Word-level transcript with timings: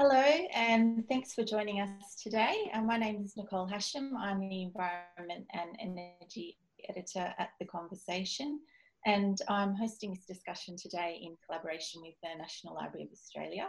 Hello, 0.00 0.22
and 0.54 1.08
thanks 1.08 1.34
for 1.34 1.42
joining 1.42 1.80
us 1.80 2.14
today. 2.22 2.70
Uh, 2.72 2.82
my 2.82 2.96
name 2.96 3.20
is 3.20 3.36
Nicole 3.36 3.66
Hasham. 3.66 4.12
I'm 4.16 4.38
the 4.38 4.62
Environment 4.62 5.44
and 5.52 5.76
Energy 5.80 6.56
Editor 6.88 7.34
at 7.36 7.48
The 7.58 7.66
Conversation, 7.66 8.60
and 9.06 9.42
I'm 9.48 9.74
hosting 9.74 10.14
this 10.14 10.24
discussion 10.24 10.76
today 10.76 11.18
in 11.20 11.36
collaboration 11.44 12.00
with 12.00 12.14
the 12.22 12.28
National 12.38 12.76
Library 12.76 13.06
of 13.06 13.12
Australia. 13.12 13.66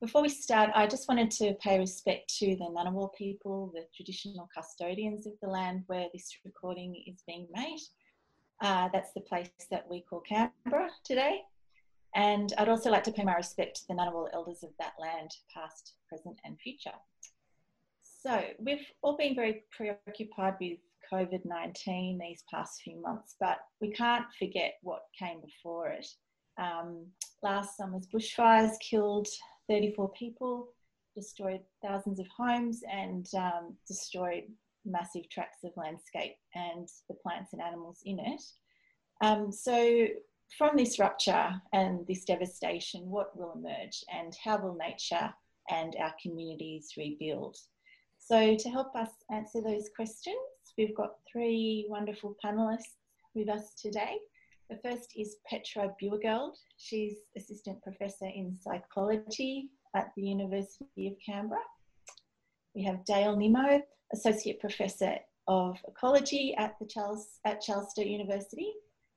Before 0.00 0.22
we 0.22 0.28
start, 0.28 0.70
I 0.74 0.88
just 0.88 1.06
wanted 1.06 1.30
to 1.30 1.54
pay 1.62 1.78
respect 1.78 2.34
to 2.40 2.56
the 2.56 2.64
Ngunnawal 2.64 3.14
people, 3.14 3.70
the 3.72 3.86
traditional 3.94 4.48
custodians 4.52 5.24
of 5.24 5.34
the 5.40 5.48
land 5.48 5.84
where 5.86 6.08
this 6.12 6.36
recording 6.44 7.00
is 7.06 7.22
being 7.28 7.46
made. 7.54 7.78
Uh, 8.60 8.88
that's 8.92 9.12
the 9.12 9.20
place 9.20 9.50
that 9.70 9.86
we 9.88 10.02
call 10.02 10.20
Canberra 10.28 10.90
today. 11.04 11.42
And 12.14 12.52
I'd 12.58 12.68
also 12.68 12.90
like 12.90 13.04
to 13.04 13.12
pay 13.12 13.24
my 13.24 13.34
respect 13.34 13.76
to 13.76 13.88
the 13.88 13.94
Ngunnawal 13.94 14.28
elders 14.32 14.62
of 14.62 14.70
that 14.78 14.92
land, 15.00 15.30
past, 15.52 15.94
present, 16.08 16.38
and 16.44 16.58
future. 16.60 16.92
So, 18.02 18.42
we've 18.58 18.86
all 19.02 19.16
been 19.16 19.34
very 19.34 19.64
preoccupied 19.76 20.54
with 20.60 20.78
COVID 21.12 21.44
19 21.44 22.18
these 22.18 22.44
past 22.50 22.82
few 22.82 23.00
months, 23.00 23.36
but 23.38 23.58
we 23.80 23.90
can't 23.90 24.24
forget 24.38 24.74
what 24.82 25.02
came 25.18 25.40
before 25.40 25.88
it. 25.88 26.06
Um, 26.56 27.06
last 27.42 27.76
summer's 27.76 28.06
bushfires 28.06 28.78
killed 28.80 29.28
34 29.68 30.10
people, 30.12 30.68
destroyed 31.14 31.60
thousands 31.82 32.20
of 32.20 32.26
homes, 32.36 32.82
and 32.90 33.26
um, 33.36 33.76
destroyed 33.86 34.44
massive 34.84 35.28
tracts 35.30 35.64
of 35.64 35.72
landscape 35.76 36.36
and 36.54 36.88
the 37.08 37.14
plants 37.14 37.52
and 37.52 37.62
animals 37.62 38.00
in 38.04 38.18
it. 38.18 38.42
Um, 39.20 39.50
so, 39.50 40.06
from 40.56 40.76
this 40.76 40.98
rupture 40.98 41.60
and 41.72 42.06
this 42.06 42.24
devastation, 42.24 43.10
what 43.10 43.36
will 43.36 43.52
emerge 43.54 44.04
and 44.12 44.36
how 44.42 44.58
will 44.58 44.76
nature 44.76 45.32
and 45.70 45.96
our 45.98 46.14
communities 46.22 46.92
rebuild? 46.96 47.56
So, 48.18 48.56
to 48.56 48.70
help 48.70 48.94
us 48.94 49.10
answer 49.30 49.60
those 49.60 49.90
questions, 49.94 50.36
we've 50.78 50.96
got 50.96 51.16
three 51.30 51.86
wonderful 51.88 52.36
panelists 52.44 52.96
with 53.34 53.48
us 53.48 53.74
today. 53.80 54.16
The 54.70 54.78
first 54.82 55.12
is 55.16 55.36
Petra 55.48 55.94
Buergelt. 56.02 56.56
She's 56.78 57.18
Assistant 57.36 57.82
Professor 57.82 58.26
in 58.26 58.56
Psychology 58.60 59.68
at 59.94 60.10
the 60.16 60.22
University 60.22 61.08
of 61.08 61.14
Canberra. 61.24 61.60
We 62.74 62.82
have 62.84 63.04
Dale 63.04 63.36
Nimmo, 63.36 63.82
Associate 64.12 64.58
Professor 64.58 65.16
of 65.46 65.76
Ecology 65.86 66.54
at, 66.56 66.78
the 66.80 66.86
Charles, 66.86 67.40
at 67.44 67.60
Charles 67.60 67.92
University 67.96 68.72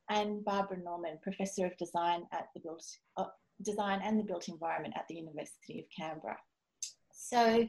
and 0.10 0.44
Barbara 0.44 0.78
Norman, 0.84 1.20
Professor 1.22 1.66
of 1.66 1.78
Design 1.78 2.24
at 2.32 2.48
the 2.54 2.62
Built 2.62 2.86
uh, 3.18 3.26
Design 3.62 4.02
and 4.04 4.20
the 4.20 4.24
Built 4.24 4.48
Environment 4.48 4.94
at 4.98 5.08
the 5.08 5.16
University 5.16 5.80
of 5.80 5.86
Canberra. 5.98 6.38
So 7.12 7.68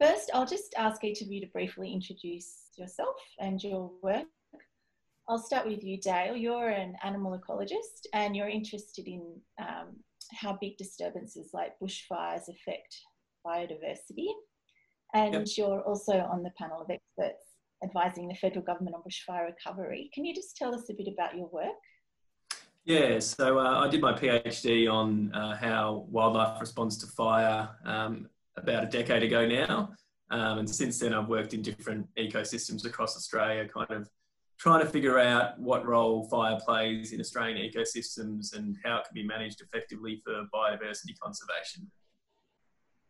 first, 0.00 0.30
I'll 0.34 0.46
just 0.46 0.74
ask 0.76 1.02
each 1.04 1.22
of 1.22 1.28
you 1.28 1.40
to 1.40 1.46
briefly 1.48 1.92
introduce 1.92 2.68
yourself 2.76 3.16
and 3.40 3.62
your 3.62 3.90
work. 4.02 4.26
I'll 5.28 5.38
start 5.38 5.66
with 5.66 5.82
you, 5.82 5.98
Dale. 6.00 6.36
You're 6.36 6.68
an 6.68 6.96
animal 7.02 7.38
ecologist 7.38 8.06
and 8.12 8.36
you're 8.36 8.48
interested 8.48 9.06
in 9.06 9.22
um, 9.60 9.96
how 10.32 10.58
big 10.60 10.76
disturbances 10.76 11.50
like 11.52 11.78
bushfires 11.82 12.48
affect 12.48 12.96
biodiversity. 13.46 14.28
And 15.14 15.34
yep. 15.34 15.46
you're 15.56 15.82
also 15.82 16.18
on 16.18 16.42
the 16.42 16.52
panel 16.58 16.80
of 16.80 16.90
experts 16.90 17.51
advising 17.82 18.28
the 18.28 18.34
federal 18.34 18.64
government 18.64 18.96
on 18.96 19.02
bushfire 19.02 19.46
recovery. 19.46 20.10
Can 20.14 20.24
you 20.24 20.34
just 20.34 20.56
tell 20.56 20.74
us 20.74 20.88
a 20.90 20.94
bit 20.94 21.08
about 21.12 21.36
your 21.36 21.48
work? 21.48 21.74
Yeah, 22.84 23.20
so 23.20 23.58
uh, 23.58 23.84
I 23.84 23.88
did 23.88 24.00
my 24.00 24.12
PhD 24.12 24.92
on 24.92 25.32
uh, 25.32 25.56
how 25.56 26.06
wildlife 26.10 26.60
responds 26.60 26.96
to 26.98 27.06
fire 27.06 27.68
um, 27.84 28.28
about 28.56 28.84
a 28.84 28.86
decade 28.86 29.22
ago 29.22 29.46
now. 29.46 29.90
Um, 30.30 30.58
and 30.58 30.68
since 30.68 30.98
then, 30.98 31.14
I've 31.14 31.28
worked 31.28 31.54
in 31.54 31.62
different 31.62 32.08
ecosystems 32.18 32.84
across 32.84 33.16
Australia, 33.16 33.68
kind 33.68 33.90
of 33.90 34.08
trying 34.58 34.80
to 34.80 34.86
figure 34.86 35.18
out 35.18 35.58
what 35.60 35.86
role 35.86 36.28
fire 36.28 36.58
plays 36.64 37.12
in 37.12 37.20
Australian 37.20 37.58
ecosystems 37.70 38.56
and 38.56 38.76
how 38.84 38.96
it 38.96 39.04
can 39.04 39.14
be 39.14 39.24
managed 39.24 39.60
effectively 39.60 40.20
for 40.24 40.44
biodiversity 40.54 41.16
conservation. 41.22 41.90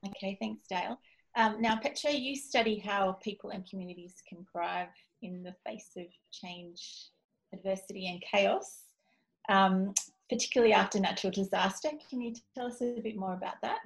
Okay, 0.06 0.36
thanks, 0.40 0.66
Dale. 0.68 0.98
Um, 1.34 1.62
now, 1.62 1.76
Petra, 1.76 2.10
you 2.12 2.36
study 2.36 2.78
how 2.78 3.12
people 3.22 3.50
and 3.50 3.68
communities 3.68 4.16
can 4.28 4.44
thrive 4.52 4.88
in 5.22 5.42
the 5.42 5.54
face 5.66 5.90
of 5.96 6.06
change, 6.30 7.08
adversity, 7.54 8.08
and 8.08 8.22
chaos, 8.22 8.84
um, 9.48 9.94
particularly 10.28 10.74
after 10.74 11.00
natural 11.00 11.30
disaster. 11.30 11.88
Can 12.10 12.20
you 12.20 12.34
tell 12.54 12.66
us 12.66 12.82
a 12.82 13.00
bit 13.00 13.16
more 13.16 13.32
about 13.32 13.54
that? 13.62 13.78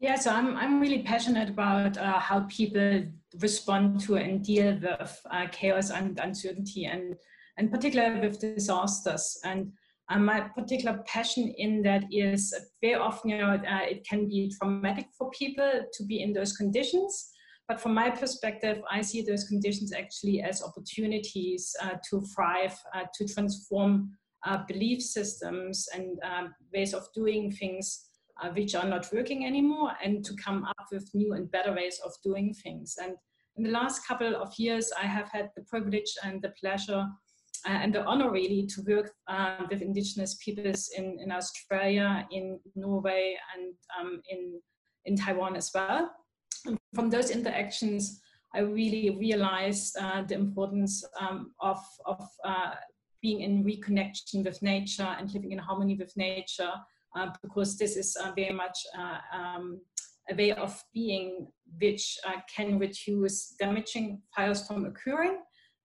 Yeah, 0.00 0.16
so 0.16 0.32
I'm, 0.32 0.56
I'm 0.56 0.80
really 0.80 1.02
passionate 1.02 1.48
about 1.48 1.96
uh, 1.96 2.18
how 2.18 2.40
people 2.40 3.04
respond 3.40 4.00
to 4.00 4.16
and 4.16 4.44
deal 4.44 4.78
with 4.82 5.20
uh, 5.30 5.46
chaos 5.50 5.90
and 5.90 6.18
uncertainty, 6.18 6.84
and, 6.84 7.16
and 7.56 7.70
particularly 7.70 8.20
with 8.20 8.38
disasters. 8.38 9.40
And 9.44 9.72
and 10.10 10.26
my 10.26 10.40
particular 10.40 11.02
passion 11.06 11.54
in 11.56 11.82
that 11.82 12.04
is 12.12 12.54
very 12.82 12.94
often, 12.94 13.30
you 13.30 13.38
know, 13.38 13.54
uh, 13.54 13.84
it 13.88 14.06
can 14.06 14.28
be 14.28 14.52
traumatic 14.58 15.06
for 15.16 15.30
people 15.30 15.84
to 15.92 16.04
be 16.04 16.22
in 16.22 16.32
those 16.32 16.52
conditions. 16.56 17.30
But 17.68 17.80
from 17.80 17.94
my 17.94 18.10
perspective, 18.10 18.82
I 18.90 19.00
see 19.00 19.22
those 19.22 19.44
conditions 19.44 19.94
actually 19.94 20.42
as 20.42 20.62
opportunities 20.62 21.74
uh, 21.80 21.94
to 22.10 22.20
thrive, 22.34 22.78
uh, 22.94 23.04
to 23.14 23.26
transform 23.26 24.10
uh, 24.44 24.58
belief 24.68 25.00
systems 25.00 25.88
and 25.94 26.18
um, 26.22 26.54
ways 26.74 26.92
of 26.92 27.08
doing 27.14 27.50
things 27.50 28.10
uh, 28.42 28.50
which 28.50 28.74
are 28.74 28.86
not 28.86 29.08
working 29.10 29.46
anymore, 29.46 29.92
and 30.04 30.22
to 30.24 30.34
come 30.36 30.64
up 30.64 30.86
with 30.92 31.08
new 31.14 31.32
and 31.32 31.50
better 31.50 31.72
ways 31.72 31.98
of 32.04 32.12
doing 32.22 32.52
things. 32.52 32.96
And 33.02 33.14
in 33.56 33.64
the 33.64 33.70
last 33.70 34.06
couple 34.06 34.36
of 34.36 34.52
years, 34.58 34.92
I 35.00 35.06
have 35.06 35.30
had 35.30 35.50
the 35.56 35.62
privilege 35.62 36.12
and 36.22 36.42
the 36.42 36.52
pleasure 36.60 37.06
uh, 37.66 37.72
and 37.72 37.94
the 37.94 38.04
honor 38.04 38.30
really 38.30 38.66
to 38.66 38.82
work 38.82 39.12
uh, 39.26 39.58
with 39.70 39.80
indigenous 39.80 40.34
peoples 40.34 40.90
in, 40.96 41.18
in 41.20 41.32
Australia, 41.32 42.26
in 42.30 42.60
Norway, 42.74 43.36
and 43.54 43.74
um, 43.98 44.20
in, 44.28 44.60
in 45.06 45.16
Taiwan 45.16 45.56
as 45.56 45.70
well. 45.74 46.10
And 46.66 46.78
from 46.94 47.10
those 47.10 47.30
interactions, 47.30 48.20
I 48.54 48.60
really 48.60 49.10
realized 49.10 49.96
uh, 49.98 50.22
the 50.22 50.34
importance 50.34 51.04
um, 51.20 51.52
of, 51.60 51.80
of 52.06 52.28
uh, 52.44 52.72
being 53.22 53.40
in 53.40 53.64
reconnection 53.64 54.44
with 54.44 54.62
nature 54.62 55.16
and 55.18 55.32
living 55.32 55.52
in 55.52 55.58
harmony 55.58 55.96
with 55.96 56.14
nature, 56.16 56.72
uh, 57.16 57.30
because 57.42 57.78
this 57.78 57.96
is 57.96 58.16
uh, 58.16 58.32
very 58.36 58.54
much 58.54 58.78
um, 59.32 59.80
a 60.30 60.34
way 60.34 60.52
of 60.52 60.82
being 60.92 61.46
which 61.80 62.18
can 62.54 62.78
reduce 62.78 63.54
damaging 63.58 64.20
fires 64.34 64.66
from 64.66 64.84
occurring 64.84 65.38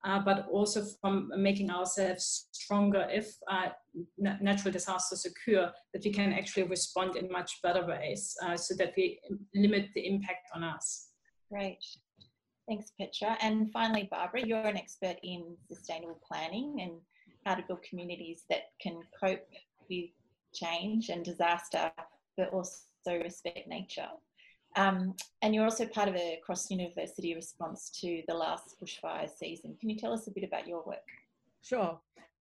uh, 0.06 0.20
but 0.20 0.48
also 0.50 0.84
from 1.02 1.32
making 1.38 1.70
ourselves 1.70 2.48
stronger 2.52 3.08
if 3.12 3.36
uh, 3.52 3.70
natural 4.18 4.72
disasters 4.72 5.26
occur, 5.26 5.72
that 5.94 6.04
we 6.04 6.12
can 6.12 6.34
actually 6.34 6.64
respond 6.64 7.16
in 7.16 7.32
much 7.32 7.60
better 7.62 7.86
ways 7.86 8.36
uh, 8.44 8.56
so 8.56 8.76
that 8.76 8.94
we 8.96 9.20
limit 9.56 9.90
the 9.96 10.08
impact 10.08 10.48
on 10.56 10.64
us. 10.64 11.10
Great. 11.52 11.84
Thanks, 12.68 12.92
Petra. 13.00 13.36
And 13.42 13.72
finally, 13.72 14.08
Barbara, 14.12 14.46
you're 14.46 14.60
an 14.60 14.78
expert 14.78 15.18
in 15.24 15.58
sustainable 15.68 16.20
planning 16.26 16.80
and 16.82 16.92
how 17.46 17.56
to 17.56 17.64
build 17.68 17.82
communities 17.82 18.44
that 18.50 18.72
can 18.80 19.02
cope 19.20 19.48
with 19.90 20.10
change 20.54 21.10
and 21.10 21.26
disaster, 21.26 21.92
but 22.38 22.54
also 22.54 22.78
respect 23.08 23.68
nature. 23.68 24.08
Um, 24.80 25.14
and 25.42 25.54
you're 25.54 25.66
also 25.66 25.86
part 25.86 26.08
of 26.08 26.16
a 26.16 26.40
cross 26.42 26.72
university 26.72 27.36
response 27.36 27.90
to 28.00 28.24
the 28.30 28.34
last 28.34 28.78
bushfire 28.82 29.30
season. 29.30 29.76
Can 29.78 29.90
you 29.90 29.98
tell 29.98 30.14
us 30.14 30.28
a 30.28 30.32
bit 30.32 30.46
about 30.46 30.70
your 30.70 30.84
work? 30.86 31.08
Sure. 31.62 32.00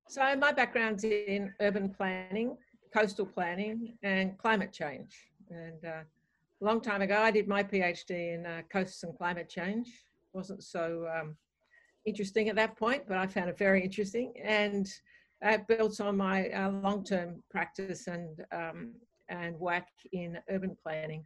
So, 0.09 0.37
my 0.37 0.53
background's 0.53 1.03
in 1.03 1.53
urban 1.61 1.89
planning, 1.89 2.57
coastal 2.95 3.27
planning, 3.27 3.99
and 4.05 4.39
climate 4.39 4.73
change. 4.73 5.17
And 5.51 5.85
uh, 5.85 6.03
a 6.61 6.65
long 6.65 6.81
time 6.81 7.03
ago, 7.03 7.19
I 7.21 7.33
did 7.33 7.49
my 7.49 7.65
PhD 7.65 8.35
in 8.35 8.47
uh, 8.47 8.63
coasts 8.73 9.03
and 9.03 9.17
climate 9.19 9.49
change. 9.49 9.89
wasn't 10.33 10.63
so 10.63 11.09
um, 11.13 11.37
interesting 12.05 12.49
at 12.49 12.57
that 12.57 12.77
point, 12.77 13.03
but 13.09 13.19
I 13.19 13.27
found 13.27 13.51
it 13.51 13.59
very 13.59 13.83
interesting. 13.83 14.33
And 14.45 14.89
it 15.43 15.67
built 15.67 16.01
on 16.01 16.17
my 16.17 16.49
uh, 16.51 16.71
long 16.71 17.03
term 17.03 17.43
practice 17.51 18.07
and, 18.07 18.45
um, 18.53 18.93
and 19.29 19.59
work 19.59 19.89
in 20.13 20.39
urban 20.49 20.77
planning. 20.81 21.25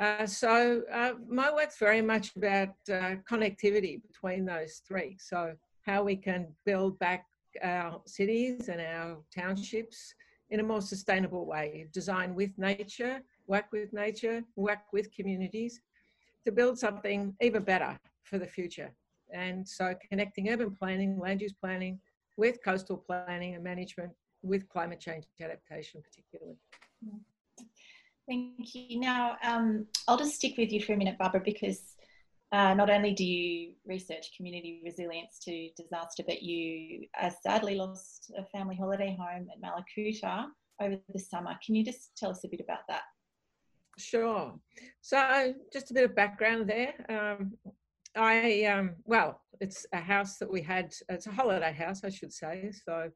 Uh, 0.00 0.24
so 0.24 0.82
uh, 0.90 1.12
my 1.28 1.52
work's 1.52 1.78
very 1.78 2.00
much 2.00 2.34
about 2.34 2.70
uh, 2.90 3.16
connectivity 3.30 4.00
between 4.00 4.46
those 4.46 4.80
three. 4.88 5.18
So 5.20 5.52
how 5.84 6.02
we 6.02 6.16
can 6.16 6.48
build 6.64 6.98
back 6.98 7.26
our 7.62 8.00
cities 8.06 8.70
and 8.70 8.80
our 8.80 9.18
townships 9.34 10.14
in 10.48 10.60
a 10.60 10.62
more 10.62 10.80
sustainable 10.80 11.44
way. 11.44 11.86
Design 11.92 12.34
with 12.34 12.56
nature, 12.56 13.20
work 13.46 13.66
with 13.72 13.92
nature, 13.92 14.42
work 14.56 14.90
with 14.90 15.12
communities 15.12 15.80
to 16.46 16.52
build 16.52 16.78
something 16.78 17.34
even 17.42 17.62
better 17.62 17.98
for 18.24 18.38
the 18.38 18.46
future. 18.46 18.90
And 19.34 19.68
so 19.68 19.94
connecting 20.08 20.48
urban 20.48 20.74
planning, 20.74 21.18
land 21.18 21.42
use 21.42 21.52
planning 21.52 22.00
with 22.38 22.64
coastal 22.64 22.96
planning 22.96 23.54
and 23.54 23.62
management 23.62 24.12
with 24.42 24.66
climate 24.70 24.98
change 24.98 25.24
adaptation 25.42 26.00
particularly. 26.02 26.56
Thank 28.28 28.74
you. 28.74 29.00
Now, 29.00 29.36
um, 29.42 29.86
I'll 30.06 30.18
just 30.18 30.34
stick 30.34 30.54
with 30.56 30.72
you 30.72 30.80
for 30.80 30.92
a 30.92 30.96
minute, 30.96 31.18
Barbara, 31.18 31.42
because 31.44 31.80
uh, 32.52 32.74
not 32.74 32.90
only 32.90 33.12
do 33.12 33.24
you 33.24 33.72
research 33.86 34.32
community 34.36 34.80
resilience 34.84 35.38
to 35.44 35.70
disaster, 35.76 36.22
but 36.26 36.42
you 36.42 37.06
uh, 37.20 37.30
sadly 37.42 37.76
lost 37.76 38.32
a 38.36 38.44
family 38.46 38.76
holiday 38.76 39.16
home 39.18 39.48
at 39.52 39.60
Mallacoota 39.60 40.46
over 40.80 40.96
the 41.12 41.18
summer. 41.18 41.54
Can 41.64 41.74
you 41.74 41.84
just 41.84 42.16
tell 42.16 42.30
us 42.30 42.44
a 42.44 42.48
bit 42.48 42.60
about 42.60 42.80
that? 42.88 43.02
Sure. 43.98 44.54
So, 45.00 45.54
just 45.72 45.90
a 45.90 45.94
bit 45.94 46.04
of 46.04 46.16
background 46.16 46.68
there. 46.68 46.94
Um, 47.08 47.52
I, 48.16 48.64
um, 48.64 48.96
well, 49.04 49.40
it's 49.60 49.86
a 49.92 50.00
house 50.00 50.38
that 50.38 50.50
we 50.50 50.62
had, 50.62 50.92
it's 51.08 51.26
a 51.26 51.32
holiday 51.32 51.72
house, 51.72 52.02
I 52.02 52.10
should 52.10 52.32
say. 52.32 52.72
So, 52.84 53.10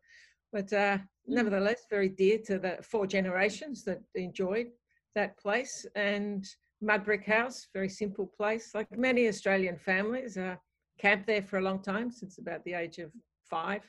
but 0.53 0.73
uh, 0.73 0.99
mm. 0.99 1.06
nevertheless, 1.27 1.87
very 1.91 2.09
dear 2.09 2.39
to 2.47 2.59
the 2.59 2.79
four 2.83 3.06
generations 3.06 3.85
that 3.85 4.01
enjoyed 4.15 4.69
that 5.15 5.39
place. 5.39 5.87
And 5.95 6.47
Mudbrick 6.83 7.25
house, 7.25 7.69
very 7.73 7.89
simple 7.89 8.27
place. 8.27 8.75
Like 8.75 8.97
many 8.97 9.29
Australian 9.29 9.77
families, 9.77 10.37
uh, 10.37 10.57
camped 10.99 11.27
there 11.27 11.43
for 11.43 11.59
a 11.59 11.63
long 11.63 11.83
time, 11.83 12.11
since 12.11 12.39
about 12.39 12.65
the 12.65 12.75
age 12.75 12.99
of 12.99 13.11
five 13.49 13.83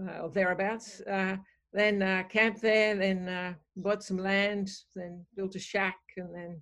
uh, 0.00 0.22
or 0.22 0.30
thereabouts. 0.30 1.00
Uh, 1.02 1.36
then 1.72 2.02
uh, 2.02 2.24
camped 2.28 2.60
there, 2.60 2.96
then 2.96 3.28
uh, 3.28 3.54
bought 3.76 4.02
some 4.02 4.18
land, 4.18 4.70
then 4.96 5.24
built 5.36 5.54
a 5.54 5.58
shack, 5.58 5.98
and 6.16 6.34
then 6.34 6.60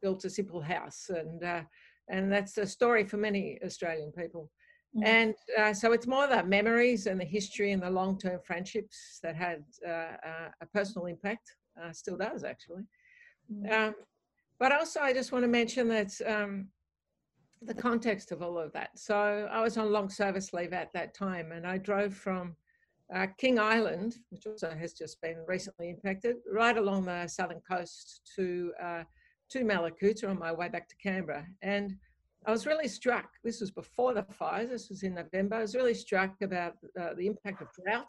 built 0.00 0.24
a 0.24 0.30
simple 0.30 0.60
house. 0.60 1.08
And 1.08 1.42
uh, 1.42 1.62
and 2.08 2.30
that's 2.30 2.58
a 2.58 2.66
story 2.66 3.04
for 3.04 3.16
many 3.16 3.58
Australian 3.64 4.12
people. 4.12 4.50
Mm. 4.94 5.06
And 5.06 5.34
uh, 5.58 5.72
so 5.72 5.92
it's 5.92 6.06
more 6.06 6.26
the 6.26 6.44
memories 6.44 7.06
and 7.06 7.18
the 7.18 7.24
history 7.24 7.72
and 7.72 7.82
the 7.82 7.90
long-term 7.90 8.40
friendships 8.44 9.18
that 9.22 9.34
had 9.34 9.64
a 9.86 10.66
personal 10.72 11.06
impact. 11.06 11.56
still 11.92 12.16
does 12.16 12.44
actually. 12.44 12.84
Mm. 13.52 13.72
Um, 13.72 13.94
but 14.58 14.72
also, 14.72 15.00
I 15.00 15.12
just 15.12 15.32
want 15.32 15.44
to 15.44 15.48
mention 15.48 15.88
that 15.88 16.12
um, 16.26 16.68
the 17.62 17.74
context 17.74 18.32
of 18.32 18.42
all 18.42 18.58
of 18.58 18.72
that. 18.72 18.98
So 18.98 19.48
I 19.50 19.60
was 19.62 19.76
on 19.76 19.92
long 19.92 20.08
service 20.08 20.52
leave 20.52 20.72
at 20.72 20.92
that 20.94 21.14
time, 21.14 21.52
and 21.52 21.66
I 21.66 21.78
drove 21.78 22.14
from 22.14 22.56
uh, 23.14 23.26
King 23.38 23.58
Island, 23.58 24.16
which 24.30 24.46
also 24.46 24.70
has 24.70 24.92
just 24.92 25.20
been 25.20 25.44
recently 25.46 25.90
impacted, 25.90 26.36
right 26.50 26.76
along 26.76 27.04
the 27.04 27.26
southern 27.26 27.60
coast 27.68 28.20
to 28.36 28.72
uh, 28.82 29.02
to 29.50 29.60
Mallacoota 29.60 30.28
on 30.28 30.38
my 30.38 30.52
way 30.52 30.68
back 30.68 30.88
to 30.88 30.96
Canberra. 30.96 31.46
And 31.62 31.96
I 32.46 32.50
was 32.50 32.66
really 32.66 32.88
struck. 32.88 33.30
This 33.42 33.60
was 33.60 33.70
before 33.70 34.14
the 34.14 34.24
fires. 34.24 34.70
This 34.70 34.88
was 34.88 35.02
in 35.02 35.14
November. 35.14 35.56
I 35.56 35.60
was 35.60 35.74
really 35.74 35.94
struck 35.94 36.34
about 36.42 36.74
uh, 37.00 37.14
the 37.16 37.26
impact 37.26 37.62
of 37.62 37.68
drought, 37.72 38.08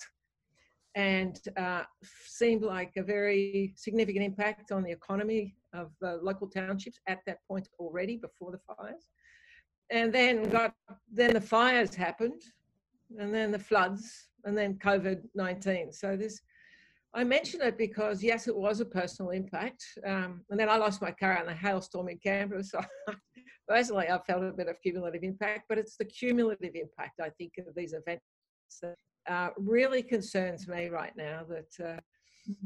and 0.95 1.39
uh, 1.57 1.83
seemed 2.25 2.63
like 2.63 2.94
a 2.95 3.03
very 3.03 3.74
significant 3.75 4.24
impact 4.24 4.71
on 4.71 4.81
the 4.81 4.92
economy 4.92 5.56
of 5.74 5.92
uh, 6.03 6.15
local 6.21 6.47
townships 6.47 7.00
at 7.07 7.19
that 7.27 7.39
point 7.47 7.68
already 7.80 8.15
before 8.15 8.51
the 8.51 8.59
fires. 8.59 9.09
And 9.92 10.12
then 10.12 10.50
got 10.50 10.74
then 11.12 11.33
the 11.33 11.42
fires 11.42 11.94
happened, 11.94 12.42
and 13.19 13.33
then 13.33 13.51
the 13.51 13.59
floods, 13.59 14.30
and 14.45 14.57
then 14.57 14.75
COVID 14.75 15.21
19. 15.36 15.92
So 15.92 16.15
this, 16.15 16.42
I 17.13 17.24
mention 17.24 17.62
it 17.62 17.77
because 17.77 18.24
yes, 18.24 18.48
it 18.48 18.56
was 18.56 18.80
a 18.80 18.86
personal 18.86 19.31
impact. 19.31 19.83
Um, 20.06 20.41
and 20.50 20.59
then 20.59 20.69
I 20.69 20.77
lost 20.77 21.01
my 21.01 21.12
car 21.12 21.39
in 21.44 21.50
a 21.50 21.53
hailstorm 21.53 22.09
in 22.09 22.18
Canberra. 22.18 22.63
So 23.68 23.74
personally, 23.74 24.07
I 24.09 24.19
felt 24.19 24.44
a 24.44 24.51
bit 24.51 24.68
of 24.68 24.81
cumulative 24.81 25.24
impact, 25.24 25.65
but 25.68 25.77
it's 25.77 25.98
the 25.98 26.06
cumulative 26.06 26.75
impact, 26.75 27.19
I 27.19 27.30
think, 27.30 27.53
of 27.57 27.74
these 27.75 27.94
events 27.94 28.24
that 28.81 28.95
uh, 29.27 29.50
really 29.57 30.04
concerns 30.04 30.68
me 30.68 30.88
right 30.88 31.13
now 31.16 31.42
that 31.50 31.86
uh, 31.86 32.00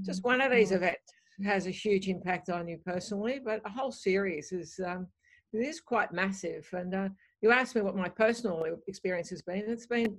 just 0.03 0.23
one 0.23 0.41
of 0.41 0.51
these 0.51 0.71
events 0.71 1.13
has 1.45 1.67
a 1.67 1.71
huge 1.71 2.07
impact 2.07 2.49
on 2.49 2.67
you 2.67 2.77
personally, 2.85 3.39
but 3.43 3.61
a 3.65 3.69
whole 3.69 3.91
series 3.91 4.51
is 4.51 4.79
um, 4.85 5.07
it 5.53 5.59
is 5.59 5.79
quite 5.79 6.11
massive. 6.11 6.67
And 6.73 6.93
uh, 6.93 7.09
you 7.41 7.51
asked 7.51 7.75
me 7.75 7.81
what 7.81 7.95
my 7.95 8.09
personal 8.09 8.65
experience 8.87 9.29
has 9.29 9.41
been. 9.41 9.63
It's 9.67 9.87
been 9.87 10.17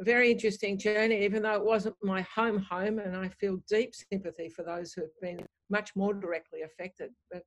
a 0.00 0.04
very 0.04 0.30
interesting 0.30 0.78
journey, 0.78 1.24
even 1.24 1.42
though 1.42 1.54
it 1.54 1.64
wasn't 1.64 1.96
my 2.02 2.22
home 2.22 2.58
home, 2.58 2.98
and 2.98 3.16
I 3.16 3.28
feel 3.28 3.58
deep 3.68 3.94
sympathy 3.94 4.48
for 4.48 4.64
those 4.64 4.92
who 4.92 5.02
have 5.02 5.20
been 5.20 5.46
much 5.70 5.94
more 5.96 6.14
directly 6.14 6.62
affected. 6.62 7.10
But 7.30 7.42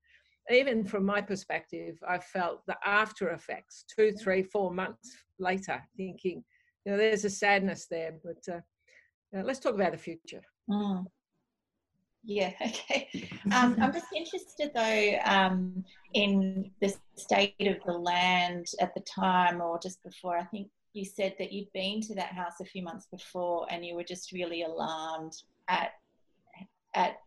even 0.50 0.84
from 0.84 1.06
my 1.06 1.22
perspective, 1.22 1.98
I 2.08 2.20
felt 2.20 2.66
the 2.66 2.76
after 2.86 3.30
effects 3.30 3.86
two, 3.96 4.12
three, 4.12 4.44
four 4.44 4.74
months 4.74 5.16
later, 5.40 5.82
thinking, 5.96 6.44
you 6.86 6.92
know, 6.92 6.98
there's 6.98 7.26
a 7.26 7.30
sadness 7.30 7.88
there. 7.90 8.16
But 8.24 8.54
uh, 8.54 9.44
let's 9.44 9.60
talk 9.60 9.76
about 9.76 9.92
the 9.92 9.98
future. 9.98 10.42
Mm. 10.70 11.06
Yeah, 12.24 12.52
okay. 12.62 13.10
Um, 13.52 13.76
I'm 13.82 13.94
just 13.94 14.14
interested 14.16 14.72
though 14.76 15.18
um, 15.26 15.84
in 16.14 16.72
the 16.82 16.94
state 17.16 17.56
of 17.62 17.78
the 17.86 17.94
land 17.94 18.68
at 18.80 18.94
the 18.94 19.02
time 19.02 19.62
or 19.62 19.80
just 19.82 20.04
before. 20.04 20.38
I 20.38 20.44
think 20.46 20.68
you 20.94 21.06
said 21.06 21.36
that 21.40 21.52
you'd 21.52 21.72
been 21.74 22.02
to 22.02 22.16
that 22.16 22.34
house 22.34 22.60
a 22.62 22.66
few 22.66 22.84
months 22.84 23.08
before 23.12 23.66
and 23.70 23.86
you 23.86 23.96
were 23.96 24.04
just 24.04 24.32
really 24.32 24.64
alarmed 24.64 25.34
at 25.70 25.92
at 26.94 27.18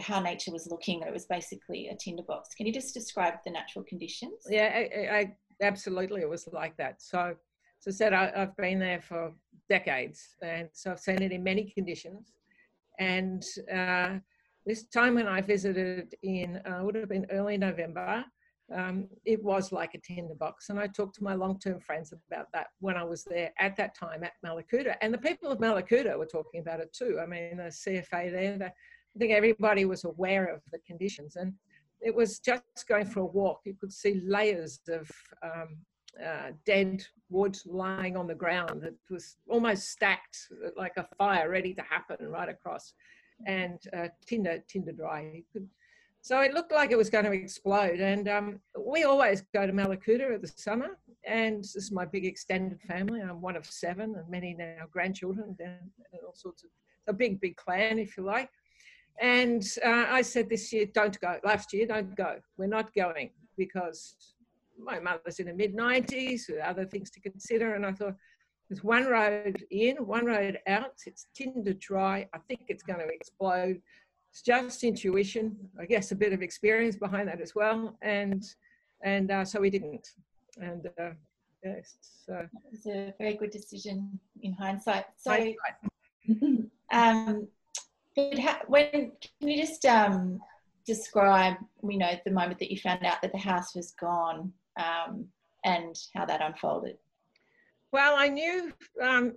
how 0.00 0.18
nature 0.20 0.50
was 0.50 0.66
looking 0.68 0.98
that 0.98 1.08
it 1.08 1.12
was 1.12 1.26
basically 1.26 1.88
a 1.88 1.94
tinderbox 1.94 2.48
can 2.56 2.66
you 2.66 2.72
just 2.72 2.92
describe 2.92 3.34
the 3.44 3.52
natural 3.52 3.84
conditions 3.84 4.44
yeah 4.50 4.72
I, 4.74 5.16
I 5.16 5.36
absolutely 5.62 6.22
it 6.22 6.28
was 6.28 6.48
like 6.52 6.76
that 6.78 7.00
so 7.00 7.36
as 7.80 7.94
i 7.94 7.96
said 7.96 8.12
I, 8.12 8.32
i've 8.36 8.56
been 8.56 8.78
there 8.78 9.00
for 9.00 9.32
decades 9.68 10.36
and 10.42 10.68
so 10.72 10.92
i've 10.92 11.00
seen 11.00 11.22
it 11.22 11.32
in 11.32 11.42
many 11.42 11.72
conditions 11.74 12.32
and 12.98 13.44
uh, 13.72 14.14
this 14.64 14.84
time 14.86 15.14
when 15.14 15.26
i 15.26 15.40
visited 15.40 16.14
in 16.22 16.60
uh, 16.66 16.80
would 16.82 16.94
have 16.94 17.08
been 17.08 17.26
early 17.30 17.58
november 17.58 18.24
um, 18.74 19.08
it 19.24 19.42
was 19.42 19.70
like 19.70 19.94
a 19.94 20.00
tinderbox. 20.00 20.70
And 20.70 20.78
I 20.78 20.86
talked 20.88 21.14
to 21.16 21.24
my 21.24 21.34
long 21.34 21.58
term 21.58 21.80
friends 21.80 22.12
about 22.12 22.46
that 22.52 22.68
when 22.80 22.96
I 22.96 23.04
was 23.04 23.24
there 23.24 23.52
at 23.58 23.76
that 23.76 23.94
time 23.94 24.24
at 24.24 24.32
Mallacoota. 24.44 24.96
And 25.00 25.14
the 25.14 25.18
people 25.18 25.50
of 25.50 25.58
Mallacoota 25.58 26.18
were 26.18 26.26
talking 26.26 26.60
about 26.60 26.80
it 26.80 26.92
too. 26.92 27.18
I 27.22 27.26
mean, 27.26 27.58
the 27.58 27.64
CFA 27.64 28.32
there, 28.32 28.58
the, 28.58 28.66
I 28.66 29.18
think 29.18 29.32
everybody 29.32 29.84
was 29.84 30.04
aware 30.04 30.46
of 30.46 30.62
the 30.72 30.78
conditions. 30.80 31.36
And 31.36 31.52
it 32.00 32.14
was 32.14 32.40
just 32.40 32.62
going 32.88 33.06
for 33.06 33.20
a 33.20 33.26
walk. 33.26 33.60
You 33.64 33.74
could 33.80 33.92
see 33.92 34.20
layers 34.26 34.80
of 34.88 35.08
um, 35.42 35.78
uh, 36.24 36.52
dead 36.64 37.04
wood 37.30 37.58
lying 37.66 38.16
on 38.16 38.26
the 38.26 38.34
ground. 38.34 38.84
It 38.84 38.96
was 39.10 39.36
almost 39.48 39.90
stacked 39.90 40.38
like 40.76 40.96
a 40.96 41.08
fire 41.18 41.50
ready 41.50 41.74
to 41.74 41.82
happen 41.82 42.28
right 42.28 42.48
across. 42.48 42.94
And 43.46 43.78
uh, 43.96 44.08
tinder, 44.26 44.62
tinder 44.68 44.92
dry. 44.92 45.42
So 46.22 46.40
it 46.40 46.54
looked 46.54 46.72
like 46.72 46.90
it 46.90 46.96
was 46.96 47.10
going 47.10 47.26
to 47.26 47.32
explode. 47.32 48.00
And 48.00 48.28
um, 48.28 48.60
we 48.78 49.04
always 49.04 49.42
go 49.54 49.66
to 49.66 49.72
Mallacoota 49.72 50.34
at 50.34 50.42
the 50.42 50.52
summer. 50.56 50.98
And 51.24 51.62
this 51.62 51.76
is 51.76 51.92
my 51.92 52.04
big 52.04 52.24
extended 52.24 52.80
family. 52.80 53.20
I'm 53.20 53.40
one 53.40 53.56
of 53.56 53.66
seven 53.66 54.14
and 54.16 54.28
many 54.28 54.54
now 54.54 54.86
grandchildren 54.90 55.56
and, 55.60 55.90
all 56.26 56.34
sorts 56.34 56.64
of, 56.64 56.70
a 57.08 57.12
big, 57.12 57.40
big 57.40 57.56
clan, 57.56 57.98
if 58.00 58.16
you 58.16 58.24
like. 58.24 58.50
And 59.20 59.62
uh, 59.84 60.06
I 60.08 60.22
said 60.22 60.48
this 60.48 60.72
year, 60.72 60.86
don't 60.92 61.18
go. 61.20 61.38
Last 61.44 61.72
year, 61.72 61.86
don't 61.86 62.16
go. 62.16 62.40
We're 62.58 62.66
not 62.66 62.92
going 62.94 63.30
because 63.56 64.16
my 64.78 64.98
mother's 65.00 65.38
in 65.38 65.46
the 65.46 65.54
mid 65.54 65.74
90s 65.74 66.48
with 66.48 66.58
other 66.58 66.84
things 66.84 67.10
to 67.10 67.20
consider. 67.20 67.74
And 67.74 67.86
I 67.86 67.92
thought, 67.92 68.14
there's 68.68 68.82
one 68.82 69.06
road 69.06 69.64
in, 69.70 69.96
one 69.96 70.26
road 70.26 70.58
out. 70.66 70.94
It's 71.06 71.28
tinder 71.34 71.74
dry. 71.74 72.28
I 72.34 72.38
think 72.48 72.62
it's 72.68 72.82
going 72.82 72.98
to 72.98 73.06
explode 73.06 73.80
it's 74.36 74.42
just 74.42 74.84
intuition, 74.84 75.56
I 75.80 75.86
guess 75.86 76.12
a 76.12 76.14
bit 76.14 76.34
of 76.34 76.42
experience 76.42 76.96
behind 76.96 77.26
that 77.28 77.40
as 77.40 77.54
well. 77.54 77.96
And 78.02 78.44
and 79.02 79.30
uh, 79.30 79.46
so 79.46 79.60
we 79.60 79.70
didn't. 79.70 80.06
And 80.60 80.86
uh, 81.00 81.12
yes, 81.64 81.96
so 82.26 82.46
it's 82.70 82.86
a 82.86 83.14
very 83.18 83.34
good 83.36 83.50
decision 83.50 84.20
in 84.42 84.52
hindsight. 84.52 85.06
So, 85.16 85.30
hindsight. 85.30 85.56
um, 86.92 87.48
how, 88.38 88.58
when 88.66 89.12
can 89.40 89.48
you 89.48 89.56
just 89.56 89.86
um, 89.86 90.38
describe, 90.86 91.54
you 91.88 91.96
know, 91.96 92.12
the 92.26 92.30
moment 92.30 92.58
that 92.58 92.70
you 92.70 92.78
found 92.78 93.06
out 93.06 93.22
that 93.22 93.32
the 93.32 93.38
house 93.38 93.74
was 93.74 93.92
gone 93.92 94.52
um, 94.76 95.26
and 95.64 95.96
how 96.14 96.24
that 96.24 96.40
unfolded? 96.40 96.96
Well, 97.92 98.14
I 98.16 98.28
knew 98.28 98.72
um, 99.02 99.34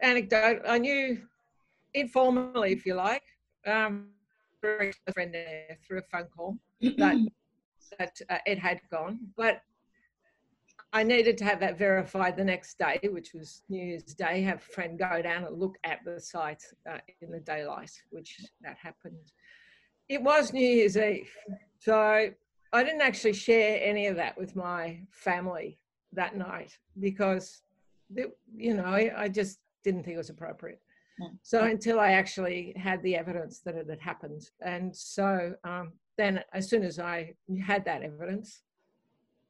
anecdote. 0.00 0.62
I 0.66 0.78
knew 0.78 1.20
informally, 1.94 2.72
if 2.72 2.86
you 2.86 2.94
like, 2.94 3.22
um, 3.66 4.08
a 4.62 5.12
friend 5.12 5.34
there 5.34 5.78
through 5.86 5.98
a 5.98 6.02
phone 6.02 6.26
call 6.34 6.56
that 6.80 7.16
that 7.98 8.20
uh, 8.28 8.38
it 8.46 8.58
had 8.58 8.80
gone, 8.90 9.18
but 9.36 9.62
I 10.92 11.02
needed 11.02 11.38
to 11.38 11.44
have 11.44 11.60
that 11.60 11.78
verified 11.78 12.36
the 12.36 12.44
next 12.44 12.78
day, 12.78 12.98
which 13.10 13.32
was 13.32 13.62
New 13.68 13.84
Year's 13.84 14.14
Day. 14.14 14.42
Have 14.42 14.58
a 14.58 14.72
friend 14.72 14.98
go 14.98 15.22
down 15.22 15.44
and 15.44 15.58
look 15.58 15.76
at 15.84 16.00
the 16.04 16.20
site 16.20 16.62
uh, 16.90 16.98
in 17.20 17.30
the 17.30 17.40
daylight, 17.40 17.92
which 18.10 18.40
that 18.62 18.76
happened. 18.76 19.32
It 20.08 20.22
was 20.22 20.52
New 20.52 20.66
Year's 20.66 20.96
Eve, 20.96 21.30
so 21.78 22.30
I 22.72 22.84
didn't 22.84 23.02
actually 23.02 23.32
share 23.32 23.80
any 23.82 24.06
of 24.06 24.16
that 24.16 24.38
with 24.38 24.54
my 24.54 25.00
family 25.10 25.78
that 26.12 26.36
night 26.36 26.76
because, 26.98 27.62
you 28.56 28.74
know, 28.74 28.84
I, 28.84 29.12
I 29.16 29.28
just 29.28 29.58
didn't 29.84 30.04
think 30.04 30.14
it 30.14 30.18
was 30.18 30.30
appropriate. 30.30 30.80
So 31.42 31.64
until 31.64 32.00
I 32.00 32.12
actually 32.12 32.72
had 32.76 33.02
the 33.02 33.14
evidence 33.16 33.60
that 33.60 33.74
it 33.74 33.88
had 33.90 34.00
happened. 34.00 34.48
And 34.62 34.96
so 34.96 35.54
um, 35.64 35.92
then 36.16 36.42
as 36.54 36.70
soon 36.70 36.82
as 36.82 36.98
I 36.98 37.34
had 37.62 37.84
that 37.84 38.02
evidence, 38.02 38.62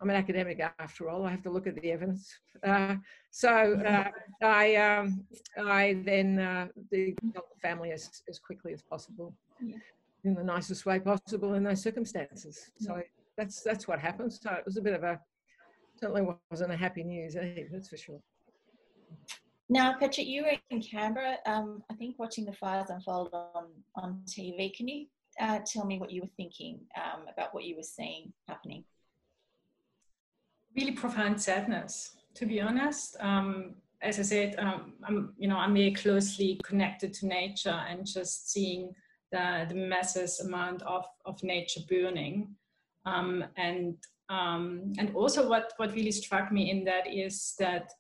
I'm 0.01 0.11
an 0.11 0.17
academic 0.17 0.61
after 0.79 1.09
all. 1.11 1.27
I 1.27 1.31
have 1.31 1.43
to 1.43 1.51
look 1.51 1.67
at 1.67 1.81
the 1.81 1.93
evidence. 1.93 2.35
Uh, 2.67 2.97
so 3.31 3.81
uh, 3.87 4.11
I, 4.43 4.77
um, 4.77 5.25
I 5.59 6.03
then 6.05 6.39
uh, 6.39 6.69
the 6.91 7.15
family 7.61 7.93
as, 7.93 8.23
as 8.29 8.39
quickly 8.39 8.73
as 8.73 8.83
possible, 8.83 9.35
yeah. 9.63 9.77
In 10.25 10.35
the 10.35 10.45
nicest 10.45 10.87
way 10.87 10.99
possible 11.01 11.55
in 11.55 11.63
those 11.63 11.83
circumstances. 11.83 12.71
So 12.79 13.01
that's 13.37 13.63
that's 13.63 13.89
what 13.89 13.99
happened. 13.99 14.33
So 14.33 14.51
it 14.53 14.65
was 14.65 14.77
a 14.77 14.83
bit 14.83 14.95
of 14.95 15.03
a 15.03 15.21
certainly 15.99 16.23
wasn't 16.51 16.73
a 16.73 16.77
happy 16.77 17.05
news, 17.05 17.37
eh? 17.37 17.65
That's 17.71 17.89
for 17.89 17.97
sure. 17.97 18.21
Now, 19.69 19.95
Petra, 19.99 20.25
you 20.25 20.43
were 20.43 20.53
in 20.71 20.83
Canberra. 20.83 21.37
Um, 21.47 21.83
I 21.91 21.95
think 21.95 22.19
watching 22.19 22.45
the 22.45 22.53
fires 22.53 22.91
unfold 22.91 23.33
on 23.33 23.67
on 23.97 24.23
TV. 24.27 24.75
Can 24.75 24.89
you 24.89 25.07
uh, 25.41 25.61
tell 25.65 25.85
me 25.85 25.99
what 25.99 26.11
you 26.11 26.23
were 26.23 26.31
thinking 26.37 26.81
um, 26.97 27.27
about 27.33 27.55
what 27.55 27.65
you 27.65 27.77
were 27.77 27.83
seeing 27.83 28.33
happening? 28.49 28.85
Really 30.77 30.93
profound 30.93 31.41
sadness, 31.41 32.17
to 32.35 32.47
be 32.47 32.61
honest. 32.61 33.17
Um, 33.21 33.75
as 34.03 34.19
I 34.19 34.23
said, 34.23 34.55
um, 34.59 34.95
I'm 35.05 35.35
you 35.39 35.49
know 35.49 35.57
I'm 35.57 35.75
very 35.75 35.93
closely 35.93 36.61
connected 36.65 37.13
to 37.15 37.27
nature 37.27 37.81
and 37.89 38.07
just 38.07 38.51
seeing 38.51 38.95
the 39.33 39.67
the 39.69 39.75
massive 39.75 40.31
amount 40.45 40.83
of 40.83 41.05
of 41.25 41.43
nature 41.43 41.81
burning, 41.89 42.55
um, 43.07 43.45
and 43.57 43.97
um, 44.29 44.93
and 44.99 45.15
also 45.15 45.49
what 45.49 45.73
what 45.77 45.93
really 45.93 46.13
struck 46.13 46.53
me 46.53 46.71
in 46.71 46.85
that 46.85 47.13
is 47.13 47.55
that 47.59 47.91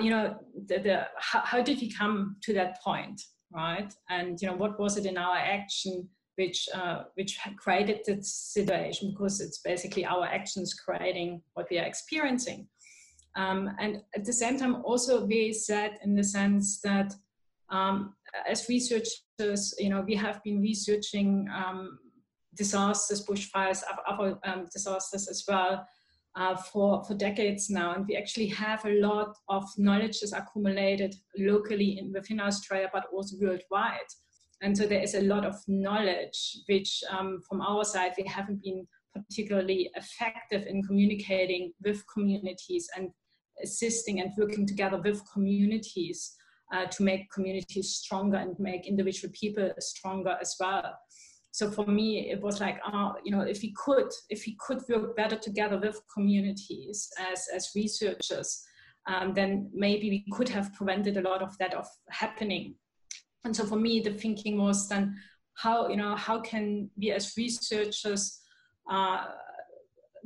you 0.00 0.10
know 0.10 0.38
the, 0.66 0.78
the 0.78 1.06
how, 1.16 1.40
how 1.40 1.62
did 1.62 1.80
we 1.80 1.90
come 1.90 2.36
to 2.42 2.52
that 2.54 2.80
point, 2.82 3.22
right? 3.52 3.92
And 4.10 4.40
you 4.40 4.48
know 4.48 4.56
what 4.56 4.78
was 4.78 4.96
it 4.96 5.06
in 5.06 5.18
our 5.18 5.36
action 5.36 6.08
which 6.38 6.68
uh, 6.72 7.02
which 7.14 7.38
created 7.56 8.00
this 8.06 8.32
situation 8.32 9.10
because 9.10 9.40
it's 9.40 9.58
basically 9.58 10.06
our 10.06 10.24
actions 10.24 10.72
creating 10.72 11.42
what 11.54 11.66
we 11.70 11.78
are 11.78 11.84
experiencing. 11.86 12.68
Um, 13.36 13.70
and 13.78 14.02
at 14.16 14.24
the 14.24 14.32
same 14.32 14.58
time, 14.58 14.82
also 14.84 15.26
very 15.26 15.52
said 15.52 15.98
in 16.04 16.14
the 16.14 16.24
sense 16.24 16.80
that 16.80 17.12
um, 17.70 18.14
as 18.48 18.68
researchers, 18.68 19.22
you 19.38 19.88
know, 19.88 20.02
we 20.06 20.14
have 20.14 20.42
been 20.42 20.60
researching 20.60 21.48
um, 21.54 21.98
disasters, 22.56 23.24
bushfires, 23.24 23.82
other 24.06 24.38
um, 24.44 24.66
disasters 24.72 25.28
as 25.28 25.44
well. 25.48 25.86
Uh, 26.36 26.54
for, 26.54 27.02
for 27.04 27.14
decades 27.14 27.68
now, 27.68 27.94
and 27.94 28.06
we 28.06 28.16
actually 28.16 28.46
have 28.46 28.84
a 28.84 29.00
lot 29.00 29.34
of 29.48 29.64
knowledge 29.76 30.20
that's 30.20 30.32
accumulated 30.32 31.12
locally 31.36 31.98
in, 31.98 32.12
within 32.12 32.38
Australia, 32.38 32.88
but 32.92 33.06
also 33.12 33.36
worldwide. 33.40 33.98
And 34.60 34.76
so 34.76 34.86
there 34.86 35.02
is 35.02 35.14
a 35.14 35.22
lot 35.22 35.44
of 35.44 35.56
knowledge, 35.66 36.58
which 36.68 37.02
um, 37.10 37.40
from 37.48 37.60
our 37.60 37.84
side, 37.84 38.12
we 38.16 38.24
haven't 38.24 38.62
been 38.62 38.86
particularly 39.16 39.90
effective 39.96 40.64
in 40.66 40.82
communicating 40.84 41.72
with 41.82 42.04
communities 42.12 42.88
and 42.96 43.10
assisting 43.64 44.20
and 44.20 44.30
working 44.38 44.64
together 44.64 45.00
with 45.02 45.22
communities 45.32 46.36
uh, 46.72 46.86
to 46.86 47.02
make 47.02 47.30
communities 47.30 47.90
stronger 47.96 48.36
and 48.36 48.54
make 48.58 48.86
individual 48.86 49.32
people 49.38 49.70
stronger 49.78 50.36
as 50.40 50.56
well. 50.60 50.94
So 51.50 51.70
for 51.70 51.86
me, 51.86 52.30
it 52.30 52.40
was 52.40 52.60
like, 52.60 52.78
uh, 52.86 53.12
you 53.24 53.32
know, 53.32 53.40
if 53.40 53.62
we 53.62 53.72
could, 53.72 54.10
if 54.30 54.46
we 54.46 54.56
could 54.60 54.82
work 54.88 55.16
better 55.16 55.36
together 55.36 55.78
with 55.78 56.00
communities 56.12 57.08
as, 57.32 57.46
as 57.54 57.70
researchers, 57.74 58.62
um, 59.06 59.32
then 59.32 59.70
maybe 59.72 60.10
we 60.10 60.24
could 60.36 60.48
have 60.50 60.74
prevented 60.74 61.16
a 61.16 61.22
lot 61.22 61.42
of 61.42 61.56
that 61.58 61.74
of 61.74 61.86
happening 62.10 62.74
and 63.44 63.54
so 63.54 63.64
for 63.64 63.76
me, 63.76 64.00
the 64.00 64.12
thinking 64.12 64.58
was 64.58 64.88
then 64.88 65.16
how, 65.54 65.88
you 65.88 65.96
know, 65.96 66.14
how 66.16 66.40
can 66.40 66.90
we 66.96 67.10
as 67.12 67.34
researchers 67.36 68.40
uh, 68.90 69.26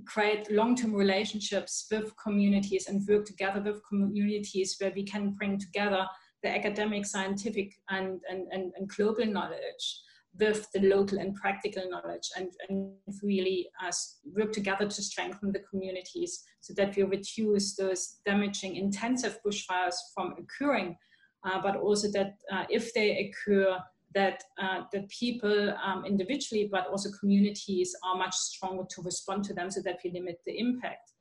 create 0.06 0.50
long-term 0.50 0.94
relationships 0.94 1.87
with 1.90 2.12
communities 2.22 2.88
and 2.88 3.06
work 3.08 3.25
together 3.25 3.61
with 3.61 3.80
communities 3.88 4.76
where 4.80 4.92
we 4.94 5.04
can 5.04 5.30
bring 5.32 5.58
together 5.58 6.06
the 6.42 6.49
academic, 6.49 7.06
scientific, 7.06 7.75
and, 7.90 8.20
and, 8.28 8.46
and, 8.52 8.72
and 8.76 8.88
global 8.88 9.26
knowledge 9.26 10.00
with 10.40 10.66
the 10.72 10.80
local 10.80 11.18
and 11.18 11.34
practical 11.34 11.82
knowledge 11.90 12.28
and, 12.37 12.49
and 12.68 12.90
really 13.22 13.68
uh, 13.84 13.92
work 14.34 14.50
together 14.50 14.87
to 14.87 15.02
strengthen 15.02 15.52
the 15.52 15.62
communities 15.70 16.42
so 16.61 16.72
that 16.75 16.96
we 16.96 17.02
reduce 17.02 17.76
those 17.76 18.16
damaging 18.25 18.76
intensive 18.76 19.38
bushfires 19.46 19.94
from 20.14 20.34
occurring 20.38 20.96
uh, 21.44 21.61
but 21.61 21.76
also 21.76 22.08
that 22.11 22.37
uh, 22.52 22.64
if 22.68 22.92
they 22.94 23.30
occur, 23.30 23.78
that 24.14 24.44
uh, 24.61 24.82
the 24.92 25.06
people 25.08 25.75
um, 25.82 26.04
individually, 26.04 26.68
but 26.70 26.87
also 26.88 27.11
communities 27.18 27.94
are 28.04 28.16
much 28.16 28.34
stronger 28.34 28.84
to 28.90 29.02
respond 29.02 29.42
to 29.44 29.54
them 29.54 29.70
so 29.70 29.80
that 29.82 29.99
we 30.04 30.11
limit 30.11 30.38
the 30.46 30.58
impact. 30.58 31.12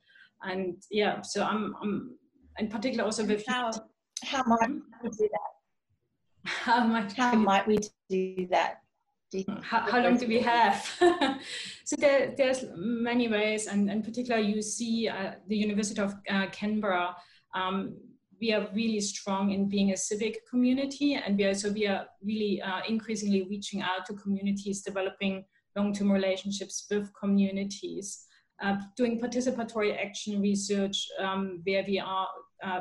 And 0.42 0.76
yeah, 0.90 1.22
so 1.22 1.42
I'm, 1.42 1.74
I'm 1.80 2.16
in 2.58 2.68
particular 2.68 3.04
also 3.04 3.24
with 3.24 3.44
how, 3.48 3.70
how 4.22 4.42
might 4.44 4.70
we 5.02 5.10
do 5.10 5.28
that? 5.30 5.50
How 6.44 6.84
much? 6.84 7.12
How 7.14 7.34
might 7.34 7.66
we 7.68 7.78
do 8.10 8.48
that? 8.50 8.78
how, 9.62 9.80
how, 9.90 10.00
long 10.02 10.18
do 10.18 10.26
we 10.26 10.40
have? 10.40 10.84
so 11.84 11.96
there, 11.96 12.34
there's 12.36 12.64
many 12.76 13.28
ways, 13.28 13.66
and 13.66 13.88
in 13.88 14.02
particular, 14.02 14.38
you 14.40 14.60
see 14.60 15.08
uh, 15.08 15.34
the 15.46 15.56
University 15.56 16.00
of 16.00 16.14
uh, 16.28 16.46
Canberra 16.50 17.16
um, 17.54 17.94
we 18.42 18.52
are 18.52 18.68
really 18.74 19.00
strong 19.00 19.52
in 19.52 19.68
being 19.68 19.92
a 19.92 19.96
civic 19.96 20.44
community 20.50 21.14
and 21.14 21.38
we 21.38 21.44
are 21.44 21.54
so 21.54 21.70
we 21.70 21.86
are 21.86 22.06
really 22.22 22.60
uh, 22.60 22.80
increasingly 22.88 23.46
reaching 23.48 23.80
out 23.80 24.04
to 24.04 24.14
communities 24.14 24.82
developing 24.82 25.44
long-term 25.76 26.10
relationships 26.10 26.86
with 26.90 27.08
communities 27.18 28.26
uh, 28.62 28.76
doing 28.96 29.20
participatory 29.20 29.96
action 29.96 30.40
research 30.42 31.06
um, 31.20 31.60
where 31.64 31.84
we 31.86 32.00
are 32.00 32.26
uh, 32.64 32.80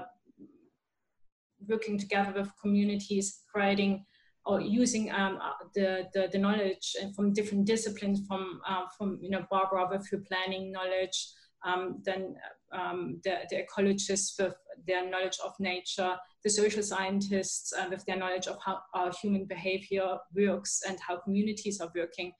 working 1.68 1.98
together 1.98 2.34
with 2.36 2.51
communities 2.62 3.41
creating 3.53 4.06
or 4.46 4.60
using 4.60 5.12
um, 5.12 5.38
uh, 5.41 5.51
the, 5.75 6.08
the, 6.13 6.30
the, 6.32 6.38
knowledge 6.38 6.96
from 7.15 7.32
different 7.32 7.65
disciplines 7.65 8.22
from, 8.27 8.60
uh, 8.68 8.86
from 8.98 9.20
you 9.22 9.30
know, 9.30 9.46
Barbara 9.51 9.88
with 9.91 10.10
her 10.10 10.18
planning 10.27 10.72
knowledge, 10.72 11.27
um, 11.63 12.01
then 12.03 12.36
um, 12.72 13.22
the, 13.24 13.38
the, 13.50 13.58
ecologists 13.58 14.41
with 14.41 14.56
their 14.88 15.08
knowledge 15.08 15.38
of 15.46 15.53
nature, 15.60 16.15
the 16.44 16.50
social 16.50 16.82
scientists 16.82 17.72
uh, 17.74 17.86
with 17.89 18.03
their 18.06 18.18
knowledge 18.18 18.48
of 18.48 18.58
how 18.65 18.80
our 18.96 19.12
human 19.22 19.46
behavior 19.46 20.18
works 20.36 20.82
and 20.88 20.98
how 21.00 21.18
communities 21.18 21.80
are 21.80 21.91
working. 21.96 22.34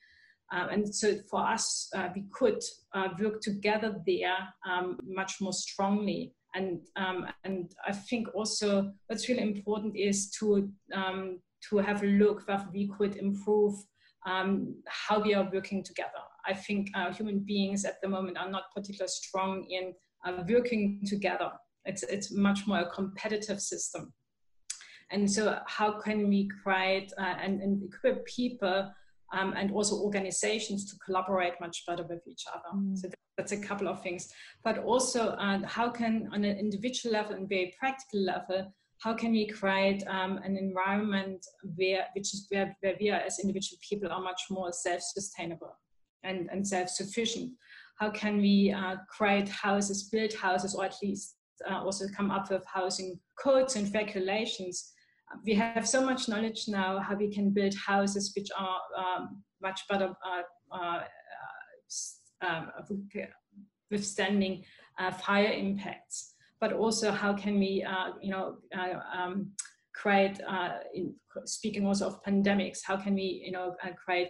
Um, 0.52 0.70
and 0.70 0.96
so 0.96 1.16
for 1.30 1.48
us, 1.48 1.88
uh, 1.96 2.10
we 2.16 2.26
could 2.34 2.62
uh, 2.94 3.10
work 3.20 3.42
together 3.42 3.96
there 4.06 4.38
um, 4.66 4.98
much 5.06 5.40
more 5.40 5.54
strongly. 5.54 6.34
And, 6.54 6.82
um, 6.96 7.28
and 7.44 7.72
I 7.88 7.94
think 7.94 8.28
also 8.36 8.92
what's 9.08 9.30
really 9.30 9.42
important 9.42 9.96
is 9.96 10.30
to, 10.40 10.70
um, 10.94 11.40
to 11.70 11.78
have 11.78 12.04
a 12.04 12.08
look 12.08 12.48
whether 12.48 12.68
we 12.74 12.90
could 12.98 13.16
improve 13.16 13.76
um, 14.26 14.76
how 14.88 15.20
we 15.22 15.34
are 15.34 15.50
working 15.52 15.84
together. 15.84 16.10
I 16.46 16.54
think 16.54 16.90
uh, 16.96 17.14
human 17.14 17.40
beings 17.40 17.86
at 17.86 18.02
the 18.02 18.10
moment 18.10 18.38
are 18.38 18.50
not 18.50 18.64
particularly 18.76 19.10
strong 19.10 19.66
in 19.70 19.94
uh, 20.26 20.44
working 20.48 21.02
together. 21.06 21.52
It's, 21.86 22.04
it's 22.04 22.32
much 22.32 22.68
more 22.68 22.80
a 22.80 22.90
competitive 22.90 23.62
system. 23.62 24.14
And 25.12 25.30
so 25.30 25.60
how 25.68 26.00
can 26.00 26.30
we 26.30 26.50
create 26.64 27.12
uh, 27.18 27.36
and, 27.42 27.62
and, 27.62 27.84
equip 27.84 28.26
people 28.26 28.92
um, 29.32 29.54
and 29.58 29.72
also 29.72 29.96
organizations 29.96 30.86
to 30.92 30.98
collaborate 31.06 31.54
much 31.60 31.84
better 31.88 32.04
with 32.04 32.22
each 32.28 32.44
other. 32.54 32.78
Mm. 32.78 32.98
So 32.98 33.10
that's 33.38 33.52
a 33.52 33.58
couple 33.58 33.88
of 33.88 34.02
things. 34.02 34.30
But 34.64 34.80
also 34.80 35.30
uh, 35.30 35.60
how 35.66 35.90
can 35.90 36.30
on 36.34 36.44
an 36.44 36.58
individual 36.58 37.14
level 37.14 37.36
and 37.36 37.48
very 37.48 37.74
practical 37.80 38.22
level, 38.22 38.74
how 39.00 39.14
can 39.14 39.32
we 39.32 39.48
create 39.48 40.04
um, 40.08 40.38
an 40.44 40.58
environment 40.58 41.46
where, 41.76 42.06
which 42.16 42.34
is 42.34 42.48
where, 42.50 42.76
where 42.82 42.96
we 43.00 43.10
are 43.10 43.20
as 43.20 43.40
individual 43.40 43.80
people 43.88 44.12
are 44.12 44.22
much 44.22 44.42
more 44.50 44.72
self-sustainable 44.72 45.76
and, 46.24 46.50
and 46.52 46.68
self-sufficient? 46.68 47.52
how 48.02 48.10
can 48.10 48.38
we 48.42 48.74
uh, 48.76 48.96
create 49.08 49.48
houses, 49.48 50.10
build 50.10 50.34
houses, 50.34 50.74
or 50.74 50.84
at 50.84 50.96
least 51.04 51.36
uh, 51.70 51.84
also 51.84 52.08
come 52.18 52.32
up 52.32 52.50
with 52.50 52.66
housing 52.66 53.20
codes 53.40 53.76
and 53.76 53.94
regulations. 53.94 54.92
We 55.46 55.54
have 55.56 55.88
so 55.88 56.06
much 56.06 56.28
knowledge 56.28 56.66
now 56.68 57.00
how 57.00 57.16
we 57.16 57.30
can 57.34 57.52
build 57.52 57.74
houses 57.76 58.32
which 58.36 58.50
are 58.58 58.80
um, 58.98 59.44
much 59.62 59.82
better 59.90 60.14
uh, 60.26 60.76
uh, 60.76 61.02
uh 62.42 62.48
um, 62.48 62.72
withstanding 63.90 64.64
uh, 65.00 65.12
fire 65.12 65.52
impacts. 65.52 66.34
But 66.60 66.74
also, 66.74 67.12
how 67.12 67.34
can 67.34 67.60
we, 67.60 67.86
you 68.22 68.32
know, 68.32 68.58
um, 69.18 69.52
create? 69.94 70.40
In, 70.94 71.16
speaking 71.46 71.88
also 71.88 72.08
of 72.08 72.24
pandemics, 72.24 72.80
how 72.84 72.98
can 72.98 73.16
we, 73.16 73.42
you 73.46 73.52
know, 73.52 73.76
create 74.04 74.30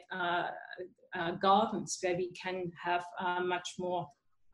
uh, 1.13 1.31
gardens 1.41 1.97
where 2.01 2.15
we 2.15 2.31
can 2.31 2.71
have 2.81 3.03
uh, 3.19 3.41
much 3.41 3.75
more 3.79 4.07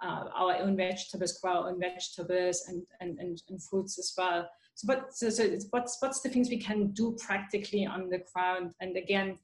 uh, 0.04 0.26
our 0.36 0.56
own 0.58 0.78
vegetables, 0.78 1.40
grow 1.42 1.64
our 1.64 1.70
own 1.70 1.80
vegetables 1.80 2.64
and, 2.68 2.84
and, 3.00 3.20
and, 3.20 3.42
and, 3.50 3.64
fruits 3.64 3.98
as 3.98 4.14
well. 4.18 4.48
So, 4.78 4.86
but 4.86 5.12
so, 5.12 5.32
so 5.32 5.58
what's 5.72 5.98
what's 6.02 6.22
the 6.22 6.30
things 6.30 6.50
we 6.50 6.60
can 6.60 6.92
do 6.92 7.18
practically 7.26 7.88
on 7.88 8.10
the 8.10 8.22
ground? 8.32 8.74
And 8.80 8.96
again, 8.96 9.40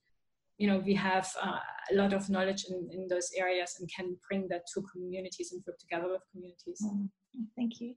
you 0.60 0.68
know, 0.68 0.78
we 0.78 0.94
have 0.94 1.28
uh, 1.42 1.58
a 1.92 1.96
lot 1.96 2.14
of 2.14 2.30
knowledge 2.30 2.66
in, 2.70 2.88
in 2.92 3.08
those 3.08 3.32
areas 3.36 3.78
and 3.80 3.90
can 3.92 4.16
bring 4.30 4.48
that 4.50 4.62
to 4.76 4.84
communities 4.84 5.52
and 5.52 5.64
work 5.66 5.80
together 5.80 6.08
with 6.12 6.22
communities. 6.32 6.80
Mm, 6.86 7.10
thank 7.56 7.82
you. 7.82 7.96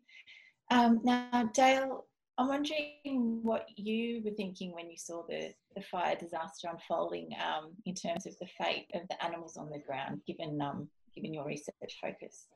Um, 0.71 1.01
now, 1.05 1.51
Dale, 1.53 2.07
I'm 2.39 2.49
wondering 2.49 3.41
what 3.43 3.69
you 3.77 4.23
were 4.25 4.35
thinking 4.35 4.73
when 4.73 4.91
you 4.91 4.97
saw 4.97 5.23
the, 5.29 5.53
the 5.75 5.83
fire 5.83 6.17
disaster 6.17 6.69
unfolding 6.71 7.29
um, 7.35 7.73
in 7.85 7.95
terms 7.95 8.25
of 8.25 8.35
the 8.39 8.49
fate 8.59 8.87
of 8.95 9.03
the 9.09 9.23
animals 9.23 9.59
on 9.59 9.69
the 9.69 9.79
ground, 9.79 10.23
given 10.27 10.59
um, 10.63 10.89
given 11.15 11.35
your 11.35 11.45
research 11.45 11.99
focus. 12.01 12.47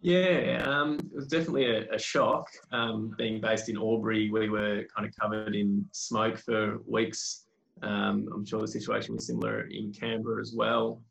Yeah, 0.00 0.64
um, 0.64 0.98
it 0.98 1.16
was 1.16 1.26
definitely 1.26 1.66
a, 1.66 1.92
a 1.92 1.98
shock. 1.98 2.48
Um, 2.70 3.14
being 3.18 3.40
based 3.40 3.68
in 3.68 3.76
Albury, 3.76 4.30
we 4.30 4.48
were 4.48 4.84
kind 4.94 5.08
of 5.08 5.16
covered 5.16 5.56
in 5.56 5.84
smoke 5.92 6.38
for 6.38 6.78
weeks. 6.86 7.46
Um, 7.82 8.28
I'm 8.32 8.44
sure 8.44 8.60
the 8.60 8.68
situation 8.68 9.14
was 9.14 9.26
similar 9.26 9.62
in 9.62 9.92
Canberra 9.92 10.40
as 10.40 10.52
well. 10.54 11.02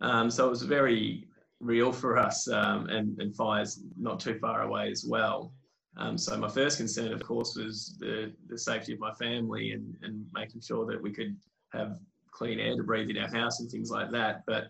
Um, 0.00 0.30
so 0.30 0.46
it 0.46 0.50
was 0.50 0.62
very 0.62 1.26
real 1.60 1.92
for 1.92 2.18
us, 2.18 2.48
um, 2.48 2.88
and, 2.88 3.18
and 3.20 3.34
fires 3.34 3.80
not 3.98 4.20
too 4.20 4.38
far 4.38 4.62
away 4.62 4.90
as 4.90 5.04
well. 5.04 5.52
Um, 5.96 6.18
so 6.18 6.36
my 6.36 6.48
first 6.48 6.78
concern, 6.78 7.12
of 7.12 7.22
course, 7.22 7.56
was 7.56 7.96
the, 8.00 8.32
the 8.48 8.58
safety 8.58 8.94
of 8.94 8.98
my 9.00 9.12
family 9.14 9.72
and, 9.72 9.96
and 10.02 10.26
making 10.34 10.60
sure 10.60 10.86
that 10.86 11.00
we 11.00 11.12
could 11.12 11.36
have 11.72 11.98
clean 12.32 12.58
air 12.58 12.76
to 12.76 12.82
breathe 12.82 13.10
in 13.10 13.18
our 13.18 13.28
house 13.28 13.60
and 13.60 13.70
things 13.70 13.90
like 13.90 14.10
that. 14.10 14.42
But 14.46 14.68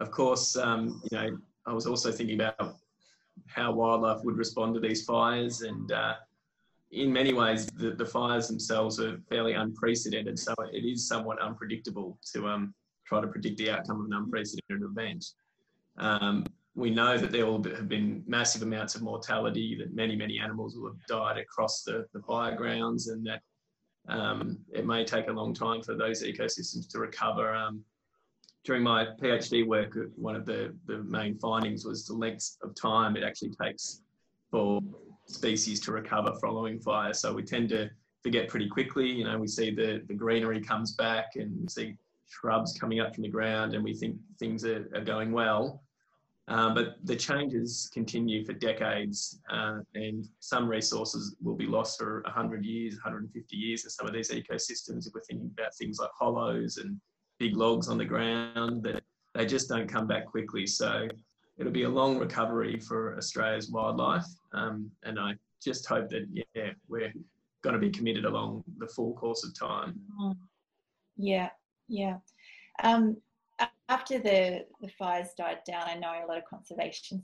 of 0.00 0.10
course, 0.10 0.56
you 0.56 1.00
know, 1.12 1.38
I 1.66 1.72
was 1.72 1.86
also 1.86 2.12
thinking 2.12 2.40
about 2.40 2.76
how 3.46 3.72
wildlife 3.72 4.22
would 4.24 4.36
respond 4.36 4.74
to 4.74 4.80
these 4.80 5.04
fires, 5.04 5.62
and 5.62 5.92
uh, 5.92 6.14
in 6.90 7.12
many 7.12 7.32
ways, 7.32 7.66
the, 7.66 7.90
the, 7.90 8.04
fires 8.04 8.48
themselves 8.48 8.98
are 8.98 9.18
fairly 9.28 9.52
unprecedented. 9.52 10.38
So 10.38 10.54
it 10.72 10.84
is 10.84 11.06
somewhat 11.06 11.40
unpredictable 11.40 12.18
to 12.32 12.48
um, 12.48 12.74
try 13.06 13.20
to 13.20 13.26
predict 13.26 13.58
the 13.58 13.70
outcome 13.70 14.00
of 14.00 14.06
an 14.06 14.12
unprecedented 14.14 14.82
event. 14.82 15.24
Um, 15.98 16.46
we 16.74 16.90
know 16.90 17.18
that 17.18 17.32
there 17.32 17.44
will 17.44 17.62
have 17.64 17.88
been 17.88 18.22
massive 18.26 18.62
amounts 18.62 18.94
of 18.94 19.02
mortality, 19.02 19.76
that 19.80 19.94
many, 19.94 20.14
many 20.14 20.38
animals 20.38 20.76
will 20.76 20.88
have 20.88 21.06
died 21.08 21.38
across 21.38 21.82
the, 21.82 22.06
the 22.14 22.20
fire 22.20 22.54
grounds, 22.54 23.08
and 23.08 23.26
that 23.26 23.42
um, 24.08 24.58
it 24.72 24.86
may 24.86 25.04
take 25.04 25.28
a 25.28 25.32
long 25.32 25.52
time 25.52 25.82
for 25.82 25.94
those 25.94 26.22
ecosystems 26.22 26.88
to 26.90 26.98
recover. 26.98 27.54
Um, 27.54 27.82
during 28.68 28.82
my 28.82 29.06
PhD 29.18 29.66
work, 29.66 29.96
one 30.16 30.36
of 30.36 30.44
the, 30.44 30.74
the 30.84 30.98
main 30.98 31.38
findings 31.38 31.86
was 31.86 32.06
the 32.06 32.12
length 32.12 32.58
of 32.62 32.74
time 32.74 33.16
it 33.16 33.22
actually 33.22 33.48
takes 33.48 34.02
for 34.50 34.82
species 35.24 35.80
to 35.80 35.90
recover 35.90 36.34
following 36.38 36.78
fire. 36.78 37.14
So 37.14 37.32
we 37.32 37.44
tend 37.44 37.70
to 37.70 37.88
forget 38.22 38.46
pretty 38.46 38.68
quickly. 38.68 39.08
You 39.08 39.24
know, 39.24 39.38
we 39.38 39.48
see 39.48 39.70
the, 39.70 40.02
the 40.06 40.12
greenery 40.12 40.60
comes 40.60 40.92
back 40.92 41.36
and 41.36 41.58
we 41.62 41.66
see 41.68 41.96
shrubs 42.28 42.76
coming 42.78 43.00
up 43.00 43.14
from 43.14 43.22
the 43.22 43.30
ground 43.30 43.72
and 43.72 43.82
we 43.82 43.94
think 43.94 44.18
things 44.38 44.66
are, 44.66 44.86
are 44.94 45.00
going 45.00 45.32
well. 45.32 45.82
Um, 46.48 46.74
but 46.74 46.96
the 47.04 47.16
changes 47.16 47.90
continue 47.94 48.44
for 48.44 48.52
decades, 48.52 49.40
uh, 49.50 49.78
and 49.94 50.28
some 50.40 50.68
resources 50.68 51.36
will 51.42 51.56
be 51.56 51.66
lost 51.66 51.98
for 51.98 52.20
100 52.26 52.66
years, 52.66 52.96
150 52.96 53.56
years 53.56 53.84
in 53.84 53.90
some 53.90 54.06
of 54.06 54.12
these 54.12 54.30
ecosystems. 54.30 55.06
If 55.06 55.14
we're 55.14 55.22
thinking 55.22 55.50
about 55.58 55.74
things 55.74 55.98
like 55.98 56.10
hollows 56.18 56.76
and 56.76 57.00
big 57.38 57.56
logs 57.56 57.88
on 57.88 57.98
the 57.98 58.04
ground, 58.04 58.82
that 58.84 59.02
they 59.34 59.46
just 59.46 59.68
don't 59.68 59.88
come 59.88 60.06
back 60.06 60.26
quickly. 60.26 60.66
So 60.66 61.08
it'll 61.58 61.72
be 61.72 61.84
a 61.84 61.88
long 61.88 62.18
recovery 62.18 62.78
for 62.80 63.16
Australia's 63.16 63.70
wildlife, 63.70 64.26
um, 64.52 64.90
and 65.04 65.18
I 65.18 65.34
just 65.62 65.86
hope 65.86 66.08
that 66.10 66.26
yeah, 66.32 66.70
we're 66.88 67.12
going 67.62 67.74
to 67.74 67.80
be 67.80 67.90
committed 67.90 68.24
along 68.24 68.64
the 68.78 68.86
full 68.86 69.14
course 69.14 69.44
of 69.44 69.58
time. 69.58 69.98
Yeah, 71.16 71.50
yeah. 71.88 72.18
Um, 72.82 73.16
after 73.88 74.18
the, 74.18 74.66
the 74.80 74.88
fires 74.98 75.30
died 75.36 75.58
down, 75.66 75.84
I 75.86 75.94
know 75.94 76.12
a 76.24 76.28
lot 76.28 76.38
of 76.38 76.44
conservation 76.44 77.22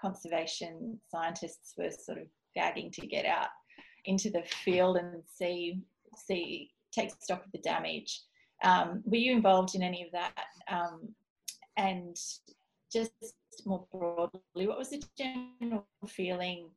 conservation 0.00 0.98
scientists 1.10 1.74
were 1.76 1.90
sort 1.90 2.18
of 2.18 2.24
gagging 2.54 2.90
to 2.92 3.06
get 3.06 3.26
out 3.26 3.48
into 4.04 4.30
the 4.30 4.42
field 4.42 4.96
and 4.96 5.22
see 5.26 5.80
see 6.16 6.70
take 6.92 7.10
stock 7.20 7.44
of 7.44 7.52
the 7.52 7.58
damage. 7.58 8.22
Um, 8.62 9.02
were 9.04 9.16
you 9.16 9.32
involved 9.32 9.74
in 9.74 9.82
any 9.82 10.02
of 10.02 10.12
that? 10.12 10.32
Um, 10.70 11.08
and 11.76 12.16
just 12.92 13.12
more 13.64 13.86
broadly, 13.92 14.66
what 14.66 14.78
was 14.78 14.90
the 14.90 15.02
general 15.16 15.86
feeling 16.06 16.70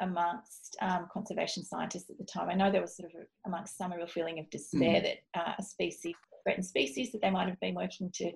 amongst 0.00 0.76
um, 0.80 1.06
conservation 1.12 1.64
scientists 1.64 2.10
at 2.10 2.18
the 2.18 2.24
time? 2.24 2.48
I 2.48 2.54
know 2.54 2.70
there 2.70 2.80
was 2.80 2.96
sort 2.96 3.10
of 3.12 3.20
a, 3.20 3.24
amongst 3.48 3.76
some 3.76 3.92
a 3.92 3.96
real 3.96 4.06
feeling 4.06 4.38
of 4.38 4.50
despair 4.50 5.00
mm. 5.00 5.02
that 5.02 5.40
uh, 5.40 5.52
a 5.58 5.62
species 5.62 6.14
threatened 6.42 6.66
species 6.66 7.12
that 7.12 7.20
they 7.20 7.30
might 7.30 7.48
have 7.48 7.60
been 7.60 7.74
working 7.74 8.10
to 8.14 8.32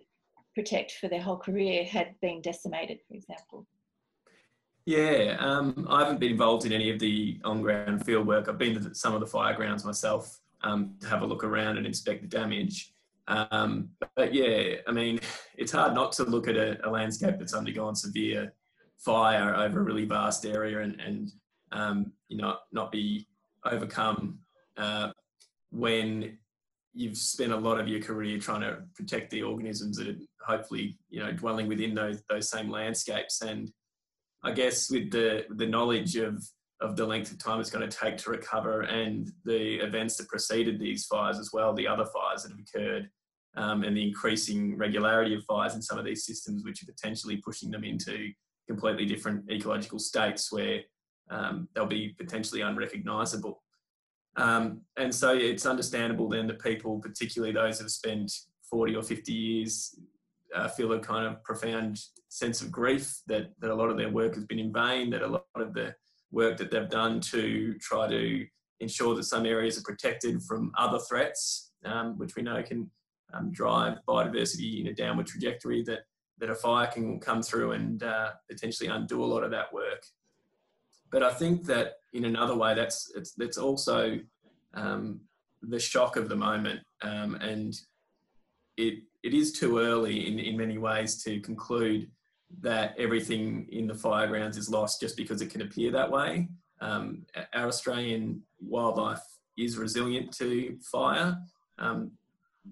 protect 0.55 0.93
for 0.93 1.09
their 1.09 1.21
whole 1.21 1.39
career 1.39 1.85
had 1.85 2.15
been 2.21 2.43
decimated, 2.43 2.99
for 3.09 3.15
example? 3.15 3.67
Yeah, 4.85 5.37
um, 5.39 5.87
I 5.89 6.01
haven't 6.01 6.21
been 6.21 6.33
involved 6.33 6.67
in 6.67 6.73
any 6.73 6.91
of 6.91 6.99
the 6.99 7.41
on-ground 7.45 8.05
field 8.05 8.27
work. 8.27 8.49
I've 8.49 8.59
been 8.59 8.75
to 8.83 8.95
some 8.95 9.15
of 9.15 9.21
the 9.21 9.27
fire 9.27 9.55
grounds 9.55 9.85
myself 9.85 10.41
um, 10.63 10.95
to 11.01 11.07
have 11.07 11.23
a 11.23 11.27
look 11.27 11.45
around 11.45 11.79
and 11.79 11.87
inspect 11.87 12.23
the 12.23 12.29
damage. 12.29 12.92
Um, 13.29 13.91
but 14.17 14.35
yeah, 14.35 14.77
I 14.87 14.93
mean, 14.93 15.21
it's 15.57 15.73
hard 15.73 15.95
not 15.95 16.13
to 16.13 16.25
look 16.25 16.49
at 16.49 16.57
a, 16.57 16.79
a, 16.87 16.91
landscape 16.91 17.37
that's 17.39 17.55
undergone 17.55 17.95
severe 17.95 18.53
fire 18.99 19.55
over 19.55 19.81
a 19.81 19.85
really 19.85 20.05
vast 20.05 20.45
area 20.45 20.81
and, 20.81 21.01
and 21.01 21.31
um, 21.71 22.13
you 22.29 22.37
know, 22.37 22.57
not 22.73 22.91
be 22.91 23.29
overcome 23.65 24.39
uh, 24.77 25.11
when 25.71 26.39
you've 26.95 27.17
spent 27.17 27.53
a 27.53 27.57
lot 27.57 27.81
of 27.81 27.89
your 27.89 28.01
career 28.01 28.39
trying 28.39 28.61
to 28.61 28.79
protect 28.95 29.31
the 29.31 29.43
organisms 29.43 29.97
that 29.97 30.09
are 30.09 30.17
hopefully 30.45 30.99
you 31.09 31.21
know 31.21 31.33
dwelling 31.33 31.67
within 31.67 31.95
those 31.95 32.23
those 32.29 32.51
same 32.51 32.71
landscapes. 32.71 33.41
And 33.43 33.71
i 34.43 34.53
guess 34.53 34.91
with 34.91 35.11
the 35.11 35.47
the 35.51 35.67
knowledge 35.67 36.17
of 36.17 36.45
of 36.83 36.97
the 36.97 37.07
length 37.07 37.31
of 37.31 37.39
time 37.39 37.61
it's 37.61 37.71
going 37.71 37.89
to 37.89 37.97
take 37.97 38.17
to 38.17 38.31
recover 38.31 38.83
and 38.83 39.31
the 39.45 39.77
events 39.77 40.17
that 40.17 40.29
preceded 40.29 40.79
these 40.79 41.07
fires 41.07 41.39
as 41.39 41.51
well 41.53 41.73
the 41.73 41.87
other 41.87 42.05
fires 42.05 42.43
that 42.43 42.51
have 42.51 42.59
occurred 42.59 43.09
um, 43.57 43.85
and 43.85 43.97
the 43.97 44.07
increasing 44.09 44.77
regularity 44.77 45.35
of 45.35 45.45
fires 45.45 45.75
in 45.75 45.83
some 45.83 45.99
of 45.99 46.05
these 46.05 46.27
systems 46.27 46.65
which 46.65 46.83
are 46.83 46.87
potentially 46.87 47.37
pushing 47.37 47.71
them 47.71 47.85
into 47.85 48.31
completely 48.69 49.05
different 49.05 49.51
ecological 49.51 49.99
states 49.99 50.51
where 50.51 50.81
um, 51.31 51.69
they'll 51.75 51.87
be 51.87 52.15
potentially 52.19 52.63
unrecognizable. 52.63 53.63
Um, 54.37 54.81
and 54.97 55.15
so 55.15 55.35
it's 55.35 55.67
understandable 55.67 56.29
then 56.29 56.47
that 56.47 56.63
people, 56.63 56.99
particularly 57.01 57.53
those 57.53 57.79
who 57.79 57.85
have 57.85 57.91
spent 57.91 58.33
40 58.71 58.97
or 58.97 59.03
50 59.03 59.33
years, 59.33 59.95
uh, 60.55 60.69
feel 60.69 60.93
a 60.93 61.01
kind 61.01 61.27
of 61.27 61.43
profound 61.45 61.99
sense 62.29 62.63
of 62.63 62.71
grief 62.71 63.21
that, 63.27 63.51
that 63.61 63.71
a 63.71 63.75
lot 63.75 63.91
of 63.91 63.97
their 63.97 64.11
work 64.11 64.35
has 64.35 64.45
been 64.45 64.59
in 64.59 64.73
vain, 64.73 65.11
that 65.11 65.23
a 65.23 65.27
lot 65.27 65.45
of 65.55 65.75
the 65.75 65.95
work 66.33 66.57
that 66.57 66.71
they've 66.71 66.89
done 66.89 67.21
to 67.21 67.75
try 67.79 68.09
to 68.09 68.47
ensure 68.81 69.15
that 69.15 69.25
some 69.25 69.47
areas 69.47 69.79
are 69.79 69.83
protected 69.83 70.43
from 70.43 70.73
other 70.77 70.99
threats, 70.99 71.71
um, 71.85 72.19
which 72.19 72.35
we 72.35 72.43
know 72.43 72.63
can 72.63 72.91
um, 73.33 73.53
drive 73.53 73.99
biodiversity 74.09 74.81
in 74.81 74.89
a 74.89 74.95
downward 74.95 75.27
trajectory, 75.27 75.83
that, 75.85 76.01
that 76.39 76.51
a 76.51 76.55
fire 76.55 76.89
can 76.89 77.21
come 77.21 77.43
through 77.43 77.73
and 77.73 78.03
uh, 78.03 78.31
potentially 78.51 78.89
undo 78.89 79.23
a 79.23 79.27
lot 79.27 79.45
of 79.45 79.51
that 79.51 79.73
work. 79.73 80.05
But 81.11 81.23
I 81.23 81.33
think 81.33 81.67
that 81.67 81.97
in 82.15 82.25
another 82.25 82.57
way, 82.57 82.75
that's 82.75 83.13
it's 83.15 83.33
that's 83.35 83.59
also 83.59 84.19
um, 84.73 85.21
the 85.61 85.79
shock 85.79 86.17
of 86.17 86.31
the 86.31 86.37
moment, 86.37 86.81
um, 87.03 87.35
and 87.37 87.75
it 88.79 89.03
it 89.23 89.35
is 89.35 89.53
too 89.53 89.79
early 89.79 90.27
in 90.27 90.39
in 90.39 90.57
many 90.57 90.79
ways 90.79 91.23
to 91.25 91.39
conclude 91.41 92.11
that 92.61 92.95
everything 92.99 93.67
in 93.71 93.87
the 93.87 93.95
fire 93.95 94.27
grounds 94.27 94.57
is 94.57 94.69
lost 94.69 95.01
just 95.01 95.17
because 95.17 95.41
it 95.41 95.51
can 95.51 95.63
appear 95.63 95.91
that 95.91 96.11
way. 96.11 96.49
Um, 96.81 97.25
our 97.55 97.69
Australian 97.69 98.43
wildlife 98.61 99.23
is 99.57 99.79
resilient 99.79 100.33
to 100.39 100.77
fire. 100.83 101.39
Um, 101.79 102.13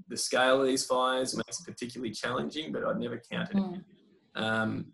the 0.08 0.16
scale 0.16 0.60
of 0.60 0.66
these 0.66 0.84
fires 0.84 1.36
makes 1.36 1.60
it 1.60 1.66
particularly 1.66 2.12
challenging, 2.12 2.72
but 2.72 2.84
I'd 2.84 2.98
never 2.98 3.20
counted 3.30 3.56
mm. 3.56 3.78
it. 3.78 4.40
Um, 4.40 4.86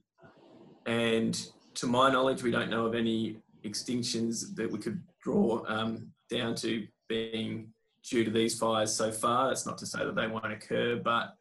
and 0.86 1.48
to 1.74 1.86
my 1.86 2.10
knowledge, 2.10 2.42
we 2.42 2.50
don't 2.50 2.70
know 2.70 2.86
of 2.86 2.94
any 2.94 3.38
extinctions 3.64 4.54
that 4.54 4.70
we 4.70 4.78
could 4.78 5.02
draw 5.22 5.62
um, 5.66 6.12
down 6.30 6.54
to 6.56 6.86
being 7.08 7.68
due 8.08 8.24
to 8.24 8.30
these 8.30 8.58
fires 8.58 8.94
so 8.94 9.10
far. 9.10 9.48
That's 9.48 9.66
not 9.66 9.78
to 9.78 9.86
say 9.86 10.04
that 10.04 10.14
they 10.14 10.26
won't 10.26 10.52
occur, 10.52 10.96
but 10.96 11.36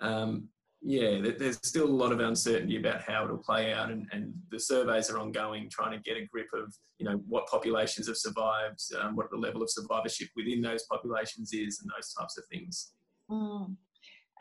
um, 0.00 0.48
yeah, 0.82 1.20
there's 1.38 1.58
still 1.62 1.86
a 1.86 1.90
lot 1.90 2.10
of 2.10 2.20
uncertainty 2.20 2.78
about 2.78 3.02
how 3.02 3.24
it'll 3.24 3.38
play 3.38 3.72
out, 3.72 3.90
and, 3.90 4.06
and, 4.12 4.32
the 4.50 4.58
surveys 4.58 5.10
are 5.10 5.18
ongoing, 5.18 5.68
trying 5.70 5.92
to 5.92 6.02
get 6.02 6.16
a 6.16 6.26
grip 6.26 6.48
of 6.54 6.74
you 6.98 7.04
know 7.04 7.20
what 7.28 7.46
populations 7.46 8.06
have 8.06 8.16
survived, 8.16 8.80
um, 9.00 9.14
what 9.14 9.30
the 9.30 9.36
level 9.36 9.62
of 9.62 9.70
survivorship 9.70 10.28
within 10.34 10.62
those 10.62 10.84
populations 10.90 11.52
is, 11.52 11.80
and 11.80 11.90
those 11.96 12.12
types 12.14 12.38
of 12.38 12.44
things. 12.50 12.92
Mm. 13.30 13.76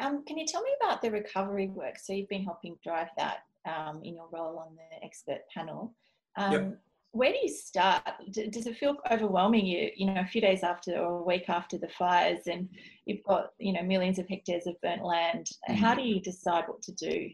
Um, 0.02 0.24
can 0.26 0.38
you 0.38 0.46
tell 0.48 0.62
me 0.62 0.72
about 0.82 1.02
the 1.02 1.12
recovery 1.12 1.68
work? 1.68 2.00
So 2.00 2.14
you've 2.14 2.30
been 2.30 2.46
helping 2.46 2.78
drive 2.84 3.10
that 3.18 3.40
um, 3.66 4.02
in 4.04 4.16
your 4.16 4.30
role 4.32 4.58
on 4.60 4.76
the 4.76 5.06
expert 5.06 5.42
panel. 5.54 5.94
Um, 6.38 6.52
yep 6.54 6.80
where 7.12 7.32
do 7.32 7.40
you 7.42 7.50
start? 7.50 8.04
does 8.32 8.68
it 8.68 8.78
feel 8.78 8.96
overwhelming? 9.10 9.66
You, 9.66 9.90
you 9.96 10.06
know, 10.08 10.22
a 10.22 10.28
few 10.28 10.42
days 10.42 10.64
after 10.64 10.98
or 10.98 11.20
a 11.20 11.24
week 11.24 11.50
after 11.50 11.78
the 11.78 11.90
fires, 11.90 12.42
and 12.48 12.70
you've 13.06 13.24
got 13.24 13.52
you 13.58 13.74
know 13.74 13.82
millions 13.84 14.20
of 14.20 14.28
hectares 14.28 14.68
of 14.68 14.80
burnt 14.82 15.04
land. 15.04 15.50
How 15.68 15.96
do 15.96 16.02
you 16.02 16.22
decide 16.22 16.66
what 16.68 16.82
to 16.84 16.92
do? 16.94 17.30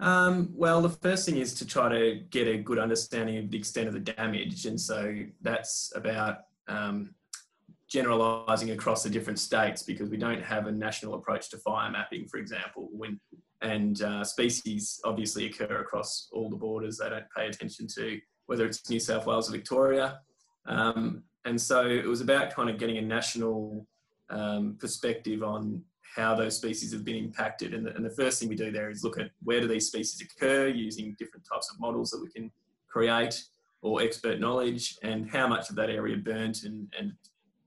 Um, 0.00 0.50
well, 0.52 0.82
the 0.82 0.90
first 0.90 1.26
thing 1.26 1.36
is 1.36 1.54
to 1.54 1.66
try 1.66 1.88
to 1.88 2.20
get 2.30 2.48
a 2.48 2.58
good 2.58 2.78
understanding 2.78 3.38
of 3.38 3.50
the 3.50 3.58
extent 3.58 3.88
of 3.88 3.94
the 3.94 4.00
damage, 4.00 4.66
and 4.66 4.80
so 4.80 5.16
that's 5.40 5.92
about 5.94 6.38
um, 6.68 7.14
generalising 7.88 8.70
across 8.72 9.02
the 9.02 9.10
different 9.10 9.38
states 9.38 9.82
because 9.82 10.10
we 10.10 10.16
don't 10.16 10.42
have 10.42 10.66
a 10.66 10.72
national 10.72 11.14
approach 11.14 11.48
to 11.50 11.58
fire 11.58 11.90
mapping, 11.90 12.26
for 12.26 12.38
example. 12.38 12.88
When 12.92 13.18
and 13.62 14.02
uh, 14.02 14.24
species 14.24 15.00
obviously 15.04 15.46
occur 15.46 15.80
across 15.80 16.28
all 16.32 16.50
the 16.50 16.56
borders. 16.56 16.98
They 16.98 17.08
don't 17.08 17.24
pay 17.34 17.46
attention 17.46 17.86
to 17.94 18.20
whether 18.52 18.66
it's 18.66 18.90
New 18.90 19.00
South 19.00 19.24
Wales 19.24 19.48
or 19.48 19.52
Victoria. 19.52 20.20
Um, 20.66 21.22
and 21.46 21.58
so 21.58 21.86
it 21.86 22.04
was 22.04 22.20
about 22.20 22.54
kind 22.54 22.68
of 22.68 22.78
getting 22.78 22.98
a 22.98 23.00
national 23.00 23.86
um, 24.28 24.76
perspective 24.78 25.42
on 25.42 25.82
how 26.14 26.34
those 26.34 26.58
species 26.58 26.92
have 26.92 27.02
been 27.02 27.16
impacted. 27.16 27.72
And 27.72 27.86
the, 27.86 27.96
and 27.96 28.04
the, 28.04 28.10
first 28.10 28.38
thing 28.38 28.50
we 28.50 28.54
do 28.54 28.70
there 28.70 28.90
is 28.90 29.02
look 29.02 29.18
at 29.18 29.30
where 29.42 29.62
do 29.62 29.66
these 29.66 29.86
species 29.86 30.20
occur 30.20 30.66
using 30.68 31.16
different 31.18 31.46
types 31.50 31.72
of 31.72 31.80
models 31.80 32.10
that 32.10 32.20
we 32.20 32.30
can 32.30 32.52
create 32.90 33.42
or 33.80 34.02
expert 34.02 34.38
knowledge 34.38 34.98
and 35.02 35.30
how 35.30 35.48
much 35.48 35.70
of 35.70 35.76
that 35.76 35.88
area 35.88 36.18
burnt 36.18 36.64
and, 36.64 36.92
and, 36.98 37.14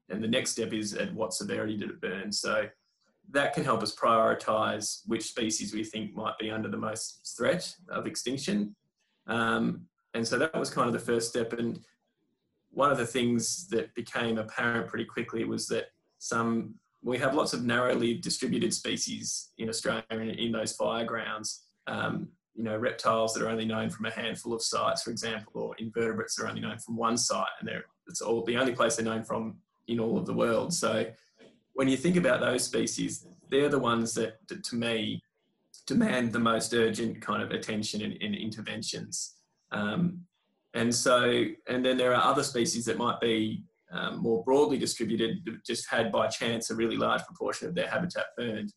and 0.10 0.24
the 0.24 0.28
next 0.28 0.52
step 0.52 0.72
is 0.72 0.94
at 0.94 1.12
what 1.16 1.34
severity 1.34 1.78
did 1.78 1.90
it 1.90 2.00
burn. 2.00 2.32
So 2.32 2.68
that 3.32 3.56
can 3.56 3.64
help 3.64 3.82
us 3.82 3.96
prioritize 3.96 5.02
which 5.08 5.24
species 5.24 5.74
we 5.74 5.84
think 5.84 6.14
might 6.14 6.38
be 6.38 6.52
under 6.52 6.70
the 6.70 6.78
most 6.78 7.36
threat 7.36 7.76
of 7.90 8.06
extinction. 8.06 8.76
Um, 9.26 9.88
and 10.16 10.28
so 10.28 10.40
that 10.40 10.56
was 10.56 10.70
kind 10.70 10.88
of 10.88 10.94
the 10.94 11.00
first 11.00 11.30
step. 11.30 11.54
And 11.54 11.80
one 12.72 12.92
of 12.92 12.98
the 12.98 13.06
things 13.06 13.68
that 13.68 13.94
became 13.96 14.38
apparent 14.38 14.88
pretty 14.88 15.06
quickly 15.06 15.44
was 15.46 15.68
that 15.68 15.86
some 16.20 16.76
we 17.04 17.20
have 17.20 17.36
lots 17.36 17.54
of 17.54 17.64
narrowly 17.64 18.16
distributed 18.16 18.74
species 18.74 19.52
in 19.60 19.70
Australia 19.70 20.04
in, 20.10 20.30
in 20.30 20.52
those 20.52 20.74
fire 20.74 21.06
grounds. 21.06 21.66
Um, 21.86 22.30
you 22.56 22.64
know, 22.64 22.78
reptiles 22.78 23.34
that 23.34 23.44
are 23.44 23.50
only 23.50 23.66
known 23.66 23.90
from 23.90 24.06
a 24.06 24.10
handful 24.10 24.54
of 24.54 24.62
sites, 24.62 25.04
for 25.04 25.12
example, 25.12 25.62
or 25.62 25.76
invertebrates 25.78 26.36
that 26.36 26.46
are 26.46 26.48
only 26.48 26.62
known 26.62 26.80
from 26.80 26.96
one 26.96 27.18
site, 27.18 27.46
and 27.60 27.68
they're 27.68 27.86
it's 28.08 28.22
all 28.22 28.44
the 28.46 28.58
only 28.58 28.74
place 28.74 28.96
they're 28.96 29.06
known 29.06 29.24
from 29.24 29.58
in 29.88 30.00
all 30.00 30.18
of 30.18 30.26
the 30.26 30.34
world. 30.34 30.74
So 30.74 31.06
when 31.74 31.88
you 31.88 31.98
think 31.98 32.16
about 32.16 32.40
those 32.40 32.64
species, 32.64 33.28
they're 33.50 33.70
the 33.70 33.80
ones 33.80 34.14
that, 34.16 34.40
that 34.48 34.64
to 34.66 34.76
me 34.76 35.22
demand 35.86 36.34
the 36.34 36.40
most 36.40 36.74
urgent 36.74 37.22
kind 37.22 37.44
of 37.44 37.52
attention 37.52 38.02
and, 38.02 38.18
and 38.22 38.36
interventions. 38.36 39.35
Um, 39.72 40.26
and 40.74 40.94
so, 40.94 41.46
and 41.68 41.86
then 41.86 41.98
there 41.98 42.14
are 42.14 42.24
other 42.24 42.44
species 42.44 42.86
that 42.86 42.98
might 42.98 43.20
be 43.22 43.64
um, 43.92 44.22
more 44.22 44.44
broadly 44.44 44.78
distributed, 44.78 45.38
just 45.66 45.90
had 45.90 46.12
by 46.12 46.28
chance 46.28 46.70
a 46.70 46.76
really 46.76 46.98
large 46.98 47.24
proportion 47.24 47.68
of 47.68 47.76
their 47.76 47.88
habitat 47.88 48.26
burned. 48.38 48.74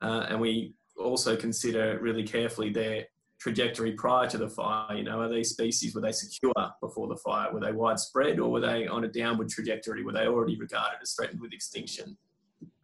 Uh, 0.00 0.26
and 0.28 0.40
we 0.40 0.74
also 0.96 1.36
consider 1.36 1.98
really 2.00 2.22
carefully 2.22 2.70
their 2.70 3.06
trajectory 3.40 3.92
prior 3.92 4.28
to 4.28 4.38
the 4.38 4.48
fire. 4.48 4.94
You 4.96 5.02
know, 5.02 5.20
are 5.20 5.28
these 5.28 5.50
species, 5.50 5.94
were 5.94 6.00
they 6.00 6.12
secure 6.12 6.52
before 6.80 7.08
the 7.08 7.16
fire? 7.16 7.52
Were 7.52 7.60
they 7.60 7.72
widespread 7.72 8.38
or 8.38 8.50
were 8.50 8.60
they 8.60 8.86
on 8.86 9.04
a 9.04 9.08
downward 9.08 9.48
trajectory? 9.48 10.04
Were 10.04 10.12
they 10.12 10.26
already 10.26 10.56
regarded 10.56 10.98
as 11.02 11.14
threatened 11.14 11.40
with 11.40 11.52
extinction? 11.52 12.16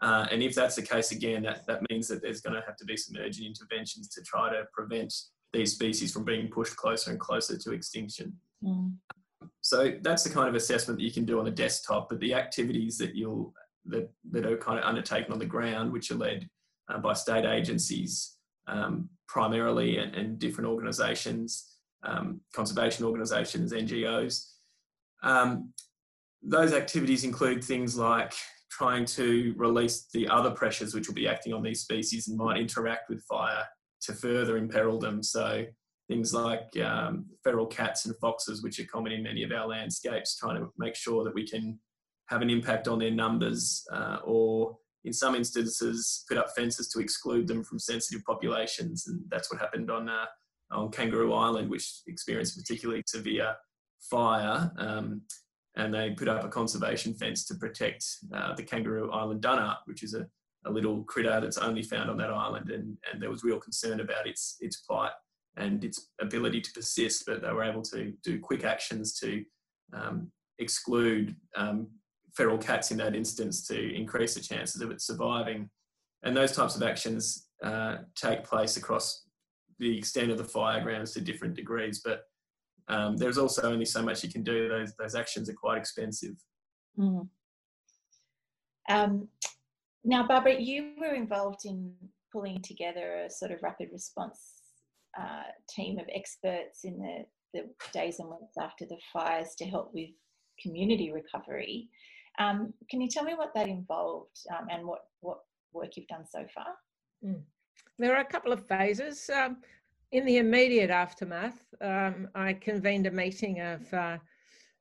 Uh, 0.00 0.26
and 0.32 0.42
if 0.42 0.54
that's 0.54 0.74
the 0.74 0.82
case 0.82 1.12
again, 1.12 1.42
that, 1.42 1.64
that 1.66 1.80
means 1.90 2.08
that 2.08 2.22
there's 2.22 2.40
going 2.40 2.54
to 2.54 2.62
have 2.66 2.76
to 2.76 2.84
be 2.84 2.96
some 2.96 3.16
urgent 3.20 3.46
interventions 3.46 4.08
to 4.08 4.22
try 4.22 4.50
to 4.50 4.64
prevent 4.72 5.14
these 5.52 5.72
species 5.72 6.12
from 6.12 6.24
being 6.24 6.48
pushed 6.48 6.76
closer 6.76 7.10
and 7.10 7.20
closer 7.20 7.56
to 7.56 7.72
extinction. 7.72 8.32
Mm. 8.62 8.94
So 9.60 9.92
that's 10.02 10.24
the 10.24 10.30
kind 10.30 10.48
of 10.48 10.54
assessment 10.54 10.98
that 10.98 11.04
you 11.04 11.12
can 11.12 11.24
do 11.24 11.40
on 11.40 11.46
a 11.46 11.50
desktop, 11.50 12.08
but 12.08 12.20
the 12.20 12.34
activities 12.34 12.98
that 12.98 13.14
you'll 13.14 13.54
that, 13.86 14.10
that 14.30 14.44
are 14.44 14.56
kind 14.58 14.78
of 14.78 14.84
undertaken 14.84 15.32
on 15.32 15.38
the 15.38 15.46
ground, 15.46 15.92
which 15.92 16.10
are 16.10 16.16
led 16.16 16.48
uh, 16.88 16.98
by 16.98 17.14
state 17.14 17.44
agencies 17.44 18.36
um, 18.66 19.08
primarily 19.26 19.98
and, 19.98 20.14
and, 20.14 20.38
different 20.38 20.68
organisations, 20.68 21.76
um, 22.02 22.40
conservation 22.54 23.04
organisations, 23.06 23.72
NGOs. 23.72 24.44
Um, 25.22 25.72
those 26.42 26.74
activities 26.74 27.24
include 27.24 27.64
things 27.64 27.96
like 27.96 28.34
trying 28.70 29.04
to 29.04 29.54
release 29.56 30.06
the 30.12 30.28
other 30.28 30.50
pressures 30.50 30.94
which 30.94 31.08
will 31.08 31.14
be 31.14 31.26
acting 31.26 31.52
on 31.52 31.62
these 31.62 31.80
species 31.80 32.28
and 32.28 32.36
might 32.36 32.58
interact 32.58 33.08
with 33.08 33.22
fire 33.24 33.64
to 34.02 34.12
further 34.12 34.56
imperil 34.56 34.98
them. 34.98 35.22
So 35.22 35.64
things 36.08 36.32
like 36.32 36.68
um, 36.82 37.26
feral 37.44 37.66
cats 37.66 38.06
and 38.06 38.16
foxes, 38.16 38.62
which 38.62 38.80
are 38.80 38.86
common 38.86 39.12
in 39.12 39.22
many 39.22 39.42
of 39.42 39.52
our 39.52 39.66
landscapes, 39.66 40.36
trying 40.36 40.56
to 40.56 40.68
make 40.78 40.96
sure 40.96 41.24
that 41.24 41.34
we 41.34 41.46
can 41.46 41.78
have 42.28 42.42
an 42.42 42.50
impact 42.50 42.88
on 42.88 42.98
their 42.98 43.10
numbers 43.10 43.86
uh, 43.92 44.18
or 44.24 44.76
in 45.04 45.12
some 45.12 45.34
instances 45.34 46.24
put 46.28 46.38
up 46.38 46.48
fences 46.56 46.88
to 46.88 47.00
exclude 47.00 47.46
them 47.46 47.62
from 47.62 47.78
sensitive 47.78 48.24
populations. 48.24 49.06
And 49.06 49.20
that's 49.28 49.50
what 49.50 49.60
happened 49.60 49.90
on, 49.90 50.08
uh, 50.08 50.26
on 50.70 50.90
Kangaroo 50.90 51.32
Island, 51.32 51.70
which 51.70 52.00
experienced 52.06 52.58
particularly 52.58 53.02
severe 53.06 53.54
fire. 54.00 54.70
Um, 54.76 55.22
and 55.76 55.94
they 55.94 56.10
put 56.10 56.28
up 56.28 56.44
a 56.44 56.48
conservation 56.48 57.14
fence 57.14 57.44
to 57.46 57.54
protect 57.54 58.04
uh, 58.34 58.54
the 58.54 58.62
Kangaroo 58.62 59.10
Island 59.12 59.42
dunnart, 59.42 59.76
which 59.84 60.02
is 60.02 60.14
a, 60.14 60.26
a 60.66 60.70
little 60.70 61.02
critter 61.04 61.40
that's 61.40 61.58
only 61.58 61.82
found 61.82 62.10
on 62.10 62.16
that 62.18 62.30
island. 62.30 62.70
And, 62.70 62.96
and 63.10 63.22
there 63.22 63.30
was 63.30 63.44
real 63.44 63.58
concern 63.58 64.00
about 64.00 64.26
its, 64.26 64.56
its 64.60 64.78
plight 64.78 65.12
and 65.56 65.84
its 65.84 66.08
ability 66.20 66.60
to 66.60 66.72
persist, 66.72 67.24
but 67.26 67.42
they 67.42 67.52
were 67.52 67.64
able 67.64 67.82
to 67.82 68.12
do 68.24 68.40
quick 68.40 68.64
actions 68.64 69.18
to 69.20 69.44
um, 69.92 70.30
exclude 70.58 71.34
um, 71.56 71.88
feral 72.36 72.58
cats 72.58 72.90
in 72.90 72.98
that 72.98 73.14
instance 73.14 73.66
to 73.66 73.94
increase 73.94 74.34
the 74.34 74.40
chances 74.40 74.80
of 74.80 74.90
it 74.90 75.00
surviving. 75.00 75.68
And 76.22 76.36
those 76.36 76.52
types 76.52 76.76
of 76.76 76.82
actions 76.82 77.48
uh, 77.62 77.98
take 78.14 78.44
place 78.44 78.76
across 78.76 79.24
the 79.78 79.96
extent 79.96 80.30
of 80.30 80.38
the 80.38 80.44
fire 80.44 80.82
grounds 80.82 81.12
to 81.12 81.20
different 81.20 81.54
degrees, 81.54 82.02
but 82.04 82.22
um, 82.88 83.16
there's 83.16 83.38
also 83.38 83.70
only 83.70 83.84
so 83.84 84.02
much 84.02 84.24
you 84.24 84.30
can 84.30 84.42
do. 84.42 84.68
Those 84.68 84.94
those 84.98 85.14
actions 85.14 85.48
are 85.48 85.54
quite 85.54 85.78
expensive. 85.78 86.34
Mm. 86.98 87.28
Um, 88.88 89.28
now, 90.08 90.26
Barbara, 90.26 90.58
you 90.58 90.92
were 90.98 91.14
involved 91.14 91.66
in 91.66 91.92
pulling 92.32 92.62
together 92.62 93.24
a 93.26 93.30
sort 93.30 93.52
of 93.52 93.62
rapid 93.62 93.90
response 93.92 94.62
uh, 95.20 95.42
team 95.68 95.98
of 95.98 96.06
experts 96.10 96.80
in 96.84 96.98
the, 96.98 97.24
the 97.52 97.68
days 97.92 98.18
and 98.18 98.30
weeks 98.30 98.56
after 98.58 98.86
the 98.86 98.96
fires 99.12 99.54
to 99.58 99.66
help 99.66 99.92
with 99.92 100.08
community 100.62 101.12
recovery. 101.12 101.90
Um, 102.38 102.72
can 102.88 103.02
you 103.02 103.08
tell 103.08 103.24
me 103.24 103.34
what 103.34 103.52
that 103.54 103.68
involved 103.68 104.38
um, 104.56 104.68
and 104.70 104.86
what, 104.86 105.00
what 105.20 105.40
work 105.74 105.90
you've 105.96 106.08
done 106.08 106.24
so 106.26 106.46
far? 106.54 106.68
Mm. 107.22 107.42
There 107.98 108.14
are 108.14 108.22
a 108.22 108.24
couple 108.24 108.52
of 108.52 108.66
phases. 108.66 109.28
Um, 109.28 109.58
in 110.12 110.24
the 110.24 110.38
immediate 110.38 110.88
aftermath, 110.88 111.62
um, 111.82 112.28
I 112.34 112.54
convened 112.54 113.06
a 113.06 113.10
meeting 113.10 113.60
of 113.60 113.92
uh, 113.92 114.16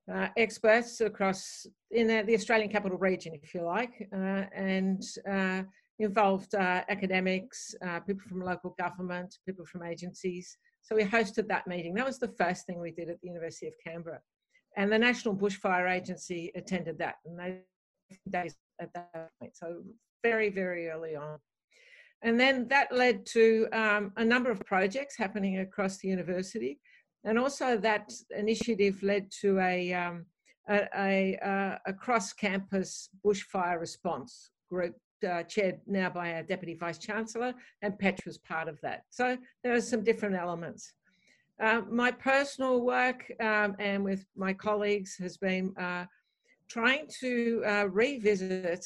uh, 0.10 0.28
experts 0.38 1.02
across 1.02 1.68
in 1.91 2.08
the, 2.08 2.34
Australian 2.34 2.69
capital 2.69 2.97
region, 2.97 3.34
if 3.41 3.54
you 3.54 3.62
like, 3.62 4.08
uh, 4.13 4.43
and 4.54 5.04
uh, 5.30 5.63
involved 6.00 6.54
uh, 6.56 6.84
academics, 6.89 7.73
uh, 7.86 8.00
people 8.02 8.23
from 8.28 8.41
local 8.41 8.76
government, 8.78 9.38
people 9.45 9.65
from 9.65 9.84
agencies. 9.84 10.58
So 10.82 10.95
we 10.95 11.04
hosted 11.04 11.47
that 11.47 11.67
meeting. 11.67 11.93
That 11.93 12.06
was 12.06 12.19
the 12.19 12.34
first 12.38 12.65
thing 12.65 12.80
we 12.80 12.91
did 12.91 13.10
at 13.10 13.19
the 13.21 13.28
University 13.28 13.67
of 13.67 13.73
Canberra. 13.86 14.19
And 14.76 14.91
the 14.91 15.00
National 15.00 15.36
Bushfire 15.36 15.89
Agency 15.91 16.52
attended 16.56 17.00
that, 17.00 17.15
and 17.26 17.39
they 17.39 17.62
days 18.30 18.56
at 18.80 18.93
that 18.93 19.30
point. 19.39 19.56
So 19.56 19.84
very, 20.23 20.50
very 20.50 20.89
early 20.89 21.15
on. 21.15 21.39
And 22.23 22.39
then 22.39 22.67
that 22.69 22.91
led 22.91 23.26
to 23.28 23.67
um, 23.71 24.12
a 24.17 24.26
number 24.26 24.50
of 24.50 24.60
projects 24.65 25.17
happening 25.17 25.60
across 25.60 25.97
the 25.97 26.08
university. 26.08 26.80
And 27.23 27.38
also 27.38 27.78
that 27.78 28.12
initiative 28.36 29.04
led 29.04 29.30
to 29.41 29.60
a, 29.60 29.93
um, 29.93 30.26
a, 30.70 31.38
a, 31.44 31.80
a 31.86 31.94
cross-campus 31.94 33.10
bushfire 33.26 33.80
response 33.80 34.52
group 34.70 34.96
uh, 35.28 35.44
chaired 35.44 35.80
now 35.88 36.10
by 36.10 36.34
our 36.34 36.44
Deputy 36.44 36.76
Vice 36.76 36.98
Chancellor, 36.98 37.54
and 37.82 37.98
Petch 37.98 38.26
was 38.26 38.38
part 38.38 38.68
of 38.68 38.80
that. 38.82 39.04
So 39.10 39.38
there 39.64 39.74
are 39.74 39.82
some 39.82 40.04
different 40.04 40.36
elements. 40.36 40.94
Uh, 41.62 41.82
my 41.90 42.12
personal 42.12 42.82
work 42.82 43.32
um, 43.42 43.76
and 43.80 44.04
with 44.04 44.26
my 44.36 44.54
colleagues 44.54 45.16
has 45.18 45.38
been 45.38 45.74
uh, 45.78 46.06
trying 46.70 47.08
to 47.20 47.64
uh, 47.66 47.88
revisit 47.90 48.86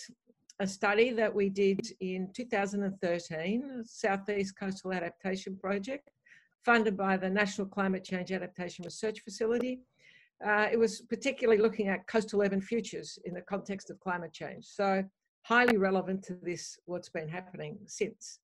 a 0.60 0.67
study 0.67 1.12
that 1.12 1.34
we 1.34 1.50
did 1.50 1.80
in 2.00 2.30
2013, 2.34 3.84
Southeast 3.84 4.58
Coastal 4.58 4.94
Adaptation 4.94 5.58
Project, 5.58 6.12
funded 6.63 6.96
by 6.96 7.17
the 7.17 7.30
National 7.30 7.67
Climate 7.67 8.04
Change 8.04 8.32
Adaptation 8.32 8.86
Research 8.86 9.22
Facility. 9.22 9.80
Uh, 10.45 10.67
it 10.71 10.77
was 10.77 11.01
particularly 11.01 11.62
looking 11.62 11.88
at 11.88 12.08
coastal 12.08 12.41
urban 12.41 12.62
futures 12.62 13.19
in 13.25 13.34
the 13.34 13.41
context 13.41 13.89
of 13.89 13.99
climate 13.99 14.34
change. 14.34 14.65
So 14.65 15.04
highly 15.43 15.77
relevant 15.77 16.23
to 16.23 16.34
this, 16.41 16.77
what's 16.86 17.10
been 17.10 17.27
happening 17.27 17.77
since. 17.86 18.39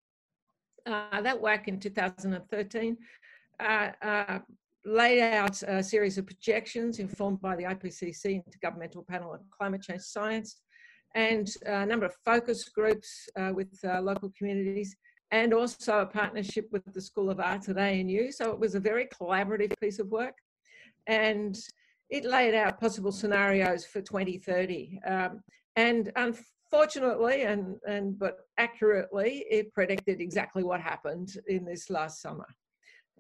Uh, 0.86 1.22
that 1.22 1.40
work 1.40 1.68
in 1.68 1.80
2013 1.80 2.98
uh, 3.60 3.90
uh, 4.02 4.40
laid 4.86 5.22
out 5.22 5.62
a 5.64 5.84
series 5.84 6.18
of 6.18 6.26
projections 6.26 7.00
informed 7.00 7.42
by 7.42 7.56
the 7.56 7.64
IPCC 7.64 8.42
Intergovernmental 8.44 9.06
Panel 9.06 9.32
on 9.32 9.40
Climate 9.52 9.82
Change 9.82 10.02
Science 10.02 10.62
and 11.16 11.50
a 11.66 11.86
number 11.86 12.06
of 12.06 12.16
focus 12.24 12.70
groups 12.70 13.28
uh, 13.36 13.52
with 13.54 13.78
uh, 13.84 14.00
local 14.02 14.32
communities 14.38 14.96
and 15.32 15.54
also 15.54 16.00
a 16.00 16.06
partnership 16.06 16.70
with 16.72 16.84
the 16.94 17.02
School 17.02 17.30
of 17.30 17.40
Arts 17.40 17.68
at 17.68 17.78
ANU. 17.78 18.32
So 18.32 18.52
it 18.52 18.60
was 18.60 18.76
a 18.76 18.80
very 18.80 19.08
collaborative 19.08 19.74
piece 19.82 20.00
of 20.00 20.08
work. 20.08 20.36
And 21.08 21.58
it 22.10 22.26
laid 22.26 22.56
out 22.56 22.80
possible 22.80 23.12
scenarios 23.12 23.86
for 23.86 24.02
2030. 24.02 25.00
Um, 25.06 25.42
and 25.76 26.12
unfortunately, 26.16 27.44
and, 27.44 27.76
and 27.88 28.18
but 28.18 28.38
accurately, 28.58 29.46
it 29.50 29.74
predicted 29.74 30.22
exactly 30.22 30.64
what 30.64 30.82
happened 30.82 31.34
in 31.48 31.66
this 31.66 31.90
last 31.90 32.22
summer. 32.22 32.48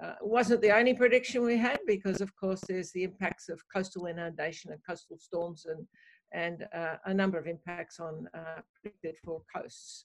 Uh, 0.01 0.13
wasn't 0.21 0.61
the 0.61 0.75
only 0.75 0.93
prediction 0.93 1.41
we 1.41 1.57
had 1.57 1.79
because, 1.87 2.21
of 2.21 2.35
course, 2.35 2.61
there's 2.67 2.91
the 2.91 3.03
impacts 3.03 3.49
of 3.49 3.59
coastal 3.73 4.05
inundation 4.05 4.71
and 4.71 4.79
coastal 4.87 5.17
storms 5.17 5.65
and, 5.65 5.87
and 6.31 6.67
uh, 6.73 6.97
a 7.05 7.13
number 7.13 7.37
of 7.37 7.47
impacts 7.47 7.99
on 7.99 8.27
uh, 8.35 8.61
predicted 8.79 9.15
for 9.23 9.41
coasts. 9.53 10.03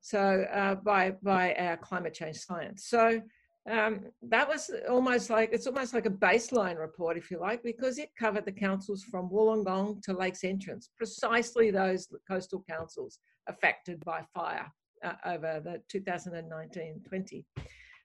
So 0.00 0.46
uh, 0.52 0.76
by, 0.76 1.12
by 1.22 1.54
our 1.54 1.76
climate 1.76 2.14
change 2.14 2.38
science. 2.38 2.86
So 2.86 3.20
um, 3.68 4.00
that 4.22 4.48
was 4.48 4.70
almost 4.88 5.30
like, 5.30 5.50
it's 5.52 5.66
almost 5.66 5.94
like 5.94 6.06
a 6.06 6.10
baseline 6.10 6.78
report, 6.78 7.16
if 7.16 7.30
you 7.30 7.38
like, 7.38 7.62
because 7.62 7.98
it 7.98 8.10
covered 8.18 8.44
the 8.44 8.52
councils 8.52 9.02
from 9.04 9.28
Wollongong 9.30 10.02
to 10.02 10.12
Lakes 10.12 10.44
Entrance, 10.44 10.90
precisely 10.96 11.70
those 11.70 12.08
coastal 12.28 12.64
councils 12.68 13.18
affected 13.46 14.04
by 14.04 14.22
fire 14.34 14.70
uh, 15.04 15.12
over 15.24 15.60
the 15.64 15.80
2019-20 15.98 17.44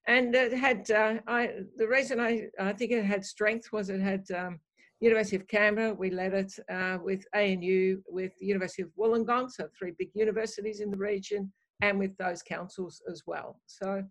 and 0.08 0.36
it 0.36 0.54
had 0.54 0.89
uh, 0.91 1.15
I, 1.28 1.52
the 1.78 1.88
reason 1.88 2.19
I, 2.19 2.47
I 2.60 2.73
think 2.73 2.91
it 2.91 3.06
had 3.06 3.23
strength 3.23 3.71
was 3.71 3.89
it 3.89 4.02
had 4.02 4.26
um, 4.36 4.60
University 4.99 5.36
of 5.36 5.47
Canberra. 5.47 5.93
We 5.93 6.10
led 6.10 6.34
it 6.34 6.54
uh, 6.69 6.97
with 7.02 7.26
ANU, 7.34 8.02
with 8.08 8.32
the 8.39 8.45
University 8.45 8.84
of 8.84 8.89
Wollongong, 8.99 9.52
so 9.52 9.67
three 9.78 9.93
big 9.97 10.10
universities 10.13 10.80
in 10.80 10.91
the 10.91 10.97
region, 10.97 11.52
and 11.82 11.99
with 11.99 12.15
those 12.17 12.41
councils 12.41 13.02
as 13.10 13.23
well. 13.26 13.60
So, 13.65 14.04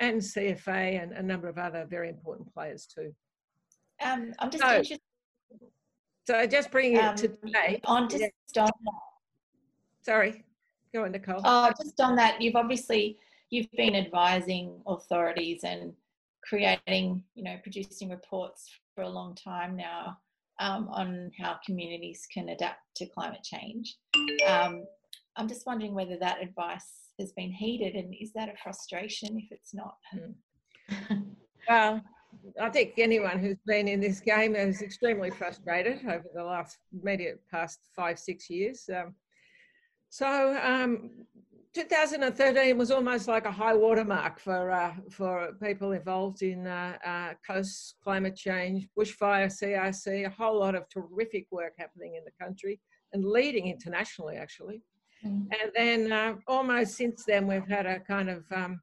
and 0.00 0.20
CFA 0.20 1.02
and 1.02 1.12
a 1.12 1.22
number 1.22 1.48
of 1.48 1.58
other 1.58 1.86
very 1.88 2.08
important 2.08 2.52
players 2.52 2.86
too. 2.86 3.14
Um, 4.04 4.32
I'm 4.38 4.50
just 4.50 4.62
so, 4.62 4.70
interested. 4.70 5.00
So 6.26 6.46
just 6.46 6.70
bringing 6.70 6.96
it 6.96 7.04
um, 7.04 7.16
to 7.16 7.28
today. 7.28 7.80
On 7.84 8.08
just 8.08 8.24
yeah. 8.54 8.62
on 8.62 8.70
that. 8.84 8.92
Sorry, 10.02 10.44
go 10.92 11.04
on, 11.04 11.12
Nicole. 11.12 11.40
Oh, 11.44 11.70
just 11.82 12.00
on 12.00 12.16
that, 12.16 12.40
you've 12.40 12.56
obviously 12.56 13.18
you've 13.50 13.70
been 13.76 13.94
advising 13.94 14.80
authorities 14.86 15.60
and 15.64 15.92
creating, 16.42 17.22
you 17.34 17.44
know, 17.44 17.56
producing 17.62 18.10
reports 18.10 18.68
for 18.94 19.02
a 19.02 19.08
long 19.08 19.34
time 19.34 19.76
now 19.76 20.18
um, 20.60 20.88
on 20.88 21.30
how 21.38 21.58
communities 21.64 22.26
can 22.32 22.50
adapt 22.50 22.80
to 22.96 23.06
climate 23.06 23.42
change. 23.42 23.96
Um, 24.46 24.84
I'm 25.36 25.48
just 25.48 25.66
wondering 25.66 25.94
whether 25.94 26.16
that 26.18 26.42
advice 26.42 27.03
has 27.18 27.32
been 27.32 27.52
heeded 27.52 27.94
and 27.94 28.14
is 28.20 28.32
that 28.32 28.48
a 28.48 28.56
frustration 28.62 29.38
if 29.38 29.50
it's 29.50 29.74
not? 29.74 29.96
Hmm. 30.12 31.16
well, 31.68 32.02
I 32.60 32.70
think 32.70 32.94
anyone 32.98 33.38
who's 33.38 33.58
been 33.66 33.88
in 33.88 34.00
this 34.00 34.20
game 34.20 34.56
is 34.56 34.82
extremely 34.82 35.30
frustrated 35.30 36.04
over 36.04 36.24
the 36.34 36.44
last, 36.44 36.78
maybe 37.02 37.32
past 37.50 37.80
five, 37.94 38.18
six 38.18 38.50
years. 38.50 38.88
Um, 38.94 39.14
so 40.08 40.58
um, 40.62 41.10
2013 41.74 42.78
was 42.78 42.90
almost 42.92 43.26
like 43.26 43.46
a 43.46 43.50
high 43.50 43.74
watermark 43.74 44.38
for 44.38 44.70
uh, 44.70 44.94
for 45.10 45.52
people 45.60 45.92
involved 45.92 46.42
in 46.42 46.66
uh, 46.66 46.96
uh, 47.04 47.30
coast 47.44 47.96
climate 48.02 48.36
change, 48.36 48.86
bushfire, 48.96 49.46
CRC, 49.46 50.26
a 50.26 50.30
whole 50.30 50.58
lot 50.58 50.76
of 50.76 50.88
terrific 50.88 51.46
work 51.50 51.72
happening 51.78 52.14
in 52.14 52.24
the 52.24 52.44
country 52.44 52.80
and 53.12 53.24
leading 53.24 53.68
internationally, 53.68 54.36
actually. 54.36 54.82
Mm. 55.24 55.46
And 55.60 55.72
then 55.74 56.12
uh, 56.12 56.34
almost 56.46 56.94
since 56.94 57.24
then, 57.24 57.46
we've 57.46 57.66
had 57.66 57.86
a 57.86 58.00
kind 58.00 58.30
of 58.30 58.44
um, 58.52 58.80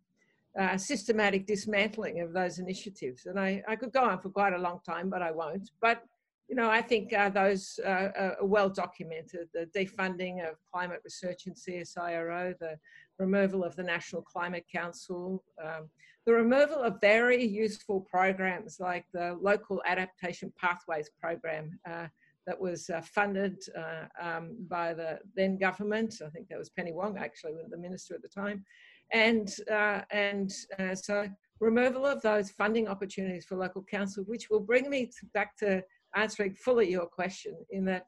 uh, 0.60 0.78
systematic 0.78 1.46
dismantling 1.46 2.22
of 2.22 2.34
those 2.34 2.60
initiatives. 2.60 3.26
And 3.26 3.40
I, 3.40 3.64
I 3.68 3.76
could 3.76 3.94
go 3.94 4.04
on 4.04 4.20
for 4.20 4.30
quite 4.30 4.54
a 4.54 4.58
long 4.58 4.80
time, 4.86 5.10
but 5.10 5.22
I 5.22 5.32
won't. 5.32 5.72
But 5.82 6.04
you 6.48 6.56
know, 6.56 6.70
I 6.70 6.82
think 6.82 7.14
uh, 7.14 7.30
those 7.30 7.80
uh, 7.86 8.10
are 8.18 8.38
well 8.42 8.68
documented. 8.68 9.48
The 9.54 9.70
defunding 9.74 10.46
of 10.46 10.58
climate 10.70 11.00
research 11.06 11.48
in 11.48 11.54
CSIRO, 11.54 12.60
the 12.60 12.78
removal 13.18 13.64
of 13.64 13.78
the 13.78 13.84
National 13.84 14.22
Climate 14.22 14.66
Council, 14.70 15.42
um, 15.64 15.90
the 16.26 16.34
removal 16.34 16.82
of 16.84 17.00
very 17.00 17.42
useful 17.42 18.02
programs 18.02 18.82
like 18.82 19.06
the 19.14 19.38
Local 19.42 19.82
Adaptation 19.86 20.52
Pathways 20.60 21.10
Program 21.22 21.80
uh, 21.90 22.08
that 22.48 22.60
was 22.60 22.90
uh, 22.90 23.02
funded 23.02 23.58
uh, 23.78 24.06
um, 24.22 24.58
by 24.68 24.94
the 24.94 25.20
then 25.36 25.58
government. 25.58 26.16
I 26.26 26.30
think 26.30 26.48
that 26.50 26.58
was 26.58 26.70
Penny 26.70 26.92
Wong, 26.92 27.18
actually, 27.18 27.54
the 27.70 27.78
minister 27.78 28.16
at 28.16 28.22
the 28.22 28.28
time. 28.28 28.66
And, 29.14 29.54
uh, 29.70 30.02
and 30.12 30.52
so 30.94 31.28
removal 31.60 32.06
of 32.06 32.22
those 32.22 32.50
funding 32.50 32.88
opportunities 32.88 33.46
for 33.46 33.56
local 33.56 33.84
council, 33.84 34.24
which 34.24 34.50
will 34.50 34.62
bring 34.62 34.90
me 34.90 35.12
back 35.34 35.56
to 35.58 35.84
answering 36.16 36.54
fully 36.56 36.90
your 36.90 37.06
question 37.06 37.56
in 37.70 37.86
that 37.86 38.06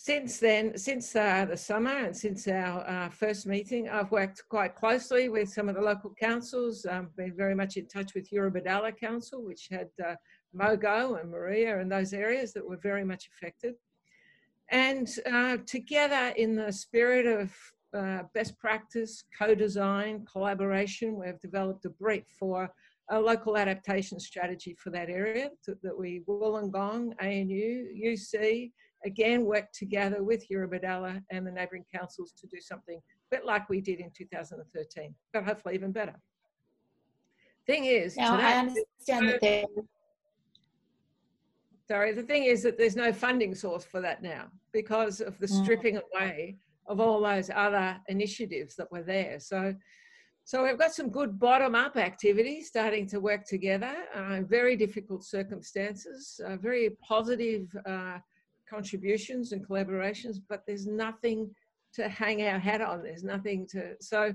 since 0.00 0.38
then, 0.38 0.78
since 0.78 1.16
uh, 1.16 1.44
the 1.44 1.56
summer 1.56 1.90
and 1.90 2.16
since 2.16 2.46
our 2.46 2.88
uh, 2.88 3.08
first 3.08 3.48
meeting, 3.48 3.88
I've 3.88 4.12
worked 4.12 4.44
quite 4.48 4.76
closely 4.76 5.28
with 5.28 5.48
some 5.48 5.68
of 5.68 5.74
the 5.74 5.80
local 5.80 6.14
councils, 6.14 6.86
I've 6.86 7.14
been 7.16 7.34
very 7.36 7.56
much 7.56 7.76
in 7.76 7.88
touch 7.88 8.14
with 8.14 8.30
Eurobodalla 8.30 8.96
Council, 8.96 9.44
which 9.44 9.66
had 9.72 9.88
uh, 10.06 10.14
Mogo 10.56 11.20
and 11.20 11.32
Moruya 11.32 11.80
and 11.80 11.90
those 11.90 12.12
areas 12.12 12.52
that 12.52 12.68
were 12.68 12.76
very 12.76 13.04
much 13.04 13.28
affected. 13.28 13.74
And 14.70 15.08
uh, 15.30 15.58
together 15.66 16.34
in 16.36 16.54
the 16.54 16.72
spirit 16.72 17.26
of 17.26 17.52
uh, 17.94 18.24
best 18.34 18.58
practice, 18.58 19.24
co-design, 19.38 20.26
collaboration, 20.30 21.18
we've 21.18 21.40
developed 21.40 21.86
a 21.86 21.90
brief 21.90 22.24
for 22.38 22.70
a 23.10 23.18
local 23.18 23.56
adaptation 23.56 24.20
strategy 24.20 24.76
for 24.78 24.90
that 24.90 25.08
area 25.08 25.50
that 25.66 25.98
we 25.98 26.22
Wollongong, 26.28 27.14
ANU, 27.20 27.86
UC, 27.96 28.70
again 29.04 29.44
work 29.44 29.72
together 29.72 30.22
with 30.22 30.46
Eurobodalla 30.50 31.22
and 31.30 31.46
the 31.46 31.50
neighbouring 31.50 31.84
councils 31.94 32.32
to 32.32 32.46
do 32.48 32.60
something 32.60 32.98
a 32.98 33.36
bit 33.36 33.46
like 33.46 33.68
we 33.68 33.80
did 33.80 34.00
in 34.00 34.10
2013, 34.10 35.14
but 35.32 35.44
hopefully 35.44 35.74
even 35.74 35.92
better. 35.92 36.14
Thing 37.66 37.84
is, 37.84 38.16
now 38.16 38.36
today, 38.36 38.48
I 38.48 38.58
understand 38.58 39.28
that 39.28 39.40
there. 39.40 39.64
Sorry, 41.90 42.12
the 42.12 42.22
thing 42.22 42.44
is 42.44 42.62
that 42.64 42.76
there's 42.76 42.96
no 42.96 43.12
funding 43.12 43.54
source 43.54 43.84
for 43.84 44.00
that 44.02 44.22
now 44.22 44.48
because 44.72 45.20
of 45.20 45.38
the 45.38 45.46
mm. 45.46 45.62
stripping 45.62 45.98
away 46.12 46.56
of 46.86 47.00
all 47.00 47.20
those 47.22 47.50
other 47.54 47.96
initiatives 48.08 48.76
that 48.76 48.90
were 48.92 49.02
there. 49.02 49.40
So 49.40 49.74
so 50.44 50.64
we've 50.64 50.78
got 50.78 50.94
some 50.94 51.10
good 51.10 51.38
bottom-up 51.38 51.98
activity 51.98 52.62
starting 52.62 53.06
to 53.08 53.20
work 53.20 53.44
together, 53.44 53.94
uh, 54.14 54.40
very 54.48 54.76
difficult 54.76 55.22
circumstances, 55.22 56.40
uh, 56.42 56.56
very 56.56 56.88
positive 57.06 57.68
uh, 57.84 58.16
contributions 58.66 59.52
and 59.52 59.62
collaborations, 59.68 60.38
but 60.48 60.62
there's 60.66 60.86
nothing 60.86 61.50
to 61.92 62.08
hang 62.08 62.40
our 62.44 62.58
hat 62.58 62.80
on. 62.80 63.02
There's 63.02 63.24
nothing 63.24 63.66
to, 63.72 63.94
so 64.00 64.34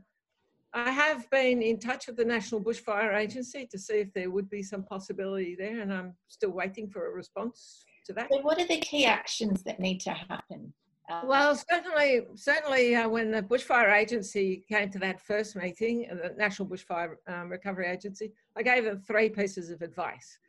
I 0.73 0.89
have 0.89 1.29
been 1.29 1.61
in 1.61 1.79
touch 1.79 2.07
with 2.07 2.15
the 2.15 2.25
National 2.25 2.59
Bushfire 2.59 3.15
Agency 3.15 3.67
to 3.67 3.77
see 3.77 3.95
if 3.95 4.11
there 4.13 4.31
would 4.31 4.49
be 4.49 4.63
some 4.63 4.83
possibility 4.83 5.55
there, 5.55 5.81
and 5.81 5.93
I'm 5.93 6.15
still 6.27 6.49
waiting 6.49 6.89
for 6.89 7.07
a 7.07 7.11
response 7.11 7.85
to 8.07 8.13
that. 8.13 8.29
So 8.31 8.41
what 8.41 8.59
are 8.59 8.67
the 8.67 8.79
key 8.79 9.05
actions 9.05 9.61
that 9.63 9.79
need 9.79 9.99
to 10.01 10.11
happen? 10.11 10.73
Um, 11.11 11.27
well, 11.27 11.55
certainly, 11.55 12.21
certainly, 12.35 12.95
uh, 12.95 13.07
when 13.07 13.29
the 13.29 13.43
Bushfire 13.43 13.93
Agency 13.93 14.63
came 14.67 14.89
to 14.89 14.99
that 14.99 15.21
first 15.21 15.55
meeting, 15.55 16.07
uh, 16.09 16.15
the 16.15 16.35
National 16.37 16.67
Bushfire 16.67 17.15
um, 17.27 17.49
Recovery 17.49 17.87
Agency, 17.87 18.31
I 18.55 18.63
gave 18.63 18.85
them 18.85 18.99
three 18.99 19.29
pieces 19.29 19.69
of 19.69 19.81
advice. 19.81 20.39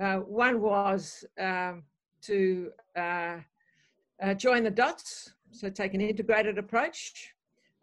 Uh, 0.00 0.16
one 0.18 0.60
was 0.60 1.24
um, 1.38 1.82
to 2.22 2.70
uh, 2.96 3.38
uh 4.22 4.34
join 4.34 4.62
the 4.62 4.70
dots, 4.70 5.32
so 5.50 5.68
take 5.68 5.94
an 5.94 6.00
integrated 6.00 6.56
approach. 6.56 7.34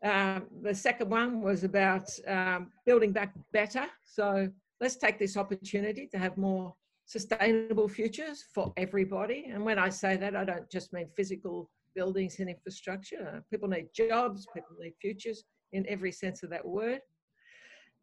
Um, 0.04 0.48
the 0.62 0.76
second 0.76 1.10
one 1.10 1.42
was 1.42 1.64
about 1.64 2.10
um, 2.28 2.72
building 2.86 3.14
back 3.14 3.34
better. 3.54 3.86
So 4.04 4.50
let's 4.82 4.98
take 4.98 5.18
this 5.18 5.38
opportunity 5.38 6.08
to 6.12 6.18
have 6.18 6.38
more 6.38 6.74
sustainable 7.06 7.88
futures 7.88 8.44
for 8.54 8.74
everybody. 8.76 9.50
And 9.52 9.64
when 9.64 9.80
I 9.80 9.90
say 9.90 10.18
that, 10.18 10.36
I 10.36 10.44
don't 10.44 10.70
just 10.70 10.92
mean 10.92 11.08
physical 11.16 11.70
buildings 11.96 12.40
and 12.40 12.50
infrastructure. 12.50 13.44
People 13.50 13.70
need 13.70 13.88
jobs, 13.96 14.46
people 14.54 14.76
need 14.80 14.94
futures 15.02 15.44
in 15.72 15.86
every 15.88 16.12
sense 16.12 16.44
of 16.44 16.50
that 16.50 16.66
word. 16.66 17.00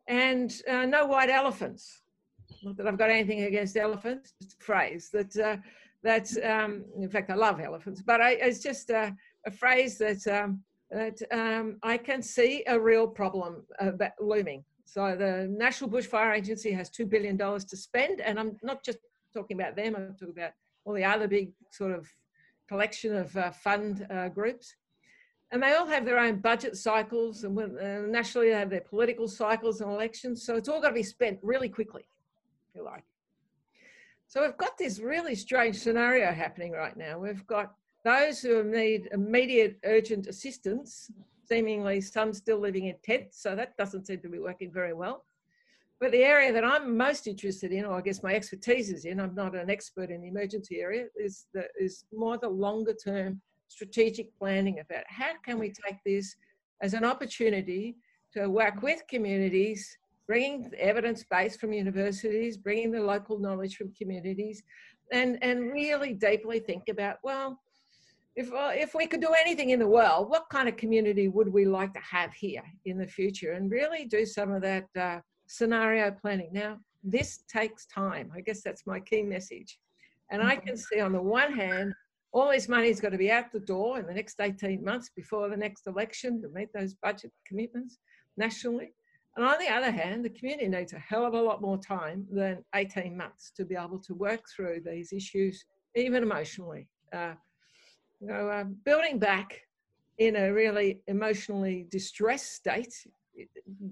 And 0.08 0.52
uh, 0.68 0.86
no 0.86 1.06
white 1.06 1.30
elephants. 1.30 2.02
Not 2.62 2.76
that 2.78 2.86
I've 2.86 2.98
got 2.98 3.10
anything 3.10 3.42
against 3.42 3.76
elephants, 3.76 4.32
a 4.42 4.64
phrase 4.64 5.10
that, 5.12 5.36
uh, 5.36 5.56
that's, 6.02 6.36
um, 6.42 6.84
in 6.98 7.08
fact, 7.08 7.30
I 7.30 7.34
love 7.34 7.60
elephants, 7.60 8.02
but 8.02 8.20
I, 8.20 8.32
it's 8.32 8.60
just 8.60 8.90
a, 8.90 9.14
a 9.46 9.50
phrase 9.50 9.98
that, 9.98 10.26
um, 10.26 10.62
that 10.90 11.22
um, 11.30 11.78
I 11.82 11.96
can 11.96 12.22
see 12.22 12.64
a 12.66 12.78
real 12.78 13.06
problem 13.06 13.62
uh, 13.78 13.92
looming. 14.18 14.64
So 14.84 15.14
the 15.16 15.46
National 15.48 15.88
Bushfire 15.88 16.36
Agency 16.36 16.72
has 16.72 16.90
$2 16.90 17.08
billion 17.08 17.38
to 17.38 17.76
spend, 17.76 18.20
and 18.20 18.40
I'm 18.40 18.56
not 18.62 18.82
just 18.82 18.98
talking 19.32 19.60
about 19.60 19.76
them, 19.76 19.94
I'm 19.94 20.16
talking 20.18 20.34
about 20.36 20.52
all 20.84 20.94
the 20.94 21.04
other 21.04 21.28
big 21.28 21.52
sort 21.70 21.92
of 21.92 22.08
collection 22.68 23.14
of 23.14 23.36
uh, 23.36 23.50
fund 23.52 24.06
uh, 24.10 24.28
groups. 24.28 24.74
And 25.52 25.62
they 25.62 25.74
all 25.74 25.86
have 25.86 26.04
their 26.04 26.18
own 26.18 26.40
budget 26.40 26.76
cycles, 26.76 27.44
and 27.44 27.54
when, 27.54 27.78
uh, 27.78 28.02
nationally 28.08 28.48
they 28.48 28.54
have 28.54 28.70
their 28.70 28.80
political 28.80 29.28
cycles 29.28 29.80
and 29.80 29.90
elections. 29.90 30.44
So 30.44 30.56
it's 30.56 30.68
all 30.68 30.80
got 30.80 30.88
to 30.88 30.94
be 30.94 31.02
spent 31.02 31.38
really 31.42 31.68
quickly, 31.68 32.04
if 32.68 32.76
you 32.76 32.84
like. 32.84 33.04
So 34.26 34.42
we've 34.42 34.56
got 34.56 34.78
this 34.78 35.00
really 35.00 35.34
strange 35.34 35.76
scenario 35.76 36.32
happening 36.32 36.70
right 36.72 36.96
now. 36.96 37.18
We've 37.18 37.44
got 37.48 37.74
those 38.04 38.40
who 38.40 38.62
need 38.64 39.08
immediate 39.12 39.78
urgent 39.84 40.26
assistance, 40.26 41.10
seemingly 41.46 42.00
some 42.00 42.32
still 42.32 42.58
living 42.58 42.86
in 42.86 42.96
tents, 43.02 43.42
so 43.42 43.54
that 43.54 43.76
doesn't 43.76 44.06
seem 44.06 44.20
to 44.20 44.28
be 44.28 44.38
working 44.38 44.72
very 44.72 44.92
well. 44.92 45.24
But 46.00 46.12
the 46.12 46.24
area 46.24 46.52
that 46.52 46.64
I'm 46.64 46.96
most 46.96 47.26
interested 47.26 47.72
in, 47.72 47.84
or 47.84 47.98
I 47.98 48.00
guess 48.00 48.22
my 48.22 48.34
expertise 48.34 48.90
is 48.90 49.04
in, 49.04 49.20
I'm 49.20 49.34
not 49.34 49.54
an 49.54 49.68
expert 49.68 50.10
in 50.10 50.22
the 50.22 50.28
emergency 50.28 50.80
area, 50.80 51.06
is, 51.14 51.46
the, 51.52 51.66
is 51.78 52.04
more 52.12 52.38
the 52.38 52.48
longer 52.48 52.94
term 52.94 53.40
strategic 53.68 54.36
planning 54.38 54.80
about 54.80 55.04
how 55.08 55.32
can 55.44 55.58
we 55.58 55.72
take 55.86 55.98
this 56.06 56.34
as 56.80 56.94
an 56.94 57.04
opportunity 57.04 57.96
to 58.32 58.48
work 58.48 58.80
with 58.82 59.02
communities 59.08 59.98
bringing 60.30 60.70
evidence 60.78 61.24
base 61.24 61.56
from 61.56 61.72
universities, 61.72 62.56
bringing 62.56 62.92
the 62.92 63.02
local 63.02 63.36
knowledge 63.40 63.74
from 63.74 63.92
communities, 63.94 64.62
and, 65.10 65.36
and 65.42 65.72
really 65.72 66.14
deeply 66.14 66.60
think 66.60 66.84
about, 66.88 67.16
well, 67.24 67.60
if, 68.36 68.52
uh, 68.52 68.70
if 68.72 68.94
we 68.94 69.06
could 69.06 69.20
do 69.20 69.34
anything 69.38 69.70
in 69.70 69.78
the 69.78 69.86
world, 69.86 70.30
what 70.30 70.48
kind 70.50 70.68
of 70.68 70.76
community 70.76 71.28
would 71.28 71.52
we 71.52 71.64
like 71.64 71.92
to 71.94 72.00
have 72.00 72.32
here 72.32 72.62
in 72.84 72.96
the 72.98 73.06
future? 73.06 73.52
And 73.52 73.70
really 73.70 74.06
do 74.06 74.24
some 74.24 74.52
of 74.52 74.62
that 74.62 74.86
uh, 74.98 75.20
scenario 75.46 76.10
planning. 76.10 76.50
Now, 76.52 76.78
this 77.02 77.44
takes 77.48 77.86
time. 77.86 78.30
I 78.34 78.40
guess 78.40 78.62
that's 78.62 78.86
my 78.86 79.00
key 79.00 79.22
message. 79.22 79.78
And 80.30 80.42
I 80.42 80.56
can 80.56 80.76
see 80.76 81.00
on 81.00 81.12
the 81.12 81.22
one 81.22 81.52
hand, 81.52 81.92
all 82.32 82.50
this 82.50 82.68
money's 82.68 83.00
got 83.00 83.10
to 83.10 83.18
be 83.18 83.32
out 83.32 83.52
the 83.52 83.58
door 83.58 83.98
in 83.98 84.06
the 84.06 84.14
next 84.14 84.40
18 84.40 84.84
months 84.84 85.10
before 85.14 85.48
the 85.48 85.56
next 85.56 85.88
election 85.88 86.40
to 86.42 86.48
meet 86.48 86.68
those 86.72 86.94
budget 86.94 87.32
commitments 87.44 87.98
nationally. 88.36 88.92
And 89.36 89.44
on 89.44 89.58
the 89.58 89.68
other 89.68 89.90
hand, 89.90 90.24
the 90.24 90.30
community 90.30 90.68
needs 90.68 90.92
a 90.92 90.98
hell 90.98 91.24
of 91.24 91.34
a 91.34 91.40
lot 91.40 91.60
more 91.60 91.78
time 91.78 92.26
than 92.30 92.64
18 92.74 93.16
months 93.16 93.52
to 93.56 93.64
be 93.64 93.74
able 93.74 93.98
to 94.00 94.14
work 94.14 94.42
through 94.54 94.82
these 94.84 95.12
issues, 95.12 95.64
even 95.96 96.22
emotionally. 96.22 96.88
Uh, 97.12 97.34
you 98.20 98.28
know, 98.28 98.48
uh, 98.48 98.64
building 98.84 99.18
back 99.18 99.60
in 100.18 100.36
a 100.36 100.52
really 100.52 101.02
emotionally 101.06 101.86
distressed 101.90 102.52
state 102.54 103.06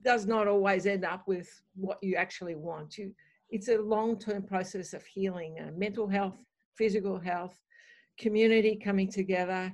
does 0.03 0.27
not 0.27 0.47
always 0.47 0.87
end 0.87 1.05
up 1.05 1.27
with 1.27 1.49
what 1.75 1.99
you 2.03 2.17
actually 2.17 2.55
want. 2.55 2.99
You, 2.99 3.15
it's 3.51 3.69
a 3.69 3.79
long-term 3.79 4.43
process 4.43 4.93
of 4.93 5.05
healing, 5.07 5.57
uh, 5.59 5.71
mental 5.77 6.07
health, 6.07 6.37
physical 6.77 7.19
health, 7.19 7.59
community 8.19 8.77
coming 8.77 9.11
together, 9.11 9.73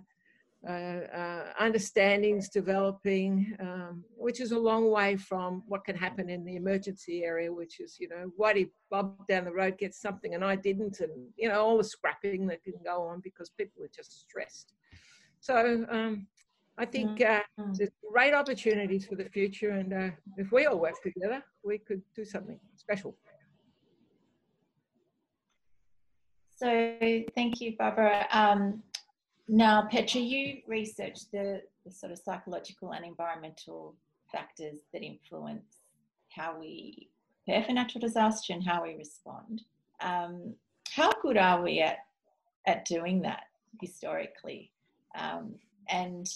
understandings 1.59 2.49
developing, 2.49 3.57
um, 3.61 4.05
which 4.17 4.41
is 4.41 4.53
a 4.53 4.59
long 4.59 4.91
way 4.91 5.17
from 5.17 5.63
what 5.67 5.85
can 5.85 5.97
happen 5.97 6.31
in 6.31 6.45
the 6.45 6.57
emergency 6.57 7.23
area, 7.23 7.53
which 7.53 7.81
is, 7.81 7.97
you 8.01 8.09
know, 8.09 8.31
Whitey 8.39 8.71
Bob 8.91 9.27
down 9.27 9.45
the 9.45 9.53
road 9.53 9.77
gets 9.79 10.01
something 10.01 10.35
and 10.35 10.45
I 10.45 10.57
didn't, 10.57 11.01
and, 11.01 11.29
you 11.37 11.49
know, 11.49 11.61
all 11.61 11.77
the 11.77 11.85
scrapping 11.85 12.47
that 12.47 12.63
can 12.65 12.75
go 12.85 13.03
on 13.03 13.21
because 13.21 13.51
people 13.51 13.83
are 13.83 13.91
just 13.95 14.23
stressed. 14.23 14.73
So 15.41 15.87
um, 15.91 16.27
I 16.79 16.87
think 16.87 17.21
uh, 17.21 17.43
mm-hmm. 17.61 17.73
there's 17.75 17.91
great 18.11 18.35
opportunities 18.35 19.07
for 19.07 19.17
the 19.17 19.27
future, 19.27 19.71
and 19.71 19.93
uh, 19.93 20.11
if 20.39 20.51
we 20.51 20.67
all 20.67 20.79
work 20.79 21.01
together, 21.03 21.45
we 21.63 21.79
could 21.79 22.03
do 22.17 22.25
something 22.25 22.59
special. 22.75 23.17
So 26.57 26.97
thank 27.35 27.61
you, 27.61 27.77
Barbara. 27.77 28.27
Um, 28.33 28.83
now, 29.49 29.87
Petra, 29.91 30.21
you 30.21 30.63
researched 30.67 31.31
the, 31.33 31.63
the 31.85 31.91
sort 31.91 32.13
of 32.13 32.19
psychological 32.19 32.93
and 32.93 33.05
environmental 33.05 33.95
factors 34.33 34.81
that 34.93 35.03
influence 35.03 35.81
how 36.31 36.59
we 36.59 37.09
prepare 37.45 37.65
for 37.65 37.73
natural 37.73 38.01
disaster 38.01 38.53
and 38.53 38.65
how 38.65 38.83
we 38.83 38.95
respond. 38.95 39.63
Um, 40.01 40.55
how 40.91 41.13
good 41.23 41.37
are 41.37 41.63
we 41.63 41.81
at, 41.81 41.99
at 42.67 42.85
doing 42.85 43.23
that 43.23 43.45
historically? 43.81 44.73
Um, 45.19 45.55
and 45.89 46.27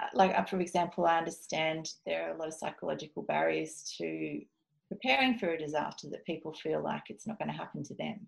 uh, 0.00 0.08
like, 0.12 0.36
uh, 0.36 0.44
for 0.44 0.60
example, 0.60 1.06
I 1.06 1.18
understand 1.18 1.92
there 2.06 2.28
are 2.28 2.34
a 2.34 2.38
lot 2.38 2.48
of 2.48 2.54
psychological 2.54 3.22
barriers 3.22 3.94
to 3.98 4.40
preparing 4.88 5.38
for 5.38 5.50
a 5.50 5.58
disaster 5.58 6.08
that 6.10 6.26
people 6.26 6.52
feel 6.52 6.82
like 6.82 7.04
it's 7.08 7.26
not 7.26 7.38
going 7.38 7.50
to 7.50 7.56
happen 7.56 7.82
to 7.84 7.94
them. 7.94 8.26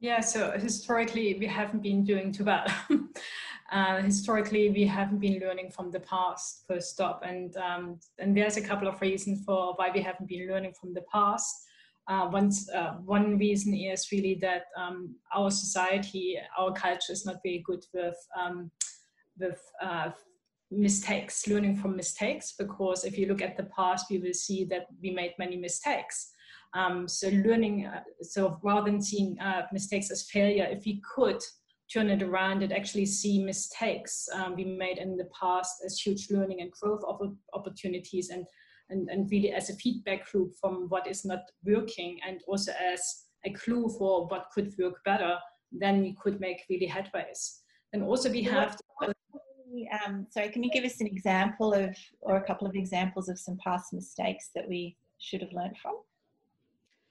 Yeah, 0.00 0.20
so 0.20 0.52
historically 0.52 1.36
we 1.40 1.46
haven't 1.46 1.82
been 1.82 2.04
doing 2.04 2.30
too 2.30 2.44
bad. 2.44 2.72
uh, 3.72 4.00
historically 4.00 4.70
we 4.70 4.84
haven't 4.84 5.18
been 5.18 5.40
learning 5.40 5.70
from 5.70 5.90
the 5.90 6.00
past, 6.00 6.64
first 6.68 6.90
stop, 6.90 7.22
and 7.26 7.56
um, 7.56 7.98
and 8.18 8.36
there's 8.36 8.56
a 8.56 8.62
couple 8.62 8.86
of 8.86 9.00
reasons 9.00 9.44
for 9.44 9.74
why 9.74 9.90
we 9.92 10.00
haven't 10.00 10.28
been 10.28 10.48
learning 10.48 10.74
from 10.80 10.94
the 10.94 11.02
past. 11.12 11.64
Uh, 12.06 12.28
one, 12.28 12.50
uh, 12.74 12.92
one 13.04 13.36
reason 13.36 13.74
is 13.74 14.10
really 14.12 14.34
that 14.40 14.66
um, 14.76 15.16
our 15.34 15.50
society, 15.50 16.38
our 16.56 16.72
culture 16.72 17.12
is 17.12 17.26
not 17.26 17.36
very 17.42 17.62
good 17.66 17.84
with 17.92 18.16
um, 18.40 18.70
with 19.36 19.60
uh, 19.82 20.10
mistakes, 20.70 21.48
learning 21.48 21.76
from 21.76 21.96
mistakes. 21.96 22.54
Because 22.56 23.04
if 23.04 23.18
you 23.18 23.26
look 23.26 23.42
at 23.42 23.56
the 23.56 23.64
past, 23.64 24.06
we 24.10 24.18
will 24.18 24.32
see 24.32 24.64
that 24.66 24.86
we 25.02 25.10
made 25.10 25.34
many 25.40 25.56
mistakes. 25.56 26.30
Um, 26.74 27.08
so 27.08 27.28
learning, 27.28 27.86
uh, 27.86 28.02
so 28.22 28.58
rather 28.62 28.90
than 28.90 29.00
seeing 29.00 29.38
uh, 29.40 29.62
mistakes 29.72 30.10
as 30.10 30.28
failure, 30.30 30.68
if 30.70 30.84
we 30.84 31.00
could 31.14 31.42
turn 31.92 32.10
it 32.10 32.22
around 32.22 32.62
and 32.62 32.72
actually 32.72 33.06
see 33.06 33.42
mistakes 33.42 34.28
um, 34.34 34.54
we 34.54 34.64
made 34.64 34.98
in 34.98 35.16
the 35.16 35.28
past 35.38 35.82
as 35.84 35.98
huge 35.98 36.30
learning 36.30 36.60
and 36.60 36.70
growth 36.72 37.02
opportunities 37.54 38.28
and, 38.28 38.44
and, 38.90 39.08
and 39.08 39.30
really 39.30 39.52
as 39.52 39.70
a 39.70 39.74
feedback 39.76 40.26
loop 40.34 40.52
from 40.60 40.86
what 40.90 41.06
is 41.06 41.24
not 41.24 41.40
working 41.64 42.18
and 42.26 42.42
also 42.46 42.72
as 42.72 43.00
a 43.46 43.50
clue 43.52 43.88
for 43.98 44.26
what 44.26 44.48
could 44.52 44.74
work 44.78 45.02
better, 45.04 45.38
then 45.72 46.02
we 46.02 46.14
could 46.22 46.38
make 46.40 46.64
really 46.68 46.88
headways. 46.88 47.60
And 47.94 48.02
also 48.02 48.30
we 48.30 48.42
have... 48.42 48.76
To, 48.76 49.14
um, 50.04 50.26
sorry, 50.30 50.50
can 50.50 50.62
you 50.62 50.70
give 50.70 50.84
us 50.84 51.00
an 51.00 51.06
example 51.06 51.72
of, 51.72 51.96
or 52.20 52.36
a 52.36 52.44
couple 52.44 52.66
of 52.66 52.74
examples 52.74 53.28
of 53.28 53.38
some 53.38 53.58
past 53.64 53.92
mistakes 53.92 54.50
that 54.54 54.68
we 54.68 54.96
should 55.18 55.40
have 55.40 55.52
learned 55.52 55.76
from? 55.80 55.94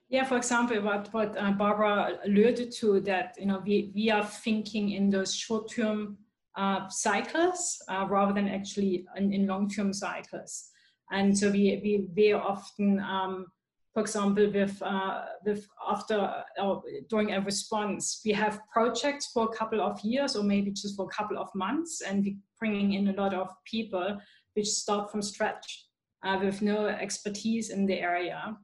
Yeah, 0.10 0.24
for 0.24 0.38
example, 0.38 0.82
what, 0.82 1.10
what 1.12 1.38
uh, 1.38 1.52
Barbara 1.52 2.20
alluded 2.26 2.72
to 2.76 3.02
that, 3.02 3.36
you 3.38 3.46
know, 3.46 3.62
we, 3.66 3.92
we 3.94 4.10
are 4.10 4.26
thinking 4.26 4.92
in 4.92 5.10
those 5.10 5.36
short-term 5.36 6.18
uh, 6.56 6.88
cycles 6.88 7.82
uh, 7.90 8.06
rather 8.10 8.34
than 8.34 8.48
actually 8.48 9.06
in, 9.18 9.34
in 9.34 9.48
long-term 9.48 9.92
cycles. 9.92 10.70
And 11.12 11.38
so 11.38 11.52
we, 11.52 11.82
we 11.84 12.08
very 12.14 12.40
often, 12.40 13.02
um, 13.02 13.48
for 13.94 14.00
example, 14.00 14.50
with, 14.50 14.82
uh, 14.82 15.26
with 15.46 15.68
after 15.86 16.44
or 16.58 16.84
during 17.10 17.34
a 17.34 17.42
response, 17.42 18.22
we 18.24 18.32
have 18.32 18.62
projects 18.72 19.28
for 19.34 19.46
a 19.46 19.58
couple 19.58 19.82
of 19.82 20.00
years 20.02 20.38
or 20.38 20.44
maybe 20.44 20.72
just 20.72 20.96
for 20.96 21.06
a 21.06 21.16
couple 21.16 21.38
of 21.38 21.50
months, 21.54 22.02
and 22.02 22.24
we 22.24 22.38
bringing 22.60 22.94
in 22.94 23.10
a 23.10 23.14
lot 23.14 23.34
of 23.34 23.50
people 23.66 24.18
which 24.54 24.68
start 24.68 25.12
from 25.12 25.22
scratch 25.22 25.86
uh, 26.26 26.40
with 26.42 26.62
no 26.62 26.88
expertise 26.88 27.70
in 27.70 27.86
the 27.86 28.00
area. 28.00 28.58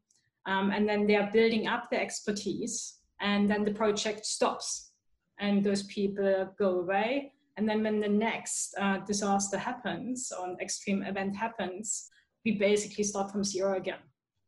Um, 0.45 0.71
and 0.71 0.87
then 0.87 1.07
they 1.07 1.15
are 1.15 1.29
building 1.31 1.67
up 1.67 1.89
the 1.89 1.99
expertise 1.99 2.99
and 3.21 3.49
then 3.49 3.63
the 3.63 3.73
project 3.73 4.25
stops 4.25 4.91
and 5.39 5.63
those 5.63 5.83
people 5.83 6.49
go 6.59 6.79
away. 6.79 7.33
And 7.55 7.69
then 7.69 7.83
when 7.83 7.99
the 7.99 8.09
next 8.09 8.75
uh, 8.79 8.97
disaster 8.99 9.57
happens 9.57 10.31
or 10.37 10.47
an 10.49 10.57
extreme 10.59 11.03
event 11.03 11.35
happens, 11.35 12.09
we 12.43 12.53
basically 12.53 13.03
start 13.03 13.31
from 13.31 13.43
zero 13.43 13.77
again. 13.77 13.99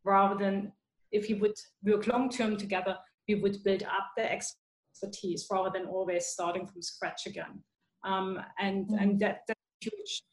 Rather 0.03 0.35
than 0.35 0.71
if 1.11 1.29
you 1.29 1.37
would 1.37 1.55
work 1.83 2.07
long 2.07 2.29
term 2.29 2.57
together, 2.57 2.97
we 3.27 3.35
would 3.35 3.63
build 3.63 3.83
up 3.83 4.11
the 4.17 4.31
expertise 4.31 5.47
rather 5.51 5.69
than 5.73 5.87
always 5.87 6.27
starting 6.27 6.67
from 6.67 6.81
scratch 6.81 7.25
again. 7.25 7.63
Um, 8.03 8.39
and 8.59 8.85
mm-hmm. 8.85 8.97
and 8.97 9.19
that, 9.19 9.41
that's 9.47 9.59
huge 9.81 10.23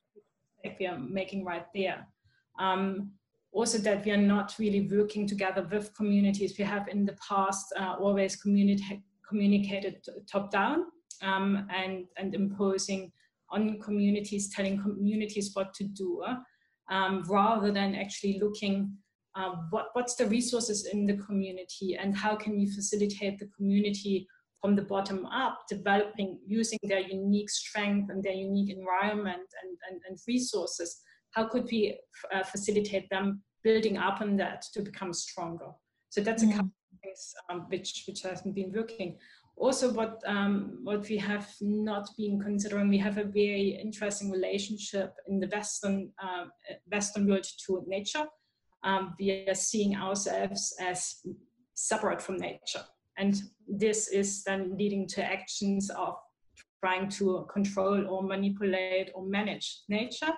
mistake 0.63 0.79
we 0.81 0.87
are 0.87 0.99
making 0.99 1.45
right 1.45 1.67
there. 1.75 2.07
Um, 2.59 3.13
also 3.53 3.79
that 3.79 4.05
we 4.05 4.11
are 4.11 4.17
not 4.17 4.55
really 4.59 4.89
working 4.91 5.27
together 5.27 5.67
with 5.71 5.95
communities. 5.95 6.57
We 6.59 6.65
have 6.65 6.89
in 6.89 7.05
the 7.05 7.17
past 7.29 7.73
uh, 7.79 7.97
always 8.01 8.41
communi- 8.43 9.03
communicated 9.29 10.05
top 10.31 10.51
down 10.51 10.87
um, 11.23 11.67
and, 11.75 12.07
and 12.17 12.35
imposing 12.35 13.13
on 13.51 13.79
communities, 13.81 14.49
telling 14.55 14.81
communities 14.81 15.51
what 15.53 15.75
to 15.75 15.85
do, 15.85 16.25
um, 16.91 17.23
rather 17.29 17.71
than 17.71 17.95
actually 17.95 18.41
looking 18.43 18.97
uh, 19.35 19.53
what, 19.71 19.87
what's 19.93 20.15
the 20.15 20.27
resources 20.27 20.87
in 20.93 21.07
the 21.07 21.17
community 21.17 21.97
and 22.01 22.17
how 22.17 22.37
can 22.37 22.57
we 22.57 22.67
facilitate 22.67 23.39
the 23.39 23.49
community 23.57 24.27
from 24.61 24.77
the 24.77 24.83
bottom 24.83 25.27
up, 25.27 25.59
developing, 25.69 26.39
using 26.47 26.79
their 26.85 27.01
unique 27.01 27.51
strength 27.51 28.11
and 28.11 28.23
their 28.23 28.35
unique 28.35 28.77
environment 28.77 29.49
and, 29.63 29.77
and, 29.91 30.01
and 30.09 30.19
resources 30.29 31.01
how 31.33 31.49
could 31.49 31.65
we 31.71 31.99
uh, 32.33 32.43
facilitate 32.45 33.09
them 33.11 33.43
building 33.63 33.97
up 33.97 34.21
on 34.21 34.37
that 34.37 34.63
to 34.75 34.83
become 34.83 35.13
stronger. 35.13 35.71
So 36.11 36.21
that's 36.21 36.45
mm. 36.45 36.51
a 36.51 36.53
couple 36.53 36.73
of 36.93 36.99
things 37.03 37.35
um, 37.49 37.67
which 37.69 38.05
which 38.07 38.23
hasn't 38.23 38.55
been 38.55 38.73
working. 38.73 39.19
Also, 39.57 39.93
what 39.93 40.21
um, 40.27 40.79
what 40.83 41.09
we 41.09 41.17
have 41.19 41.49
not 41.61 42.09
been 42.17 42.41
considering, 42.41 42.89
we 42.89 42.99
have 42.99 43.19
a 43.19 43.25
very 43.25 43.79
interesting 43.83 44.31
relationship 44.31 45.15
in 45.29 45.41
the 45.41 45.49
Western 45.49 46.11
uh, 46.23 46.47
Western 46.91 47.29
world 47.29 47.47
to 47.67 47.85
nature. 47.87 48.27
Um, 48.85 49.15
we 49.19 49.47
are 49.49 49.55
seeing 49.55 49.95
ourselves 49.97 50.75
as 50.81 51.23
separate 51.75 52.21
from 52.21 52.39
nature, 52.39 52.85
and 53.17 53.41
this 53.69 54.09
is 54.09 54.43
then 54.45 54.77
leading 54.77 55.07
to 55.09 55.25
actions 55.25 55.91
of 55.91 56.17
trying 56.85 57.09
to 57.09 57.47
control 57.53 58.09
or 58.09 58.25
manipulate 58.25 59.13
or 59.15 59.25
manage 59.25 59.83
nature, 59.89 60.33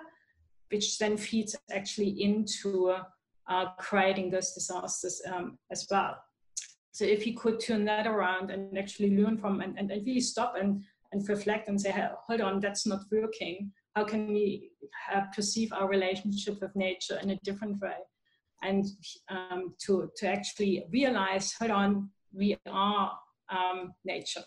which 0.71 0.97
then 0.97 1.17
feeds 1.17 1.55
actually 1.71 2.21
into 2.21 2.95
uh, 3.47 3.65
creating 3.77 4.29
those 4.29 4.53
disasters 4.53 5.21
um, 5.31 5.57
as 5.71 5.87
well. 5.89 6.17
So 6.91 7.03
if 7.03 7.27
you 7.27 7.35
could 7.35 7.59
turn 7.59 7.85
that 7.85 8.07
around 8.07 8.51
and 8.51 8.77
actually 8.77 9.17
learn 9.17 9.37
from 9.37 9.61
and, 9.61 9.77
and, 9.77 9.89
really 9.89 10.21
stop 10.21 10.55
and, 10.59 10.83
and 11.11 11.27
reflect 11.27 11.67
and 11.67 11.79
say, 11.79 11.91
hey, 11.91 12.07
hold 12.25 12.41
on, 12.41 12.59
that's 12.59 12.87
not 12.87 13.01
working. 13.11 13.71
How 13.95 14.05
can 14.05 14.27
we 14.27 14.71
uh, 15.13 15.21
perceive 15.35 15.73
our 15.73 15.89
relationship 15.89 16.61
with 16.61 16.75
nature 16.75 17.19
in 17.21 17.31
a 17.31 17.39
different 17.43 17.81
way? 17.81 17.97
And 18.63 18.85
um, 19.29 19.75
to, 19.85 20.09
to 20.17 20.27
actually 20.27 20.85
realize, 20.89 21.53
hold 21.59 21.71
on, 21.71 22.09
we 22.33 22.57
are 22.65 23.11
um, 23.49 23.93
nature 24.05 24.43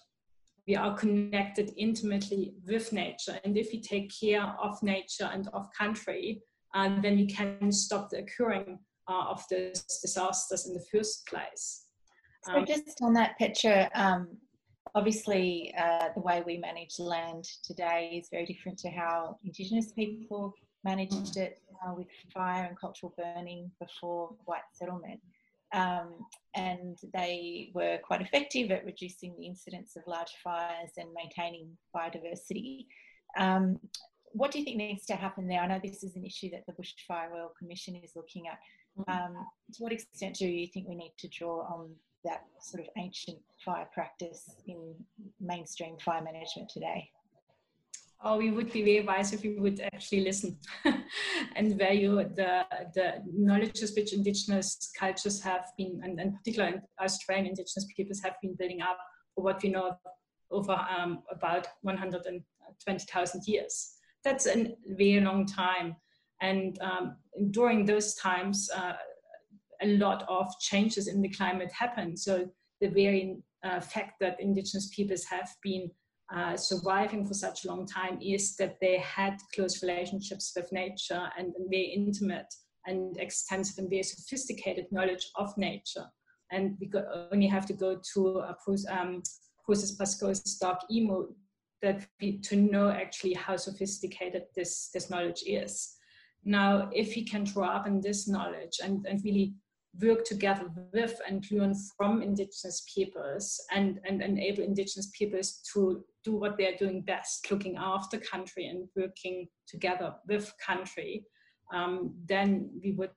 we 0.69 0.77
are 0.77 0.95
connected 0.95 1.73
intimately 1.79 2.53
with 2.67 2.93
nature. 2.93 3.41
And 3.45 3.57
if 3.57 3.73
we 3.73 3.81
take 3.81 4.13
care 4.21 4.55
of 4.63 4.81
nature 4.83 5.31
and 5.33 5.49
of 5.55 5.67
country, 5.77 6.43
uh, 6.75 7.01
then 7.01 7.17
we 7.17 7.27
can 7.27 7.73
stop 7.73 8.11
the 8.11 8.19
occurring 8.19 8.79
uh, 9.09 9.25
of 9.31 9.43
those 9.51 9.83
disasters 10.03 10.67
in 10.67 10.75
the 10.75 10.85
first 10.93 11.27
place. 11.27 11.87
Um, 12.47 12.67
so 12.67 12.75
just 12.75 13.01
on 13.01 13.15
that 13.15 13.39
picture, 13.39 13.89
um, 13.95 14.29
obviously 14.95 15.75
uh, 15.79 16.09
the 16.15 16.21
way 16.21 16.43
we 16.45 16.59
manage 16.59 16.99
land 16.99 17.49
today 17.65 18.21
is 18.21 18.29
very 18.31 18.45
different 18.45 18.79
to 18.81 18.91
how 18.91 19.39
Indigenous 19.45 19.93
people 19.93 20.53
managed 20.85 21.39
it 21.39 21.63
uh, 21.87 21.95
with 21.95 22.09
fire 22.33 22.65
and 22.65 22.79
cultural 22.79 23.15
burning 23.17 23.71
before 23.81 24.35
white 24.45 24.61
settlement 24.75 25.21
um, 25.75 26.15
and 26.55 26.99
they 27.15 27.71
were 27.75 27.99
quite 28.03 28.21
effective 28.21 28.71
at 28.71 28.85
reducing 28.85 29.35
the 29.39 29.47
incidence 29.47 29.97
of 29.97 30.03
large 30.07 30.33
fires 30.43 30.91
and 30.97 31.09
maintaining 31.15 31.77
biodiversity. 31.95 32.87
Um, 33.37 33.79
what 34.33 34.51
do 34.51 34.59
you 34.59 34.65
think 34.65 34.77
needs 34.77 35.07
to 35.07 35.17
happen 35.17 35.47
there? 35.49 35.61
I 35.61 35.67
know 35.67 35.81
this 35.83 36.03
is 36.03 36.17
an 36.17 36.25
issue 36.25 36.51
that 36.51 36.65
the 36.67 36.73
Bushfire 36.73 37.31
Royal 37.31 37.53
Commission 37.59 37.97
is 37.97 38.13
looking 38.17 38.47
at. 38.49 38.59
Mm-hmm. 38.99 39.37
Um, 39.37 39.47
to 39.75 39.83
what 39.83 39.93
extent 39.93 40.37
do 40.37 40.47
you 40.47 40.67
think 40.67 40.89
we 40.89 40.95
need 40.95 41.15
to 41.19 41.29
draw 41.29 41.61
on 41.63 41.91
that 42.25 42.45
sort 42.61 42.83
of 42.83 42.89
ancient 42.97 43.39
fire 43.65 43.89
practice 43.93 44.57
in 44.67 44.95
mainstream 45.41 45.97
fire 46.05 46.23
management 46.23 46.69
today? 46.69 47.11
Oh, 48.21 48.37
we 48.37 48.51
would 48.51 48.73
be 48.73 48.83
very 48.83 49.07
wise 49.07 49.33
if 49.33 49.43
we 49.43 49.61
would 49.61 49.81
actually 49.93 50.23
listen 50.23 50.59
and 51.57 51.79
value 51.79 52.17
the, 52.17 52.65
the 52.95 53.23
knowledges 53.33 53.95
which 53.95 54.13
indigenous 54.13 54.91
cultures 54.99 55.41
have 55.41 55.67
been, 55.77 56.01
and, 56.03 56.19
and 56.19 56.35
particularly 56.35 56.79
Australian 57.01 57.47
indigenous 57.47 57.87
peoples 57.97 58.21
have 58.25 58.35
been 58.43 58.57
building 58.59 58.83
up 58.83 58.99
for 59.35 59.45
what 59.45 59.63
we 59.63 59.69
know 59.69 59.97
over 60.51 60.73
um, 60.73 61.23
about 61.31 61.69
120,000 61.83 63.43
years. 63.47 63.93
That's 64.25 64.47
a 64.49 64.75
very 64.89 65.21
long 65.21 65.47
time. 65.47 65.95
And 66.41 66.77
um, 66.81 67.17
during 67.53 67.85
those 67.85 68.15
times, 68.15 68.69
uh, 68.75 68.95
a 69.81 69.97
lot 69.97 70.25
of 70.29 70.47
changes 70.59 71.07
in 71.07 71.23
the 71.23 71.29
climate 71.29 71.71
happen. 71.71 72.17
So 72.17 72.49
the 72.81 72.89
very 72.89 73.39
uh, 73.63 73.81
fact 73.81 74.15
that 74.21 74.41
indigenous 74.41 74.91
peoples 74.95 75.25
have 75.25 75.55
been 75.63 75.91
uh, 76.35 76.57
surviving 76.57 77.27
for 77.27 77.35
such 77.35 77.65
a 77.65 77.69
long 77.69 77.87
time 77.87 78.19
is 78.21 78.55
that 78.57 78.77
they 78.81 78.99
had 78.99 79.39
close 79.55 79.83
relationships 79.83 80.53
with 80.55 80.71
nature 80.73 81.29
and, 81.39 81.55
very 81.71 81.93
intimate 81.97 82.53
and 82.87 83.17
extensive 83.19 83.79
and 83.79 83.91
very 83.91 84.03
sophisticated 84.03 84.87
knowledge 84.91 85.31
of 85.37 85.57
nature. 85.57 86.05
And 86.51 86.77
we 86.81 86.91
only 87.33 87.47
have 87.47 87.67
to 87.67 87.73
go 87.73 88.01
to 88.15 88.39
a 88.39 88.57
um, 88.91 89.23
Francis 89.65 89.97
Pascoe's 89.97 90.43
Dark 90.59 90.81
Emu 90.91 91.29
that 91.83 92.07
we, 92.21 92.39
to 92.39 92.57
know 92.57 92.91
actually 92.91 93.35
how 93.35 93.57
sophisticated 93.57 94.45
this, 94.57 94.91
this 94.93 95.11
knowledge 95.11 95.43
is. 95.47 95.95
Now, 96.45 96.91
if 96.93 97.15
we 97.15 97.25
can 97.25 97.45
draw 97.45 97.69
up 97.69 97.87
on 97.87 98.01
this 98.01 98.29
knowledge 98.29 98.81
and, 98.83 99.07
and 99.07 99.21
really 99.25 99.55
work 100.01 100.25
together 100.25 100.71
with 100.93 101.21
and 101.27 101.45
learn 101.51 101.75
from 101.97 102.23
indigenous 102.23 102.85
peoples 102.95 103.61
and, 103.75 104.01
and 104.09 104.23
enable 104.23 104.63
indigenous 104.63 105.11
peoples 105.17 105.61
to 105.73 106.05
do 106.25 106.37
what 106.37 106.57
they're 106.57 106.77
doing 106.79 107.03
best, 107.03 107.51
looking 107.51 107.77
after 107.77 108.19
country 108.19 108.67
and 108.67 108.89
working 108.97 109.49
together 109.67 110.15
with 110.29 110.53
country, 110.65 111.25
um, 111.73 112.15
then 112.27 112.71
we 112.83 112.93
would 112.93 113.11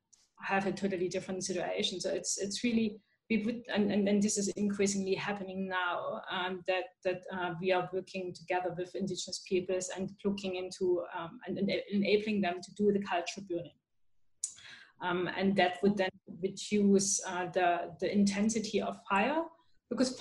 have 0.43 0.65
a 0.65 0.71
totally 0.71 1.07
different 1.07 1.43
situation. 1.43 1.99
So 1.99 2.09
it's 2.09 2.37
it's 2.39 2.63
really 2.63 2.99
we 3.29 3.43
would 3.45 3.61
and, 3.73 3.91
and, 3.91 4.07
and 4.09 4.21
this 4.21 4.37
is 4.37 4.49
increasingly 4.49 5.15
happening 5.15 5.67
now 5.67 6.21
um, 6.29 6.61
that 6.67 6.85
that 7.05 7.21
uh, 7.33 7.53
we 7.61 7.71
are 7.71 7.89
working 7.93 8.33
together 8.33 8.75
with 8.77 8.95
indigenous 8.95 9.41
peoples 9.47 9.89
and 9.95 10.11
looking 10.25 10.55
into 10.55 11.03
um, 11.17 11.39
and, 11.47 11.57
and 11.57 11.71
enabling 11.91 12.41
them 12.41 12.55
to 12.61 12.71
do 12.73 12.91
the 12.91 13.03
cultural 13.03 13.45
burning. 13.49 13.77
Um, 15.01 15.29
and 15.35 15.55
that 15.55 15.79
would 15.81 15.97
then 15.97 16.10
reduce 16.41 17.21
uh, 17.27 17.47
the, 17.53 17.91
the 17.99 18.11
intensity 18.11 18.81
of 18.81 18.97
fire 19.09 19.43
because 19.89 20.17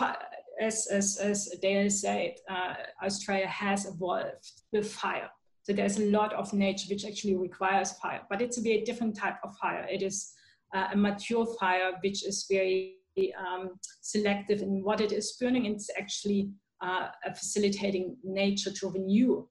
as, 0.61 0.86
as, 0.90 1.16
as 1.18 1.48
Dale 1.62 1.90
said, 1.90 2.34
uh, 2.48 2.74
Australia 3.02 3.46
has 3.46 3.86
evolved 3.86 4.50
with 4.72 4.90
fire. 4.90 5.30
So 5.62 5.72
there's 5.72 5.98
a 5.98 6.11
lot 6.11 6.32
of 6.32 6.52
nature 6.52 6.86
which 6.90 7.04
actually 7.04 7.36
requires 7.36 7.92
fire, 7.92 8.22
but 8.28 8.42
it's 8.42 8.58
a 8.58 8.62
very 8.62 8.82
different 8.82 9.16
type 9.16 9.36
of 9.44 9.56
fire. 9.58 9.86
It 9.90 10.02
is 10.02 10.32
uh, 10.74 10.88
a 10.92 10.96
mature 10.96 11.46
fire 11.58 11.92
which 12.02 12.26
is 12.26 12.46
very 12.50 12.96
um, 13.38 13.78
selective 14.00 14.62
in 14.62 14.82
what 14.82 15.00
it 15.00 15.12
is 15.12 15.36
burning. 15.40 15.66
It's 15.66 15.90
actually 15.98 16.50
uh, 16.80 17.08
facilitating 17.36 18.16
nature 18.24 18.72
to 18.72 18.88
renew 18.88 19.46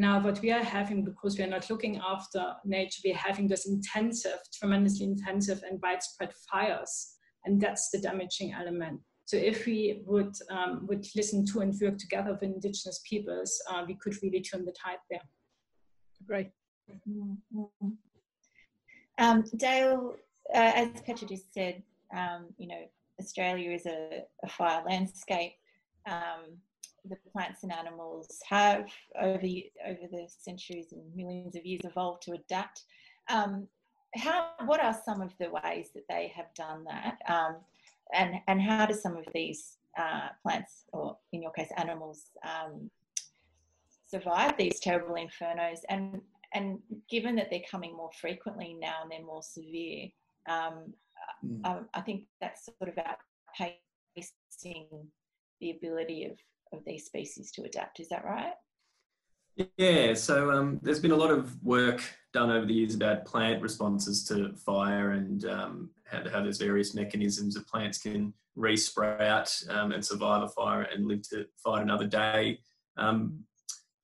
now, 0.00 0.18
what 0.22 0.40
we 0.40 0.50
are 0.50 0.62
having, 0.62 1.04
because 1.04 1.36
we 1.36 1.44
are 1.44 1.54
not 1.56 1.68
looking 1.68 1.98
after 1.98 2.54
nature, 2.64 3.02
we're 3.04 3.14
having 3.14 3.46
this 3.46 3.68
intensive, 3.68 4.38
tremendously 4.58 5.04
intensive 5.04 5.62
and 5.68 5.80
widespread 5.82 6.32
fires. 6.50 7.16
And 7.44 7.60
that's 7.60 7.90
the 7.90 8.00
damaging 8.00 8.52
element. 8.52 9.00
So 9.26 9.36
if 9.36 9.66
we 9.66 10.02
would, 10.06 10.34
um, 10.50 10.86
would 10.88 11.06
listen 11.14 11.44
to 11.46 11.60
and 11.60 11.74
work 11.80 11.98
together 11.98 12.32
with 12.32 12.42
indigenous 12.42 13.00
peoples, 13.08 13.52
uh, 13.70 13.84
we 13.86 13.94
could 13.94 14.14
really 14.22 14.40
turn 14.40 14.64
the 14.64 14.72
tide 14.72 14.98
there. 15.10 15.20
Great. 16.26 16.50
Mm-hmm. 17.08 17.88
Um, 19.18 19.44
Dale, 19.56 20.14
uh, 20.54 20.72
as 20.74 20.88
Petra 21.02 21.28
just 21.28 21.52
said, 21.52 21.82
um, 22.16 22.46
you 22.58 22.66
know, 22.66 22.82
Australia 23.20 23.70
is 23.70 23.86
a, 23.86 24.22
a 24.42 24.48
fire 24.48 24.82
landscape. 24.88 25.52
Um, 26.08 26.58
the 27.08 27.16
plants 27.32 27.62
and 27.62 27.72
animals 27.72 28.40
have 28.48 28.90
over 29.20 29.46
over 29.86 30.06
the 30.10 30.26
centuries 30.28 30.92
and 30.92 31.02
millions 31.14 31.56
of 31.56 31.64
years 31.64 31.80
evolved 31.84 32.22
to 32.22 32.32
adapt. 32.32 32.84
Um, 33.28 33.66
how 34.14 34.50
what 34.64 34.82
are 34.82 34.96
some 35.04 35.20
of 35.20 35.32
the 35.38 35.50
ways 35.50 35.90
that 35.94 36.04
they 36.08 36.32
have 36.34 36.52
done 36.54 36.84
that, 36.84 37.18
um, 37.28 37.56
and 38.12 38.36
and 38.48 38.60
how 38.60 38.86
do 38.86 38.94
some 38.94 39.16
of 39.16 39.24
these 39.34 39.76
uh, 39.98 40.28
plants, 40.42 40.84
or 40.92 41.16
in 41.32 41.42
your 41.42 41.52
case 41.52 41.70
animals, 41.76 42.26
um, 42.44 42.90
survive 44.06 44.56
these 44.56 44.80
terrible 44.80 45.14
infernos? 45.14 45.80
And 45.88 46.20
and 46.52 46.80
given 47.08 47.36
that 47.36 47.48
they're 47.50 47.62
coming 47.70 47.96
more 47.96 48.10
frequently 48.20 48.74
now 48.74 49.02
and 49.02 49.10
they're 49.10 49.24
more 49.24 49.42
severe, 49.42 50.08
mm. 50.48 51.86
I 51.94 52.00
think 52.00 52.24
that's 52.40 52.66
sort 52.66 52.90
of 52.90 52.96
outpacing 52.96 54.88
the 55.60 55.70
ability 55.70 56.24
of 56.24 56.32
of 56.72 56.84
these 56.84 57.04
species 57.04 57.50
to 57.52 57.62
adapt. 57.62 58.00
Is 58.00 58.08
that 58.08 58.24
right? 58.24 58.52
Yeah, 59.76 60.14
so 60.14 60.50
um, 60.52 60.80
there's 60.82 61.00
been 61.00 61.10
a 61.10 61.16
lot 61.16 61.30
of 61.30 61.62
work 61.62 62.02
done 62.32 62.50
over 62.50 62.64
the 62.64 62.74
years 62.74 62.94
about 62.94 63.24
plant 63.24 63.60
responses 63.60 64.24
to 64.24 64.54
fire 64.54 65.12
and 65.12 65.44
um, 65.44 65.90
how, 66.06 66.22
how 66.30 66.42
there's 66.42 66.58
various 66.58 66.94
mechanisms 66.94 67.54
that 67.54 67.66
plants 67.66 67.98
can 67.98 68.32
re-sprout 68.56 69.54
um, 69.68 69.92
and 69.92 70.04
survive 70.04 70.42
a 70.42 70.48
fire 70.48 70.82
and 70.82 71.06
live 71.06 71.22
to 71.30 71.46
fight 71.62 71.82
another 71.82 72.06
day. 72.06 72.58
Um, 72.96 73.44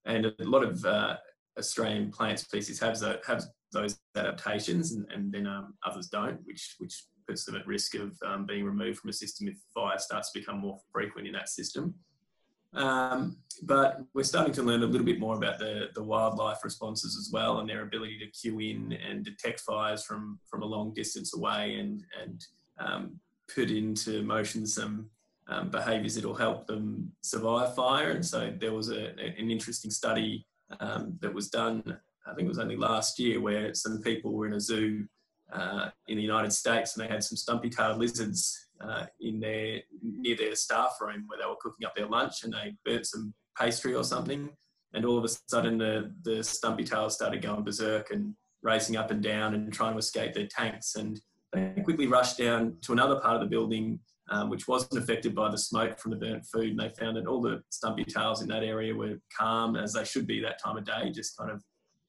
and 0.05 0.27
a 0.27 0.35
lot 0.41 0.63
of 0.65 0.85
uh, 0.85 1.17
Australian 1.59 2.11
plant 2.11 2.41
species 2.41 2.79
have, 2.81 2.99
the, 2.99 3.21
have 3.27 3.45
those 3.73 3.99
adaptations 4.17 4.93
and, 4.93 5.07
and 5.13 5.33
then 5.33 5.47
um, 5.47 5.75
others 5.85 6.09
don't, 6.09 6.39
which, 6.45 6.75
which 6.79 7.05
puts 7.27 7.45
them 7.45 7.57
at 7.57 7.67
risk 7.67 7.95
of 7.95 8.17
um, 8.25 8.47
being 8.47 8.65
removed 8.65 8.99
from 8.99 9.11
a 9.11 9.13
system 9.13 9.49
if 9.49 9.57
fire 9.75 9.99
starts 9.99 10.33
to 10.33 10.41
become 10.41 10.59
more 10.59 10.79
frequent 10.93 11.27
in 11.27 11.33
that 11.33 11.49
system. 11.49 11.95
Um, 12.75 13.37
but 13.63 14.03
we're 14.15 14.23
starting 14.23 14.53
to 14.55 14.63
learn 14.63 14.83
a 14.83 14.87
little 14.87 15.07
bit 15.07 15.19
more 15.19 15.37
about 15.37 15.59
the, 15.59 15.89
the 15.95 16.03
wildlife 16.03 16.63
responses 16.63 17.17
as 17.17 17.31
well 17.33 17.59
and 17.59 17.69
their 17.69 17.83
ability 17.83 18.19
to 18.19 18.27
cue 18.27 18.61
in 18.61 18.93
and 18.93 19.25
detect 19.25 19.61
fires 19.61 20.05
from, 20.05 20.39
from 20.47 20.63
a 20.63 20.67
long 20.67 20.93
distance 20.93 21.35
away 21.35 21.77
and, 21.77 22.05
and 22.23 22.45
um, 22.79 23.19
put 23.55 23.71
into 23.71 24.23
motion 24.23 24.67
some 24.67 25.09
um, 25.49 25.71
behaviours 25.71 26.17
that 26.17 26.25
will 26.25 26.35
help 26.35 26.67
them 26.67 27.11
survive 27.23 27.75
fire. 27.75 28.11
And 28.11 28.25
so 28.25 28.53
there 28.61 28.73
was 28.73 28.91
a, 28.91 29.11
an 29.19 29.51
interesting 29.51 29.91
study 29.91 30.45
um, 30.81 31.17
that 31.21 31.33
was 31.33 31.49
done, 31.49 31.83
I 32.27 32.35
think 32.35 32.47
it 32.47 32.49
was 32.49 32.59
only 32.59 32.77
last 32.77 33.19
year, 33.19 33.41
where 33.41 33.73
some 33.73 34.03
people 34.03 34.33
were 34.33 34.47
in 34.47 34.55
a 34.55 34.61
zoo 34.61 35.07
uh, 35.53 35.91
in 36.09 36.17
the 36.17 36.23
United 36.23 36.53
States 36.53 36.97
and 36.97 37.05
they 37.05 37.13
had 37.13 37.23
some 37.23 37.37
stumpy-tailed 37.37 37.99
lizards 37.99 38.66
uh, 38.81 39.07
in 39.21 39.41
their 39.41 39.81
near 40.03 40.37
their 40.37 40.55
staff 40.55 40.97
room 41.01 41.25
where 41.27 41.39
they 41.39 41.47
were 41.47 41.57
cooking 41.61 41.87
up 41.87 41.95
their 41.95 42.07
lunch 42.07 42.45
and 42.45 42.53
they 42.53 42.75
burnt 42.85 43.07
some 43.07 43.35
pastry 43.59 43.95
or 43.95 44.05
something. 44.05 44.51
And 44.95 45.05
all 45.05 45.19
of 45.19 45.25
a 45.25 45.29
sudden 45.29 45.79
the, 45.79 46.13
the 46.23 46.43
stumpy 46.43 46.85
tails 46.85 47.15
started 47.15 47.43
going 47.43 47.65
berserk 47.65 48.11
and 48.11 48.35
racing 48.63 48.97
up 48.97 49.11
and 49.11 49.23
down 49.23 49.55
and 49.55 49.73
trying 49.73 49.93
to 49.93 49.99
escape 49.99 50.35
their 50.35 50.47
tanks. 50.47 50.95
And 50.97 51.21
they 51.53 51.83
quickly 51.85 52.07
rushed 52.07 52.39
down 52.39 52.77
to 52.83 52.93
another 52.93 53.21
part 53.21 53.35
of 53.37 53.41
the 53.41 53.47
building 53.47 54.01
um, 54.29 54.51
which 54.51 54.67
wasn't 54.67 55.03
affected 55.03 55.35
by 55.35 55.51
the 55.51 55.59
smoke 55.59 55.99
from 55.99 56.11
the 56.11 56.17
burnt 56.17 56.45
food. 56.47 56.71
And 56.71 56.81
they 56.81 56.89
found 56.89 57.17
that 57.17 57.27
all 57.27 57.41
the 57.41 57.63
stumpy 57.71 58.05
tails 58.05 58.43
in 58.43 58.49
that 58.49 58.65
area 58.65 58.95
were 58.95 59.21
calm 59.37 59.77
as 59.77 59.93
they 59.93 60.05
should 60.05 60.27
be 60.27 60.41
that 60.41 60.61
time 60.61 60.77
of 60.77 60.85
day 60.85 61.11
just 61.11 61.37
kind 61.37 61.51
of 61.51 61.63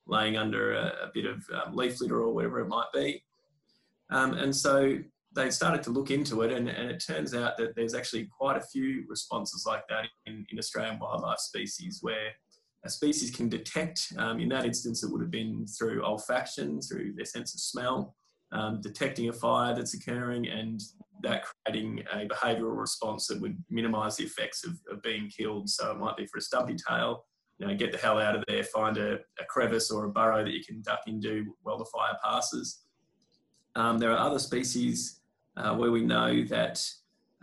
laying 0.08 0.38
under 0.38 0.74
a, 0.74 0.86
a 1.04 1.12
bit 1.14 1.26
of 1.26 1.44
um, 1.54 1.76
leaf 1.76 2.02
litter 2.02 2.22
or 2.22 2.34
whatever 2.34 2.60
it 2.60 2.68
might 2.68 2.92
be. 2.94 3.24
Um, 4.10 4.34
and 4.34 4.56
so 4.56 4.98
they 5.38 5.52
started 5.52 5.84
to 5.84 5.92
look 5.92 6.10
into 6.12 6.42
it, 6.42 6.52
and, 6.52 6.68
and, 6.68 6.90
it 6.90 7.04
turns 7.06 7.34
out 7.34 7.58
that 7.58 7.76
there's 7.76 7.94
actually 7.94 8.26
quite 8.26 8.58
a 8.58 8.62
few 8.62 9.06
responses 9.08 9.66
like 9.66 9.84
that 9.88 10.08
in, 10.26 10.46
in 10.52 10.58
Australian 10.58 11.00
wildlife 11.00 11.40
species 11.40 12.00
where 12.02 12.32
a 12.84 12.90
species 12.90 13.30
can 13.30 13.48
detect, 13.48 14.14
um, 14.18 14.40
in 14.40 14.50
that 14.50 14.66
instance, 14.66 15.04
it 15.04 15.12
would 15.12 15.22
have 15.22 15.32
been 15.32 15.66
through 15.68 16.02
olfaction, 16.02 16.86
through 16.88 17.14
their 17.14 17.26
sense 17.26 17.54
of 17.54 17.60
smell, 17.60 18.16
um, 18.52 18.82
detecting 18.82 19.30
a 19.30 19.34
fire 19.34 19.76
that's 19.76 19.94
occurring, 19.94 20.48
and 20.48 20.82
that 21.22 21.46
creating 21.66 22.04
a 22.14 22.26
behavioural 22.28 22.78
response 22.78 23.28
that 23.28 23.40
would 23.40 23.58
minimise 23.70 24.18
the 24.18 24.24
effects 24.24 24.66
of, 24.66 24.74
of, 24.92 25.02
being 25.02 25.30
killed. 25.30 25.70
So 25.70 25.92
it 25.92 25.98
might 25.98 26.18
be 26.18 26.28
for 26.28 26.38
a 26.38 26.42
stumpy 26.42 26.76
tail, 26.76 27.26
you 27.60 27.68
know, 27.68 27.76
get 27.76 27.92
the 27.92 27.98
hell 27.98 28.20
out 28.20 28.36
of 28.36 28.44
there, 28.48 28.64
find 28.64 28.98
a, 28.98 29.16
a 29.40 29.46
crevice 29.48 29.92
or 29.92 30.06
a 30.06 30.10
burrow 30.10 30.44
that 30.44 30.54
you 30.54 30.64
can 30.64 30.82
duck 30.82 31.02
into 31.08 31.46
while 31.64 31.78
the 31.78 31.86
fire 31.86 32.18
passes. 32.24 32.82
Um, 33.76 34.00
there 34.00 34.12
are 34.12 34.18
other 34.18 34.40
species 34.40 35.17
uh, 35.58 35.76
where 35.76 35.92
we 35.92 36.02
know 36.02 36.44
that 36.46 36.84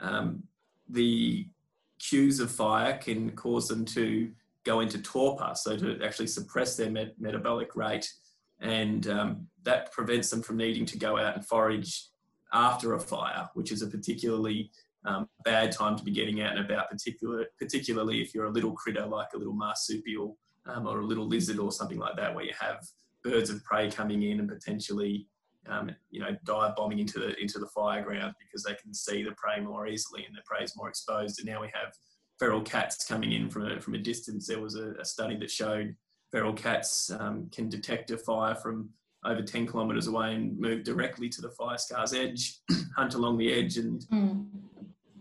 um, 0.00 0.42
the 0.88 1.46
cues 1.98 2.40
of 2.40 2.50
fire 2.50 2.96
can 2.98 3.30
cause 3.32 3.68
them 3.68 3.84
to 3.84 4.30
go 4.64 4.80
into 4.80 5.00
torpor, 5.02 5.52
so 5.54 5.76
to 5.76 6.02
actually 6.02 6.26
suppress 6.26 6.76
their 6.76 6.90
met- 6.90 7.20
metabolic 7.20 7.76
rate, 7.76 8.10
and 8.60 9.08
um, 9.08 9.46
that 9.64 9.92
prevents 9.92 10.30
them 10.30 10.42
from 10.42 10.56
needing 10.56 10.86
to 10.86 10.98
go 10.98 11.18
out 11.18 11.34
and 11.34 11.46
forage 11.46 12.08
after 12.52 12.94
a 12.94 13.00
fire, 13.00 13.48
which 13.54 13.72
is 13.72 13.82
a 13.82 13.86
particularly 13.86 14.70
um, 15.04 15.28
bad 15.44 15.70
time 15.72 15.96
to 15.96 16.04
be 16.04 16.10
getting 16.10 16.40
out 16.40 16.56
and 16.56 16.64
about, 16.64 16.88
particular, 16.88 17.44
particularly 17.58 18.22
if 18.22 18.34
you're 18.34 18.46
a 18.46 18.50
little 18.52 18.72
critter 18.72 19.04
like 19.04 19.28
a 19.34 19.38
little 19.38 19.52
marsupial 19.52 20.38
um, 20.66 20.86
or 20.86 21.00
a 21.00 21.04
little 21.04 21.26
lizard 21.26 21.58
or 21.58 21.72
something 21.72 21.98
like 21.98 22.16
that, 22.16 22.34
where 22.34 22.44
you 22.44 22.54
have 22.58 22.86
birds 23.22 23.50
of 23.50 23.62
prey 23.64 23.90
coming 23.90 24.22
in 24.22 24.40
and 24.40 24.48
potentially 24.48 25.26
um, 25.68 25.90
you 26.10 26.20
know, 26.20 26.36
dive 26.44 26.76
bombing 26.76 26.98
into 26.98 27.18
the 27.18 27.40
into 27.40 27.58
the 27.58 27.68
fire 27.68 28.02
ground 28.02 28.34
because 28.38 28.62
they 28.62 28.74
can 28.74 28.92
see 28.92 29.22
the 29.22 29.32
prey 29.32 29.60
more 29.60 29.86
easily 29.86 30.24
and 30.24 30.36
the 30.36 30.42
prey 30.44 30.64
is 30.64 30.76
more 30.76 30.88
exposed. 30.88 31.38
And 31.38 31.48
now 31.48 31.60
we 31.60 31.70
have 31.74 31.92
feral 32.38 32.62
cats 32.62 33.04
coming 33.06 33.32
in 33.32 33.48
from 33.48 33.66
a, 33.66 33.80
from 33.80 33.94
a 33.94 33.98
distance. 33.98 34.46
There 34.46 34.60
was 34.60 34.74
a, 34.74 34.92
a 35.00 35.04
study 35.04 35.36
that 35.38 35.50
showed 35.50 35.94
feral 36.30 36.52
cats 36.52 37.10
um, 37.18 37.48
can 37.52 37.68
detect 37.68 38.10
a 38.10 38.18
fire 38.18 38.54
from 38.54 38.90
over 39.24 39.42
10 39.42 39.66
kilometres 39.66 40.06
away 40.06 40.34
and 40.34 40.58
move 40.58 40.84
directly 40.84 41.28
to 41.30 41.40
the 41.40 41.50
fire 41.50 41.78
scar's 41.78 42.12
edge, 42.12 42.58
hunt 42.96 43.14
along 43.14 43.38
the 43.38 43.52
edge, 43.52 43.78
and 43.78 44.04
mm. 44.12 44.46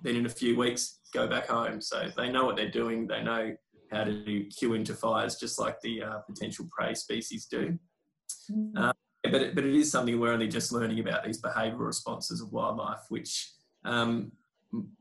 then 0.02 0.16
in 0.16 0.26
a 0.26 0.30
few 0.30 0.58
weeks 0.58 1.00
go 1.14 1.28
back 1.28 1.48
home. 1.48 1.80
So 1.80 2.10
they 2.18 2.30
know 2.30 2.46
what 2.46 2.56
they're 2.56 2.72
doing. 2.72 3.08
They 3.08 3.24
know 3.24 3.56
how 3.92 4.04
to 4.04 4.46
cue 4.46 4.74
into 4.74 4.94
fires 4.94 5.36
just 5.36 5.60
like 5.60 5.80
the 5.82 6.04
uh, 6.04 6.18
potential 6.28 6.68
prey 6.76 6.94
species 6.96 7.46
do. 7.46 7.78
Mm. 8.52 8.72
Uh, 8.76 8.94
but 9.24 9.42
it, 9.42 9.56
but 9.56 9.64
it 9.64 9.76
is 9.76 9.90
something 9.90 10.20
we're 10.20 10.34
only 10.34 10.48
just 10.48 10.72
learning 10.72 11.00
about 11.00 11.24
these 11.24 11.42
behavioural 11.42 11.86
responses 11.86 12.42
of 12.42 12.52
wildlife, 12.52 13.06
which 13.10 13.52
um, 13.86 14.32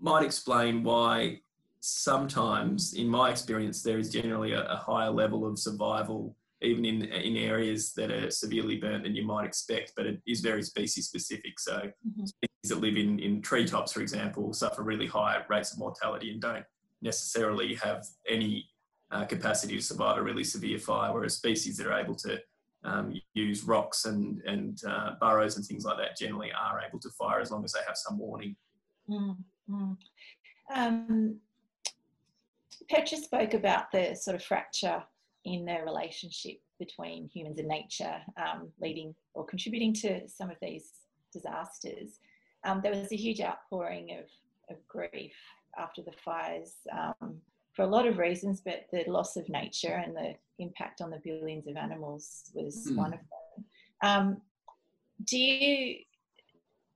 might 0.01 0.25
explain 0.25 0.83
why 0.83 1.41
sometimes, 1.81 2.95
in 2.95 3.09
my 3.09 3.31
experience, 3.31 3.83
there 3.83 3.99
is 3.99 4.11
generally 4.11 4.53
a, 4.53 4.65
a, 4.65 4.77
higher 4.77 5.11
level 5.11 5.45
of 5.47 5.59
survival, 5.59 6.37
even 6.61 6.85
in 6.85 7.03
in 7.03 7.37
areas 7.37 7.93
that 7.95 8.11
are 8.13 8.31
severely 8.31 8.77
burnt 8.77 9.03
than 9.03 9.17
you 9.17 9.25
might 9.25 9.45
expect. 9.45 9.93
But 9.97 10.07
it 10.07 10.23
is 10.27 10.41
very 10.41 10.63
species 10.63 11.07
specific. 11.07 11.59
So 11.59 11.75
mm-hmm. 11.77 12.25
species 12.25 12.69
that 12.69 12.81
live 12.81 12.97
in 12.97 13.19
in 13.19 13.43
treetops, 13.43 13.93
for 13.93 14.01
example, 14.01 14.53
suffer 14.53 14.83
really 14.83 15.07
high 15.07 15.43
rates 15.49 15.73
of 15.73 15.79
mortality 15.79 16.31
and 16.31 16.41
don't 16.41 16.65
necessarily 17.01 17.75
have 17.75 18.07
any 18.29 18.69
uh, 19.11 19.25
capacity 19.25 19.77
to 19.77 19.83
survive 19.83 20.17
a 20.19 20.23
really 20.23 20.45
severe 20.45 20.79
fire, 20.79 21.13
whereas 21.13 21.35
species 21.35 21.77
that 21.77 21.89
are 21.89 21.99
able 21.99 22.15
to 22.15 22.41
um, 22.85 23.15
use 23.35 23.65
rocks 23.65 24.05
and, 24.05 24.43
and 24.43 24.83
uh, 24.87 25.13
burrows 25.21 25.57
and 25.57 25.65
things 25.65 25.85
like 25.85 25.99
that 25.99 26.17
generally 26.17 26.51
are 26.53 26.81
able 26.87 26.99
to 27.01 27.11
fire 27.11 27.41
as 27.41 27.51
long 27.51 27.65
as 27.65 27.73
they 27.73 27.81
have 27.87 27.97
some 27.97 28.19
warning. 28.19 28.57
Mm-hmm. 29.09 29.93
Um, 30.75 31.37
Petra 32.91 33.19
spoke 33.19 33.55
about 33.55 33.93
the 33.93 34.15
sort 34.15 34.37
of 34.37 34.43
fracture 34.43 35.03
in 35.45 35.65
the 35.65 35.79
relationship 35.85 36.59
between 36.79 37.29
humans 37.29 37.59
and 37.59 37.69
nature, 37.69 38.21
um, 38.37 38.69
leading 38.81 39.15
or 39.35 39.45
contributing 39.45 39.95
to 39.95 40.29
some 40.29 40.51
of 40.51 40.57
these 40.61 40.91
disasters. 41.33 42.19
Um, 42.65 42.81
there 42.83 42.93
was 42.93 43.13
a 43.13 43.17
huge 43.17 43.41
outpouring 43.41 44.19
of, 44.19 44.77
of 44.77 44.87
grief 44.89 45.35
after 45.79 46.03
the 46.03 46.13
fires 46.25 46.75
um, 46.93 47.41
for 47.75 47.83
a 47.83 47.89
lot 47.89 48.07
of 48.07 48.19
reasons, 48.19 48.61
but 48.61 48.87
the 48.93 49.05
loss 49.07 49.37
of 49.37 49.49
nature 49.49 50.03
and 50.05 50.15
the 50.15 50.35
impact 50.59 51.01
on 51.01 51.11
the 51.11 51.21
billions 51.25 51.67
of 51.67 51.77
animals 51.77 52.51
was 52.55 52.87
mm. 52.91 52.97
one 52.97 53.15
of 53.15 53.21
them. 53.21 53.65
Um, 54.03 54.41
do 55.25 55.39
you, 55.39 55.97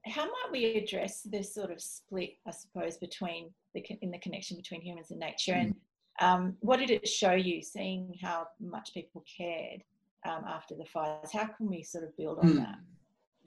how 0.04 0.24
might 0.24 0.52
we 0.52 0.76
address 0.76 1.22
this 1.22 1.54
sort 1.54 1.70
of 1.70 1.80
split, 1.80 2.34
I 2.46 2.50
suppose, 2.50 2.96
between 2.96 3.50
the 3.74 3.84
in 4.00 4.10
the 4.10 4.18
connection 4.18 4.56
between 4.56 4.80
humans 4.80 5.10
and 5.10 5.20
nature, 5.20 5.52
mm. 5.52 5.60
and 5.60 5.74
um, 6.20 6.56
what 6.60 6.78
did 6.78 6.90
it 6.90 7.08
show 7.08 7.32
you, 7.32 7.62
seeing 7.62 8.14
how 8.22 8.48
much 8.60 8.92
people 8.94 9.24
cared 9.36 9.82
um, 10.26 10.44
after 10.46 10.74
the 10.74 10.84
fires? 10.84 11.30
How 11.32 11.46
can 11.46 11.68
we 11.68 11.82
sort 11.82 12.04
of 12.04 12.16
build 12.16 12.38
on 12.38 12.52
mm. 12.52 12.56
that? 12.56 12.78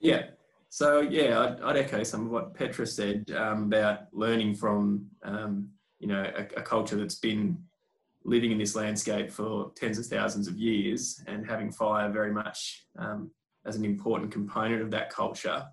Yeah. 0.00 0.22
So 0.68 1.00
yeah, 1.00 1.40
I'd, 1.40 1.60
I'd, 1.62 1.76
echo 1.76 2.02
some 2.04 2.26
of 2.26 2.30
what 2.30 2.54
Petra 2.54 2.86
said 2.86 3.28
um, 3.36 3.64
about 3.64 4.02
learning 4.12 4.54
from 4.54 5.06
um, 5.24 5.68
you 6.00 6.08
know 6.08 6.22
a, 6.36 6.60
a 6.60 6.62
culture 6.62 6.96
that's 6.96 7.18
been 7.18 7.56
living 8.24 8.50
in 8.50 8.58
this 8.58 8.74
landscape 8.74 9.30
for 9.30 9.72
tens 9.76 9.98
of 9.98 10.06
thousands 10.06 10.48
of 10.48 10.56
years 10.58 11.22
and 11.26 11.46
having 11.46 11.70
fire 11.70 12.10
very 12.10 12.32
much 12.32 12.84
um, 12.98 13.30
as 13.64 13.76
an 13.76 13.84
important 13.84 14.30
component 14.30 14.82
of 14.82 14.90
that 14.90 15.10
culture. 15.10 15.64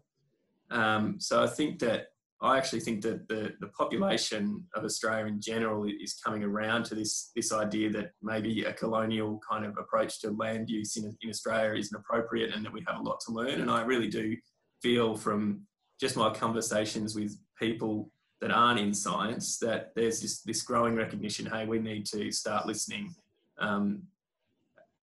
Um, 0.69 1.19
so 1.19 1.43
I 1.43 1.47
think 1.47 1.80
that 1.80 2.07
I 2.41 2.57
actually 2.57 2.82
think 2.82 3.01
that 3.01 3.28
the, 3.28 3.53
the 3.59 3.67
population 3.67 4.63
of 4.75 4.84
Australia 4.84 5.25
in 5.25 5.41
general 5.41 5.86
is 5.86 6.19
coming 6.23 6.43
around 6.43 6.86
to 6.86 6.95
this, 6.95 7.32
this 7.36 7.51
idea 7.51 7.89
that 7.91 8.11
maybe 8.21 8.63
a 8.63 8.73
colonial 8.73 9.41
kind 9.49 9.65
of 9.65 9.75
approach 9.78 10.21
to 10.21 10.32
land 10.32 10.69
use 10.69 10.97
in, 10.97 11.17
in 11.21 11.30
Australia 11.30 11.80
isn't 11.80 11.97
appropriate 11.97 12.53
and 12.53 12.63
that 12.63 12.71
we 12.71 12.84
have 12.88 12.99
a 12.99 13.03
lot 13.03 13.19
to 13.25 13.32
learn. 13.32 13.61
And 13.61 13.71
I 13.71 13.82
really 13.82 14.07
do 14.07 14.36
feel 14.84 15.15
from 15.15 15.61
just 15.99 16.15
my 16.15 16.30
conversations 16.30 17.15
with 17.15 17.36
people 17.59 18.11
that 18.41 18.51
aren't 18.51 18.79
in 18.79 18.93
science 18.93 19.57
that 19.57 19.93
there's 19.95 20.21
just 20.21 20.45
this 20.45 20.61
growing 20.61 20.95
recognition 20.95 21.45
hey 21.45 21.65
we 21.65 21.79
need 21.79 22.05
to 22.05 22.31
start 22.31 22.65
listening. 22.65 23.13
Um, 23.59 24.03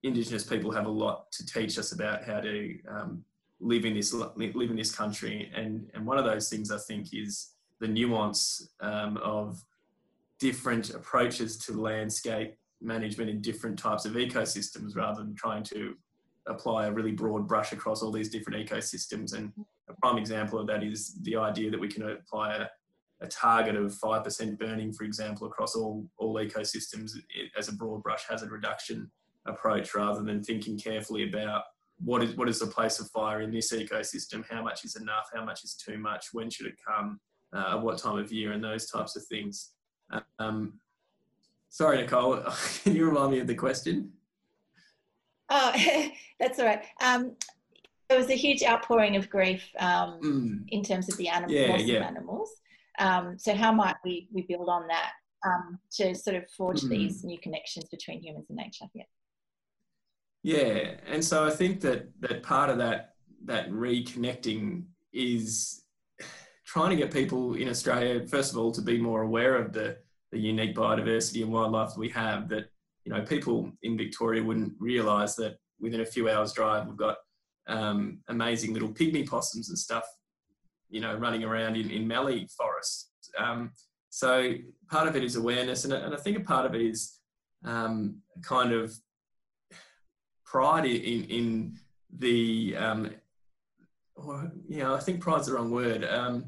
indigenous 0.02 0.44
people 0.44 0.70
have 0.70 0.86
a 0.86 0.90
lot 0.90 1.32
to 1.32 1.46
teach 1.46 1.78
us 1.78 1.92
about 1.92 2.24
how 2.24 2.40
to 2.40 2.78
um, 2.88 3.24
live 3.60 3.84
in 3.84 3.94
this 3.94 4.12
live 4.12 4.70
in 4.70 4.76
this 4.76 4.94
country. 4.94 5.50
And 5.54 5.90
and 5.94 6.06
one 6.06 6.18
of 6.18 6.24
those 6.24 6.48
things 6.48 6.70
i 6.70 6.78
think 6.78 7.08
is 7.12 7.54
the 7.80 7.88
nuance 7.88 8.70
um, 8.80 9.16
of 9.18 9.62
different 10.38 10.90
approaches 10.90 11.56
to 11.58 11.72
landscape 11.72 12.56
management 12.80 13.30
in 13.30 13.40
different 13.40 13.78
types 13.78 14.04
of 14.04 14.12
ecosystems 14.12 14.94
rather 14.96 15.22
than 15.22 15.34
trying 15.34 15.62
to 15.62 15.94
apply 16.46 16.86
a 16.86 16.92
really 16.92 17.12
broad 17.12 17.48
brush 17.48 17.72
across 17.72 18.02
all 18.02 18.12
these 18.12 18.28
different 18.28 18.68
ecosystems. 18.68 19.34
And 19.34 19.52
a 19.88 19.94
prime 19.94 20.18
example 20.18 20.58
of 20.58 20.66
that 20.66 20.82
is 20.82 21.14
the 21.22 21.36
idea 21.36 21.70
that 21.70 21.80
we 21.80 21.88
can 21.88 22.08
apply 22.10 22.56
a 22.56 22.66
a 23.24 23.28
target 23.28 23.74
of 23.74 23.92
5% 23.92 24.58
burning, 24.58 24.92
for 24.92 25.04
example, 25.04 25.46
across 25.46 25.74
all, 25.74 26.06
all 26.18 26.34
ecosystems 26.34 27.12
as 27.58 27.68
a 27.68 27.72
broad 27.72 28.02
brush 28.02 28.22
hazard 28.28 28.50
reduction 28.50 29.10
approach 29.46 29.94
rather 29.94 30.22
than 30.22 30.42
thinking 30.42 30.78
carefully 30.78 31.28
about 31.28 31.62
what 32.04 32.22
is, 32.22 32.36
what 32.36 32.48
is 32.48 32.58
the 32.60 32.66
place 32.66 33.00
of 33.00 33.08
fire 33.10 33.40
in 33.40 33.50
this 33.50 33.72
ecosystem, 33.72 34.44
how 34.50 34.62
much 34.62 34.84
is 34.84 34.96
enough, 34.96 35.28
how 35.34 35.44
much 35.44 35.64
is 35.64 35.74
too 35.74 35.98
much, 35.98 36.26
when 36.32 36.50
should 36.50 36.66
it 36.66 36.74
come, 36.86 37.18
uh, 37.54 37.78
what 37.78 37.98
time 37.98 38.18
of 38.18 38.30
year, 38.32 38.52
and 38.52 38.62
those 38.62 38.90
types 38.90 39.16
of 39.16 39.24
things. 39.26 39.70
Um, 40.38 40.74
Sorry, 41.70 41.96
Nicole. 41.98 42.36
Can 42.84 42.94
you 42.94 43.06
remind 43.06 43.32
me 43.32 43.40
of 43.40 43.46
the 43.46 43.54
question? 43.54 44.12
Oh, 45.50 45.72
that's 46.40 46.58
all 46.58 46.66
right. 46.66 46.84
Um, 47.00 47.32
there 48.08 48.18
was 48.18 48.28
a 48.30 48.34
huge 48.36 48.62
outpouring 48.62 49.16
of 49.16 49.30
grief 49.30 49.64
um, 49.78 50.20
Mm, 50.22 50.64
in 50.68 50.82
terms 50.84 51.08
of 51.10 51.16
the 51.16 51.28
animal, 51.28 51.54
Yeah, 51.54 51.76
yeah. 51.76 52.06
animals. 52.06 52.50
Um, 52.98 53.38
so 53.38 53.54
how 53.54 53.72
might 53.72 53.96
we, 54.04 54.28
we 54.32 54.42
build 54.42 54.68
on 54.68 54.86
that 54.88 55.10
um, 55.46 55.78
to 55.92 56.14
sort 56.14 56.36
of 56.36 56.44
forge 56.56 56.82
Mm. 56.82 56.90
these 56.90 57.24
new 57.24 57.38
connections 57.38 57.86
between 57.90 58.22
humans 58.22 58.46
and 58.48 58.56
nature? 58.56 58.86
Yeah. 58.94 59.04
Yeah, 60.42 60.96
and 61.06 61.24
so 61.24 61.46
I 61.46 61.50
think 61.50 61.80
that 61.80 62.08
that 62.20 62.42
part 62.42 62.68
of 62.68 62.78
that 62.78 63.14
that 63.46 63.70
reconnecting 63.70 64.84
is 65.12 65.84
trying 66.66 66.90
to 66.90 66.96
get 66.96 67.10
people 67.12 67.54
in 67.54 67.68
Australia, 67.68 68.26
first 68.26 68.52
of 68.52 68.58
all, 68.58 68.70
to 68.72 68.82
be 68.82 68.98
more 68.98 69.22
aware 69.22 69.56
of 69.56 69.72
the 69.72 69.96
the 70.32 70.38
unique 70.38 70.74
biodiversity 70.74 71.42
and 71.42 71.52
wildlife 71.52 71.94
that 71.94 71.98
we 72.00 72.10
have. 72.10 72.48
That 72.50 72.66
you 73.04 73.12
know, 73.12 73.22
people 73.22 73.72
in 73.82 73.96
Victoria 73.96 74.42
wouldn't 74.42 74.74
realise 74.78 75.34
that 75.36 75.56
within 75.80 76.00
a 76.02 76.06
few 76.06 76.28
hours' 76.28 76.52
drive, 76.52 76.86
we've 76.86 76.96
got 76.96 77.16
um, 77.66 78.18
amazing 78.28 78.74
little 78.74 78.90
pygmy 78.90 79.26
possums 79.26 79.70
and 79.70 79.78
stuff, 79.78 80.04
you 80.90 81.00
know, 81.00 81.14
running 81.14 81.44
around 81.44 81.76
in 81.76 81.90
in 81.90 82.06
Mallee 82.06 82.46
Forest. 82.56 83.10
Um, 83.38 83.72
so 84.10 84.54
part 84.90 85.08
of 85.08 85.16
it 85.16 85.24
is 85.24 85.36
awareness, 85.36 85.84
and, 85.84 85.92
I- 85.92 85.98
and 85.98 86.14
I 86.14 86.18
think 86.18 86.36
a 86.38 86.40
part 86.40 86.66
of 86.66 86.74
it 86.74 86.82
is 86.82 87.18
um, 87.64 88.18
kind 88.42 88.72
of 88.72 88.94
pride 90.44 90.84
in 90.84 91.24
in 91.24 91.78
the 92.18 92.76
um, 92.78 93.10
or, 94.14 94.52
you 94.68 94.78
know 94.78 94.94
I 94.94 95.00
think 95.00 95.20
pride's 95.20 95.46
the 95.46 95.54
wrong 95.54 95.70
word. 95.70 96.04
Um, 96.04 96.44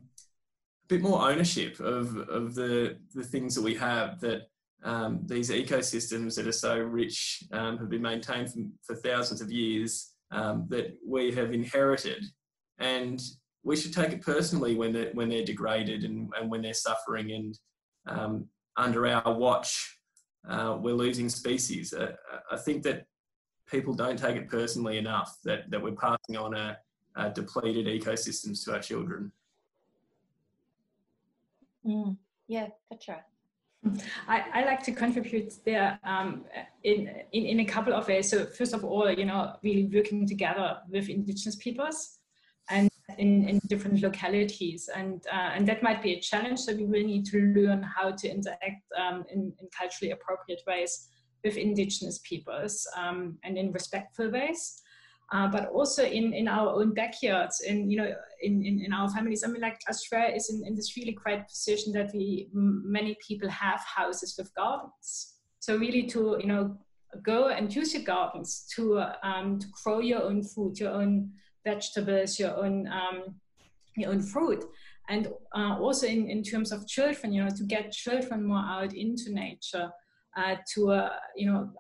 a 0.84 0.88
bit 0.88 1.02
more 1.02 1.28
ownership 1.28 1.80
of 1.80 2.16
of 2.28 2.54
the 2.54 2.98
the 3.14 3.24
things 3.24 3.54
that 3.56 3.62
we 3.62 3.74
have 3.74 4.20
that 4.20 4.42
um, 4.84 5.20
these 5.26 5.50
ecosystems 5.50 6.36
that 6.36 6.46
are 6.46 6.52
so 6.52 6.78
rich 6.78 7.42
um, 7.50 7.78
have 7.78 7.88
been 7.88 8.02
maintained 8.02 8.52
for, 8.52 8.60
for 8.86 8.94
thousands 9.00 9.40
of 9.40 9.50
years 9.50 10.12
that 10.30 10.94
we 11.04 11.32
have 11.32 11.52
inherited, 11.52 12.24
and 12.78 13.20
we 13.66 13.76
should 13.76 13.92
take 13.92 14.12
it 14.12 14.22
personally 14.22 14.76
when 14.76 14.92
they 14.92 15.10
when 15.12 15.28
they're 15.28 15.44
degraded 15.44 16.04
and, 16.04 16.32
and 16.38 16.50
when 16.50 16.62
they're 16.62 16.72
suffering 16.72 17.32
and 17.32 17.58
um, 18.06 18.46
under 18.76 19.06
our 19.06 19.34
watch 19.34 19.98
uh, 20.48 20.78
we're 20.80 20.94
losing 20.94 21.28
species. 21.28 21.92
Uh, 21.92 22.12
I 22.50 22.56
think 22.56 22.84
that 22.84 23.06
people 23.68 23.94
don't 23.94 24.18
take 24.18 24.36
it 24.36 24.48
personally 24.48 24.98
enough 24.98 25.38
that, 25.44 25.68
that 25.70 25.82
we're 25.82 25.92
passing 25.92 26.36
on 26.36 26.54
a, 26.54 26.78
a 27.16 27.30
depleted 27.30 27.86
ecosystems 27.86 28.64
to 28.64 28.74
our 28.74 28.78
children. 28.78 29.32
Mm. 31.84 32.16
Yeah, 32.46 32.68
that's 32.88 33.08
right. 33.08 33.22
I, 34.28 34.44
I 34.52 34.64
like 34.64 34.82
to 34.84 34.92
contribute 34.92 35.52
there 35.64 35.98
um, 36.04 36.44
in, 36.84 37.08
in, 37.32 37.46
in 37.46 37.60
a 37.60 37.64
couple 37.64 37.92
of 37.92 38.06
ways. 38.06 38.30
So 38.30 38.46
first 38.46 38.72
of 38.72 38.84
all, 38.84 39.10
you 39.10 39.24
know, 39.24 39.56
really 39.62 39.88
working 39.92 40.26
together 40.26 40.78
with 40.88 41.08
indigenous 41.08 41.56
peoples 41.56 42.15
and 42.15 42.15
in, 43.18 43.48
in 43.48 43.60
different 43.66 44.00
localities. 44.02 44.88
And, 44.94 45.24
uh, 45.32 45.50
and 45.54 45.66
that 45.68 45.82
might 45.82 46.02
be 46.02 46.14
a 46.14 46.20
challenge. 46.20 46.60
So 46.60 46.74
we 46.74 46.84
will 46.84 47.04
need 47.04 47.26
to 47.26 47.38
learn 47.38 47.82
how 47.82 48.10
to 48.10 48.28
interact 48.28 48.82
um, 48.98 49.24
in, 49.32 49.52
in 49.60 49.68
culturally 49.76 50.12
appropriate 50.12 50.62
ways 50.66 51.08
with 51.44 51.56
indigenous 51.56 52.20
peoples 52.24 52.86
um, 52.96 53.38
and 53.44 53.56
in 53.56 53.72
respectful 53.72 54.30
ways. 54.30 54.82
Uh, 55.32 55.48
but 55.48 55.68
also 55.70 56.04
in, 56.04 56.32
in 56.32 56.46
our 56.46 56.68
own 56.68 56.94
backyards, 56.94 57.60
in 57.62 57.90
you 57.90 57.96
know, 57.96 58.14
in, 58.42 58.64
in, 58.64 58.80
in 58.84 58.92
our 58.92 59.08
families. 59.08 59.42
I 59.42 59.48
mean, 59.48 59.60
like 59.60 59.80
Australia 59.88 60.32
is 60.36 60.50
in, 60.50 60.64
in 60.64 60.76
this 60.76 60.96
really 60.96 61.12
great 61.12 61.48
position 61.48 61.92
that 61.94 62.12
we 62.14 62.48
many 62.52 63.16
people 63.26 63.48
have 63.48 63.80
houses 63.80 64.36
with 64.38 64.54
gardens. 64.54 65.34
So 65.58 65.76
really 65.78 66.04
to 66.10 66.36
you 66.38 66.46
know 66.46 66.78
go 67.24 67.48
and 67.48 67.74
use 67.74 67.92
your 67.92 68.04
gardens 68.04 68.68
to 68.76 69.02
um, 69.24 69.58
to 69.58 69.66
grow 69.82 69.98
your 69.98 70.22
own 70.22 70.44
food, 70.44 70.78
your 70.78 70.92
own 70.92 71.32
vegetables, 71.66 72.38
your 72.38 72.54
own 72.56 72.86
um, 72.88 73.18
your 73.96 74.10
own 74.12 74.22
fruit, 74.22 74.62
and 75.08 75.28
uh, 75.58 75.76
also 75.80 76.06
in, 76.06 76.30
in 76.30 76.42
terms 76.42 76.70
of 76.72 76.86
children, 76.86 77.32
you 77.32 77.42
know, 77.42 77.50
to 77.50 77.64
get 77.64 77.92
children 77.92 78.46
more 78.46 78.64
out 78.76 78.92
into 78.94 79.32
nature. 79.32 79.90
Uh, 80.36 80.56
to 80.70 80.90
uh, 80.90 81.16
you 81.34 81.50
know 81.50 81.70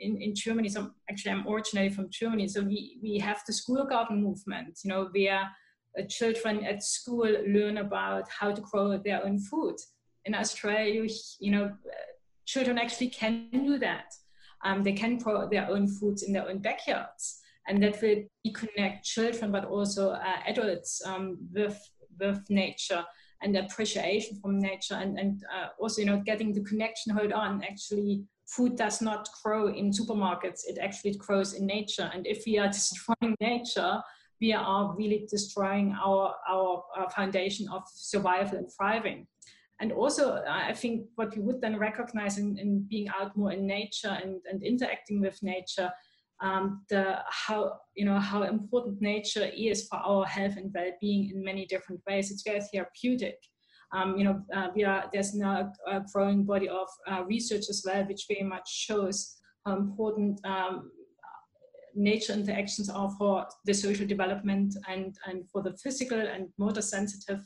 in, 0.00 0.20
in 0.20 0.34
Germany, 0.34 0.68
so 0.68 0.90
actually 1.10 1.32
I'm 1.32 1.46
originally 1.48 1.90
from 1.90 2.08
Germany, 2.10 2.48
so 2.48 2.60
we, 2.62 2.98
we 3.02 3.18
have 3.18 3.40
the 3.46 3.52
school 3.52 3.84
garden 3.84 4.22
movement, 4.22 4.78
you 4.84 4.90
know, 4.90 5.08
where 5.12 5.42
uh, 5.98 6.02
children 6.08 6.64
at 6.64 6.82
school 6.82 7.30
learn 7.46 7.78
about 7.78 8.28
how 8.28 8.52
to 8.52 8.60
grow 8.60 8.96
their 8.98 9.24
own 9.24 9.38
food. 9.38 9.76
In 10.24 10.34
Australia, 10.34 11.08
you 11.40 11.50
know, 11.50 11.72
children 12.44 12.78
actually 12.78 13.08
can 13.08 13.48
do 13.52 13.78
that. 13.78 14.12
Um, 14.64 14.82
they 14.82 14.92
can 14.92 15.18
grow 15.18 15.48
their 15.48 15.68
own 15.68 15.86
foods 15.86 16.22
in 16.22 16.32
their 16.32 16.48
own 16.48 16.58
backyards. 16.58 17.40
And 17.68 17.82
that 17.82 18.00
will 18.00 18.22
reconnect 18.46 19.02
children, 19.02 19.50
but 19.52 19.64
also 19.64 20.10
uh, 20.10 20.36
adults 20.46 21.02
um, 21.04 21.38
with, 21.52 21.78
with 22.20 22.48
nature 22.48 23.04
and 23.42 23.56
appreciation 23.56 24.38
from 24.40 24.58
nature. 24.58 24.94
And, 24.94 25.18
and 25.18 25.42
uh, 25.54 25.68
also, 25.80 26.00
you 26.00 26.06
know, 26.06 26.22
getting 26.24 26.52
the 26.52 26.62
connection, 26.62 27.12
hold 27.12 27.32
on, 27.32 27.62
actually 27.64 28.24
food 28.46 28.76
does 28.76 29.02
not 29.02 29.28
grow 29.42 29.68
in 29.68 29.90
supermarkets 29.90 30.60
it 30.66 30.78
actually 30.80 31.14
grows 31.14 31.54
in 31.54 31.66
nature 31.66 32.10
and 32.14 32.26
if 32.26 32.44
we 32.46 32.58
are 32.58 32.68
destroying 32.78 33.34
nature 33.40 34.00
we 34.40 34.52
are 34.52 34.94
really 34.96 35.26
destroying 35.30 35.96
our, 36.04 36.34
our, 36.48 36.84
our 36.96 37.10
foundation 37.10 37.66
of 37.68 37.82
survival 37.92 38.58
and 38.58 38.70
thriving 38.72 39.26
and 39.80 39.92
also 39.92 40.42
i 40.48 40.72
think 40.72 41.06
what 41.16 41.34
we 41.36 41.42
would 41.42 41.60
then 41.60 41.78
recognize 41.78 42.38
in, 42.38 42.56
in 42.58 42.86
being 42.88 43.08
out 43.08 43.36
more 43.36 43.52
in 43.52 43.66
nature 43.66 44.16
and, 44.22 44.40
and 44.50 44.62
interacting 44.62 45.20
with 45.20 45.42
nature 45.42 45.90
um, 46.42 46.84
the 46.90 47.18
how 47.30 47.78
you 47.94 48.04
know 48.04 48.18
how 48.18 48.42
important 48.42 49.00
nature 49.00 49.50
is 49.56 49.86
for 49.88 49.96
our 49.96 50.26
health 50.26 50.56
and 50.56 50.72
well-being 50.74 51.30
in 51.30 51.42
many 51.42 51.66
different 51.66 52.00
ways 52.06 52.30
it's 52.30 52.42
very 52.42 52.60
therapeutic 52.72 53.36
um, 53.92 54.16
you 54.16 54.24
know, 54.24 54.42
uh, 54.54 54.68
we 54.74 54.84
are, 54.84 55.08
there's 55.12 55.34
now 55.34 55.72
a 55.86 56.02
growing 56.12 56.44
body 56.44 56.68
of 56.68 56.88
uh, 57.06 57.22
research 57.24 57.66
as 57.70 57.82
well, 57.86 58.04
which 58.04 58.26
very 58.28 58.42
much 58.42 58.68
shows 58.68 59.36
how 59.64 59.76
important 59.76 60.40
um, 60.44 60.90
nature 61.94 62.32
interactions 62.32 62.90
are 62.90 63.10
for 63.18 63.46
the 63.64 63.72
social 63.72 64.06
development 64.06 64.76
and, 64.88 65.16
and 65.26 65.48
for 65.50 65.62
the 65.62 65.76
physical 65.82 66.18
and 66.18 66.48
motor 66.58 66.82
sensitive 66.82 67.40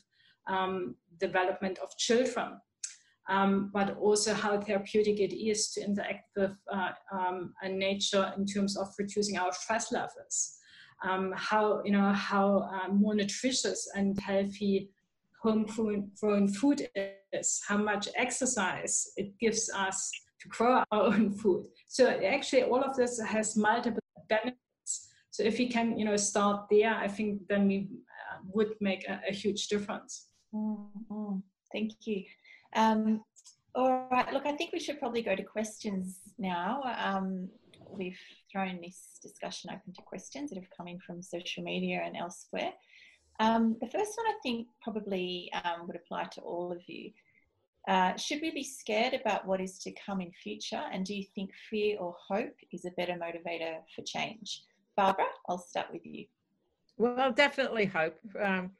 um, 0.49 0.97
development 1.19 1.79
of 1.79 1.97
children. 1.99 2.59
Um, 3.31 3.71
but 3.73 3.97
also 3.97 4.35
how 4.35 4.61
therapeutic 4.61 5.21
it 5.21 5.33
is 5.33 5.71
to 5.73 5.85
interact 5.85 6.31
with 6.37 6.57
uh, 6.73 6.91
um, 7.13 7.55
nature 7.65 8.33
in 8.37 8.45
terms 8.45 8.77
of 8.77 8.89
reducing 8.99 9.39
our 9.39 9.53
stress 9.53 9.93
levels. 9.93 10.57
Um, 11.09 11.33
how 11.37 11.81
you 11.85 11.93
know 11.93 12.13
how 12.13 12.69
uh, 12.75 12.89
more 12.93 13.15
nutritious 13.15 13.89
and 13.95 14.19
healthy 14.21 14.91
homegrown 15.43 16.49
food 16.49 16.89
is, 17.33 17.63
how 17.67 17.79
much 17.79 18.09
exercise 18.17 19.13
it 19.17 19.39
gives 19.39 19.71
us 19.71 20.11
to 20.41 20.49
grow 20.49 20.83
our 20.91 21.03
own 21.05 21.31
food. 21.31 21.67
So 21.89 22.09
actually, 22.09 22.65
all 22.65 22.83
of 22.83 22.97
this 22.97 23.21
has 23.21 23.57
multiple 23.57 24.03
benefits. 24.29 25.09
So 25.31 25.43
if 25.43 25.59
we 25.59 25.69
can, 25.69 25.99
you 25.99 26.05
know, 26.05 26.17
start 26.17 26.67
there, 26.71 26.95
I 26.95 27.09
think 27.09 27.43
then 27.49 27.69
we 27.69 27.89
uh, 28.33 28.39
would 28.53 28.75
make 28.81 29.07
a, 29.09 29.21
a 29.29 29.33
huge 29.33 29.69
difference. 29.69 30.27
Mm-hmm. 30.55 31.39
Thank 31.73 31.93
you. 32.07 32.25
Um, 32.75 33.23
all 33.75 34.09
right, 34.11 34.33
look, 34.33 34.47
I 34.47 34.53
think 34.53 34.73
we 34.73 34.81
should 34.81 34.99
probably 34.99 35.23
go 35.23 35.37
to 35.37 35.43
questions 35.43 36.19
now. 36.39 36.83
Um, 36.99 37.49
we've 37.89 38.19
thrown 38.51 38.81
this 38.83 39.19
discussion 39.23 39.71
open 39.71 39.93
to 39.95 40.03
questions 40.03 40.51
that 40.51 40.57
have 40.57 40.71
come 40.77 40.89
in 40.89 40.99
from 41.01 41.23
social 41.23 41.63
media 41.63 42.03
and 42.05 42.17
elsewhere. 42.17 42.73
Um, 43.39 43.77
the 43.81 43.87
first 43.87 44.13
one 44.17 44.27
I 44.27 44.35
think 44.43 44.67
probably 44.83 45.51
um, 45.65 45.87
would 45.87 45.97
apply 45.97 46.25
to 46.33 46.41
all 46.43 46.73
of 46.73 46.81
you. 46.87 47.11
Uh, 47.89 48.15
should 48.17 48.41
we 48.43 48.51
be 48.51 48.63
scared 48.63 49.15
about 49.15 49.47
what 49.47 49.61
is 49.61 49.79
to 49.79 49.93
come 49.93 50.21
in 50.21 50.31
future? 50.33 50.83
And 50.93 51.05
do 51.05 51.15
you 51.15 51.25
think 51.35 51.51
fear 51.71 51.97
or 51.99 52.15
hope 52.29 52.55
is 52.73 52.85
a 52.85 52.91
better 52.91 53.15
motivator 53.15 53.79
for 53.97 54.03
change? 54.05 54.63
Barbara, 54.97 55.25
I'll 55.49 55.59
start 55.59 55.87
with 55.93 56.05
you. 56.05 56.27
Well, 56.99 57.33
definitely 57.33 57.87
hope. 57.87 58.19
Um, 58.39 58.73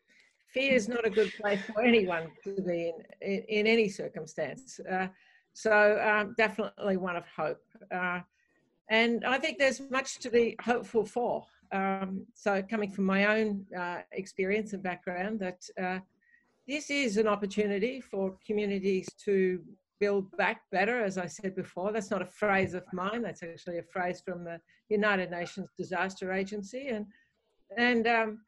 fear 0.53 0.75
is 0.75 0.89
not 0.89 1.07
a 1.07 1.11
good 1.11 1.33
place 1.41 1.61
for 1.67 1.83
anyone 1.83 2.31
to 2.45 2.61
be 2.63 2.93
in, 2.93 3.31
in, 3.33 3.45
in 3.49 3.67
any 3.67 3.89
circumstance. 3.89 4.81
Uh, 4.91 5.09
so 5.53 6.01
um, 6.03 6.35
definitely 6.37 6.97
one 6.97 7.17
of 7.17 7.25
hope. 7.27 7.63
Uh, 7.93 8.21
and 8.89 9.25
I 9.25 9.39
think 9.39 9.59
there's 9.59 9.81
much 9.91 10.19
to 10.19 10.31
be 10.31 10.57
hopeful 10.61 11.05
for. 11.05 11.45
Um, 11.73 12.27
so 12.35 12.63
coming 12.63 12.91
from 12.91 13.05
my 13.05 13.27
own 13.27 13.65
uh, 13.77 13.99
experience 14.13 14.73
and 14.73 14.83
background, 14.83 15.41
that 15.41 15.63
uh, 15.81 15.99
this 16.67 16.91
is 16.91 17.17
an 17.17 17.29
opportunity 17.29 18.01
for 18.01 18.37
communities 18.45 19.09
to 19.25 19.61
build 20.01 20.35
back 20.37 20.63
better, 20.73 21.05
as 21.05 21.19
I 21.19 21.27
said 21.27 21.55
before. 21.55 21.93
That's 21.93 22.11
not 22.11 22.23
a 22.23 22.27
phrase 22.27 22.75
of 22.75 22.85
mine. 22.93 23.23
That's 23.23 23.43
actually 23.43 23.79
a 23.79 23.83
phrase 23.83 24.21
from 24.25 24.45
the 24.45 24.61
United 24.89 25.31
Nations 25.31 25.69
Disaster 25.77 26.33
Agency. 26.33 26.89
And, 26.89 27.07
and 27.77 28.07
um, 28.07 28.41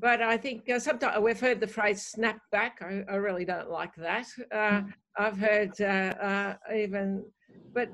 but 0.00 0.20
I 0.20 0.36
think 0.36 0.68
uh, 0.68 0.78
sometimes 0.78 1.20
we've 1.20 1.40
heard 1.40 1.60
the 1.60 1.66
phrase 1.66 2.02
snap 2.02 2.40
back. 2.50 2.78
I, 2.82 3.04
I 3.10 3.16
really 3.16 3.44
don't 3.44 3.70
like 3.70 3.94
that. 3.96 4.26
Uh, 4.52 4.82
I've 5.16 5.38
heard 5.38 5.80
uh, 5.80 5.84
uh 5.84 6.54
even, 6.74 7.24
but 7.72 7.90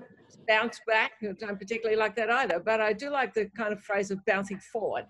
bounce 0.49 0.81
back. 0.87 1.13
I 1.23 1.33
don't 1.39 1.59
particularly 1.59 1.99
like 1.99 2.17
that 2.17 2.31
either. 2.31 2.59
But 2.59 2.81
I 2.81 2.93
do 2.93 3.11
like 3.11 3.35
the 3.35 3.47
kind 3.57 3.73
of 3.73 3.83
phrase 3.83 4.11
of 4.11 4.25
bouncing 4.25 4.61
forward. 4.73 5.05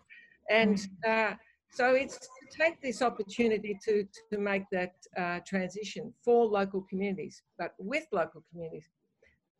And 0.50 0.76
mm. 1.06 1.32
uh, 1.32 1.36
so 1.72 1.94
it's 1.94 2.18
to 2.18 2.58
take 2.58 2.82
this 2.82 3.00
opportunity 3.02 3.78
to, 3.84 4.04
to 4.32 4.38
make 4.38 4.64
that 4.72 4.94
uh, 5.16 5.38
transition 5.46 6.12
for 6.24 6.44
local 6.44 6.84
communities, 6.90 7.42
but 7.58 7.74
with 7.78 8.06
local 8.12 8.42
communities. 8.50 8.88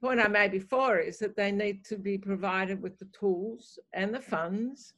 The 0.01 0.09
point 0.09 0.21
I 0.21 0.29
made 0.29 0.51
before 0.51 0.99
is 0.99 1.19
that 1.19 1.37
they 1.37 1.53
need 1.53 1.85
to 1.85 1.97
be 1.97 2.19
provided 2.19 2.83
with 2.83 2.99
the 2.99 3.09
tools 3.19 3.79
and 3.93 4.13
the 4.13 4.21
funds 4.21 4.95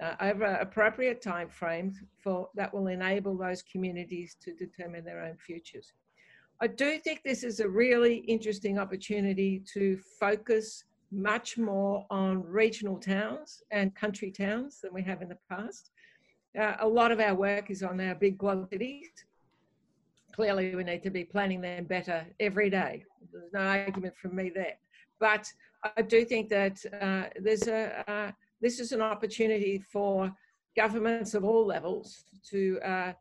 uh, 0.00 0.14
over 0.20 0.44
appropriate 0.44 1.22
time 1.22 1.48
frames 1.48 2.02
for 2.18 2.48
that 2.54 2.72
will 2.72 2.88
enable 2.88 3.36
those 3.36 3.62
communities 3.62 4.36
to 4.42 4.52
determine 4.54 5.04
their 5.04 5.20
own 5.22 5.36
futures. 5.36 5.92
I 6.60 6.66
do 6.66 6.98
think 6.98 7.22
this 7.22 7.44
is 7.44 7.60
a 7.60 7.68
really 7.68 8.16
interesting 8.16 8.78
opportunity 8.78 9.62
to 9.74 9.98
focus 10.18 10.84
much 11.12 11.58
more 11.58 12.06
on 12.10 12.42
regional 12.42 12.98
towns 12.98 13.62
and 13.70 13.94
country 13.94 14.30
towns 14.30 14.80
than 14.80 14.92
we 14.92 15.02
have 15.02 15.22
in 15.22 15.28
the 15.28 15.38
past. 15.50 15.90
Uh, 16.58 16.74
a 16.80 16.88
lot 16.88 17.12
of 17.12 17.20
our 17.20 17.34
work 17.34 17.70
is 17.70 17.82
on 17.82 18.00
our 18.00 18.14
big 18.14 18.38
global 18.38 18.66
cities. 18.66 19.08
Clearly, 20.32 20.74
we 20.74 20.84
need 20.84 21.02
to 21.02 21.10
be 21.10 21.24
planning 21.24 21.60
them 21.60 21.84
better 21.84 22.26
every 22.40 22.70
day. 22.70 23.04
There's 23.32 23.52
no 23.52 23.60
argument 23.60 24.16
from 24.16 24.34
me 24.34 24.50
there. 24.54 24.76
But 25.18 25.50
I 25.96 26.02
do 26.02 26.24
think 26.24 26.48
that 26.50 26.84
uh, 27.00 27.24
there's 27.40 27.68
a, 27.68 28.10
uh, 28.10 28.32
this 28.60 28.80
is 28.80 28.92
an 28.92 29.02
opportunity 29.02 29.82
for 29.92 30.32
governments 30.76 31.34
of 31.34 31.44
all 31.44 31.66
levels 31.66 32.24
to 32.50 32.78
uh, 32.80 33.12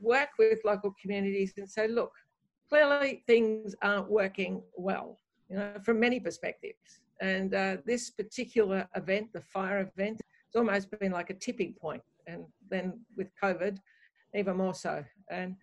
work 0.00 0.28
with 0.38 0.58
local 0.64 0.94
communities 1.00 1.52
and 1.56 1.68
say, 1.68 1.88
look, 1.88 2.12
clearly 2.68 3.22
things 3.26 3.74
aren't 3.82 4.10
working 4.10 4.62
well, 4.76 5.18
you 5.48 5.56
know, 5.56 5.72
from 5.84 6.00
many 6.00 6.20
perspectives. 6.20 7.00
And 7.20 7.54
uh, 7.54 7.76
this 7.86 8.10
particular 8.10 8.88
event, 8.96 9.32
the 9.32 9.40
fire 9.40 9.90
event, 9.96 10.20
it's 10.46 10.56
almost 10.56 10.90
been 10.98 11.12
like 11.12 11.30
a 11.30 11.34
tipping 11.34 11.74
point, 11.74 12.02
and 12.26 12.44
then 12.70 13.00
with 13.16 13.28
COVID, 13.42 13.78
even 14.34 14.56
more 14.56 14.74
so. 14.74 15.04
And 15.30 15.56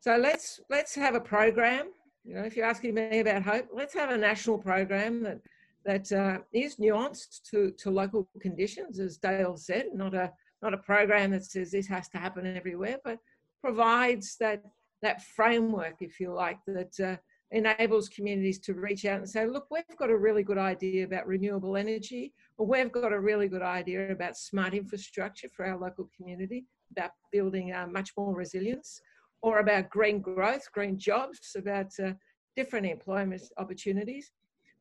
so 0.00 0.16
let's 0.16 0.60
let's 0.70 0.94
have 0.94 1.14
a 1.14 1.20
program. 1.20 1.88
You 2.24 2.34
know, 2.36 2.42
if 2.42 2.56
you're 2.56 2.66
asking 2.66 2.94
me 2.94 3.18
about 3.18 3.42
hope, 3.42 3.68
let's 3.72 3.94
have 3.94 4.10
a 4.10 4.16
national 4.16 4.58
program 4.58 5.22
that 5.24 5.40
that 5.84 6.10
uh, 6.12 6.38
is 6.52 6.76
nuanced 6.76 7.42
to, 7.50 7.70
to 7.72 7.90
local 7.90 8.28
conditions, 8.40 8.98
as 8.98 9.18
Dale 9.18 9.56
said, 9.56 9.86
not 9.94 10.14
a 10.14 10.32
not 10.62 10.72
a 10.72 10.78
program 10.78 11.30
that 11.32 11.44
says 11.44 11.70
this 11.70 11.86
has 11.88 12.08
to 12.08 12.18
happen 12.18 12.46
everywhere, 12.56 12.98
but 13.04 13.18
provides 13.60 14.36
that 14.40 14.62
that 15.02 15.22
framework, 15.22 15.96
if 16.00 16.18
you 16.18 16.32
like, 16.32 16.58
that 16.66 16.98
uh, 17.00 17.16
enables 17.50 18.08
communities 18.08 18.58
to 18.58 18.72
reach 18.72 19.04
out 19.04 19.18
and 19.18 19.28
say, 19.28 19.46
look, 19.46 19.66
we've 19.70 19.84
got 19.98 20.10
a 20.10 20.16
really 20.16 20.42
good 20.42 20.58
idea 20.58 21.04
about 21.04 21.26
renewable 21.26 21.76
energy, 21.76 22.32
or 22.56 22.66
we've 22.66 22.90
got 22.90 23.12
a 23.12 23.20
really 23.20 23.48
good 23.48 23.62
idea 23.62 24.10
about 24.10 24.36
smart 24.36 24.72
infrastructure 24.72 25.48
for 25.54 25.66
our 25.66 25.78
local 25.78 26.08
community, 26.16 26.64
about 26.90 27.10
building 27.30 27.72
uh, 27.72 27.86
much 27.86 28.10
more 28.16 28.34
resilience, 28.34 29.00
or 29.42 29.58
about 29.58 29.90
green 29.90 30.20
growth, 30.20 30.66
green 30.72 30.98
jobs, 30.98 31.54
about 31.56 31.92
uh, 32.02 32.12
different 32.56 32.86
employment 32.86 33.42
opportunities. 33.58 34.32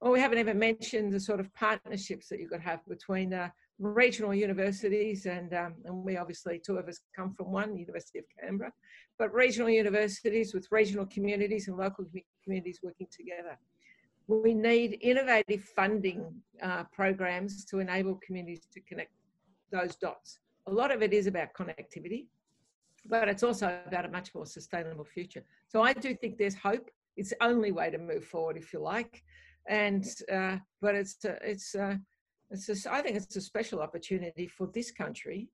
Well, 0.04 0.12
we 0.12 0.20
haven't 0.20 0.40
even 0.40 0.60
mentioned 0.60 1.14
the 1.14 1.20
sort 1.22 1.40
of 1.40 1.54
partnerships 1.54 2.28
that 2.28 2.42
you 2.42 2.50
could 2.50 2.60
have 2.60 2.86
between 2.90 3.34
uh, 3.34 3.48
regional 3.80 4.36
universities, 4.36 5.26
and, 5.28 5.54
um, 5.54 5.76
and 5.86 6.04
we 6.04 6.18
obviously, 6.18 6.60
two 6.60 6.76
of 6.76 6.90
us 6.90 7.00
come 7.16 7.34
from 7.34 7.54
one, 7.54 7.78
University 7.78 8.20
of 8.20 8.26
Canberra, 8.38 8.74
but 9.18 9.34
regional 9.34 9.70
universities 9.70 10.54
with 10.54 10.68
regional 10.72 11.06
communities 11.06 11.70
and 11.70 11.78
local 11.78 12.04
communities 12.44 12.82
working 12.84 13.08
together. 13.18 13.58
We 14.28 14.54
need 14.54 14.98
innovative 15.00 15.64
funding 15.74 16.26
uh, 16.62 16.84
programs 16.92 17.64
to 17.68 17.80
enable 17.80 18.20
communities 18.26 18.68
to 18.74 18.82
connect 18.82 19.12
those 19.72 19.96
dots. 19.96 20.40
A 20.68 20.72
lot 20.72 20.92
of 20.92 21.02
it 21.02 21.14
is 21.14 21.28
about 21.28 21.54
connectivity, 21.54 22.26
but 23.06 23.30
it's 23.30 23.44
also 23.44 23.80
about 23.88 24.04
a 24.04 24.10
much 24.10 24.36
more 24.36 24.46
sustainable 24.46 25.06
future. 25.06 25.46
So 25.70 25.82
I 25.82 25.94
do 25.94 26.14
think 26.14 26.38
there's 26.38 26.56
hope. 26.56 26.92
It's 27.16 27.30
the 27.30 27.42
only 27.42 27.72
way 27.72 27.90
to 27.90 27.98
move 27.98 28.26
forward, 28.26 28.58
if 28.58 28.74
you 28.74 28.80
like 28.82 29.24
and 29.68 30.06
uh, 30.32 30.58
but 30.82 30.96
it's 30.96 31.24
uh, 31.26 31.36
it's 31.42 31.76
uh, 31.76 31.96
it's 32.50 32.86
a, 32.86 32.94
I 32.94 33.02
think 33.02 33.16
it's 33.16 33.36
a 33.36 33.42
special 33.42 33.82
opportunity 33.82 34.48
for 34.48 34.68
this 34.68 34.92
country 34.92 35.50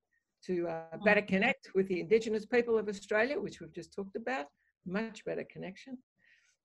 to 0.46 0.68
uh, 0.68 0.98
better 1.04 1.22
mm-hmm. 1.22 1.36
connect 1.36 1.70
with 1.76 1.88
the 1.88 2.00
Indigenous 2.00 2.46
people 2.46 2.78
of 2.78 2.88
Australia, 2.88 3.40
which 3.40 3.60
we've 3.60 3.74
just 3.74 3.94
talked 3.94 4.16
about. 4.16 4.46
Much 4.86 5.24
better 5.26 5.46
connection. 5.52 5.98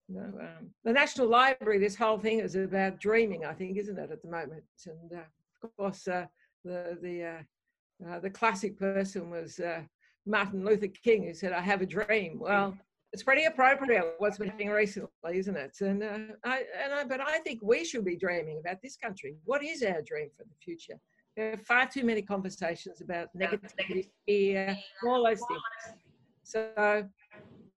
You 0.09 0.17
know, 0.17 0.33
um, 0.41 0.71
the 0.85 0.93
National 0.93 1.29
Library. 1.29 1.79
This 1.79 1.97
whole 1.97 2.19
thing 2.19 2.41
is 2.41 2.55
about 2.55 3.01
dreaming, 3.01 3.45
I 3.45 3.53
think, 3.53 3.79
isn't 3.79 3.99
it, 3.99 4.11
at 4.11 4.23
the 4.23 4.31
moment? 4.31 4.65
And 4.87 5.13
uh, 5.13 5.25
of 5.63 5.77
course, 5.77 6.07
uh, 6.09 6.27
the 6.65 6.99
the 7.03 7.45
the 8.23 8.31
classic 8.31 8.79
person 8.79 9.31
was 9.31 9.61
Martin 10.27 10.65
Luther 10.65 10.89
King, 10.89 11.25
who 11.25 11.35
said, 11.35 11.53
"I 11.53 11.61
have 11.61 11.83
a 11.83 11.87
dream." 11.87 12.39
Well 12.39 12.77
it's 13.15 13.23
pretty 13.23 13.45
appropriate 13.45 14.17
what's 14.19 14.39
been 14.39 14.49
happening 14.49 14.71
recently, 14.71 15.39
isn't 15.39 15.57
it? 15.57 15.77
And 15.81 16.03
uh, 16.03 16.19
I, 16.45 16.65
and 16.83 16.93
I, 16.93 17.05
but 17.05 17.21
I 17.21 17.39
think 17.39 17.61
we 17.63 17.85
should 17.85 18.05
be 18.05 18.17
dreaming 18.17 18.59
about 18.59 18.83
this 18.83 18.97
country. 18.97 19.37
What 19.45 19.63
is 19.63 19.85
our 19.85 20.03
dream 20.03 20.31
for 20.37 20.43
the 20.43 20.55
future? 20.61 20.99
There 21.37 21.53
are 21.53 21.59
far 21.59 21.87
too 21.87 22.03
many 22.03 22.23
conversations 22.23 23.01
about 23.03 23.29
negativity, 23.37 24.11
fear, 24.27 24.77
all 25.07 25.25
those 25.25 25.39
things. 25.39 25.63
So 26.43 27.09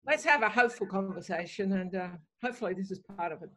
let's 0.07 0.25
have 0.25 0.43
a 0.43 0.49
hopeful 0.49 0.87
conversation, 0.87 1.73
and 1.73 1.95
uh, 1.95 2.09
hopefully 2.43 2.73
this 2.73 2.91
is 2.91 3.01
part 3.01 3.31
of 3.31 3.43
it. 3.43 3.51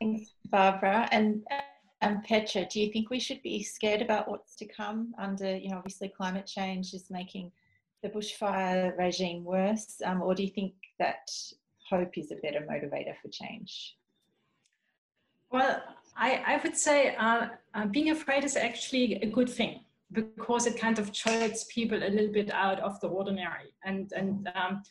Thanks, 0.00 0.34
Barbara. 0.50 1.08
And 1.12 1.44
and 2.00 2.22
Petra, 2.22 2.64
do 2.64 2.80
you 2.80 2.92
think 2.92 3.10
we 3.10 3.18
should 3.18 3.42
be 3.42 3.62
scared 3.62 4.02
about 4.02 4.28
what's 4.28 4.54
to 4.56 4.66
come 4.66 5.14
under, 5.18 5.56
you 5.56 5.70
know, 5.70 5.78
obviously 5.78 6.08
climate 6.08 6.46
change 6.46 6.94
is 6.94 7.10
making 7.10 7.50
the 8.02 8.08
bushfire 8.08 8.96
regime 8.96 9.44
worse, 9.44 10.00
um, 10.04 10.22
or 10.22 10.34
do 10.34 10.44
you 10.44 10.50
think 10.50 10.74
that 11.00 11.28
hope 11.90 12.16
is 12.16 12.30
a 12.30 12.36
better 12.36 12.64
motivator 12.70 13.14
for 13.20 13.28
change? 13.28 13.96
Well, 15.50 15.82
I, 16.16 16.42
I 16.46 16.60
would 16.62 16.76
say 16.76 17.16
uh, 17.16 17.48
uh, 17.74 17.86
being 17.86 18.10
afraid 18.10 18.44
is 18.44 18.56
actually 18.56 19.14
a 19.16 19.26
good 19.26 19.48
thing 19.48 19.80
because 20.12 20.66
it 20.66 20.78
kind 20.78 20.98
of 21.00 21.10
jolts 21.10 21.64
people 21.64 21.98
a 21.98 22.08
little 22.08 22.32
bit 22.32 22.52
out 22.52 22.78
of 22.80 23.00
the 23.00 23.08
ordinary. 23.08 23.74
And, 23.84 24.12
and 24.12 24.48
um, 24.54 24.82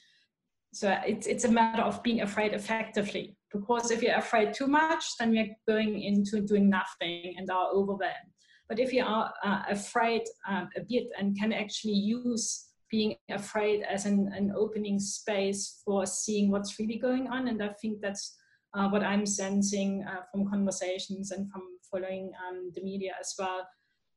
so 0.73 0.97
it's, 1.05 1.25
it's 1.25 1.45
a 1.45 1.51
matter 1.51 1.83
of 1.83 2.03
being 2.03 2.21
afraid 2.21 2.53
effectively 2.53 3.36
because 3.51 3.91
if 3.91 4.01
you're 4.01 4.17
afraid 4.17 4.53
too 4.53 4.67
much, 4.67 5.03
then 5.19 5.31
we're 5.31 5.55
going 5.67 6.01
into 6.01 6.41
doing 6.41 6.69
nothing 6.69 7.35
and 7.37 7.49
are 7.49 7.69
overwhelmed. 7.71 8.33
But 8.69 8.79
if 8.79 8.91
you 8.91 9.03
are 9.03 9.33
uh, 9.43 9.63
afraid 9.69 10.23
uh, 10.49 10.65
a 10.75 10.81
bit 10.87 11.07
and 11.17 11.37
can 11.37 11.53
actually 11.53 11.93
use 11.93 12.65
being 12.91 13.15
afraid 13.29 13.83
as 13.83 14.05
an, 14.05 14.31
an 14.35 14.53
opening 14.55 14.99
space 14.99 15.81
for 15.85 16.05
seeing 16.05 16.51
what's 16.51 16.77
really 16.79 16.97
going 16.97 17.27
on, 17.27 17.47
and 17.47 17.61
I 17.63 17.69
think 17.81 18.01
that's 18.01 18.35
uh, 18.73 18.89
what 18.89 19.03
I'm 19.03 19.25
sensing 19.25 20.05
uh, 20.07 20.21
from 20.31 20.49
conversations 20.49 21.31
and 21.31 21.49
from 21.49 21.61
following 21.89 22.31
um, 22.47 22.71
the 22.75 22.81
media 22.81 23.13
as 23.19 23.33
well. 23.39 23.67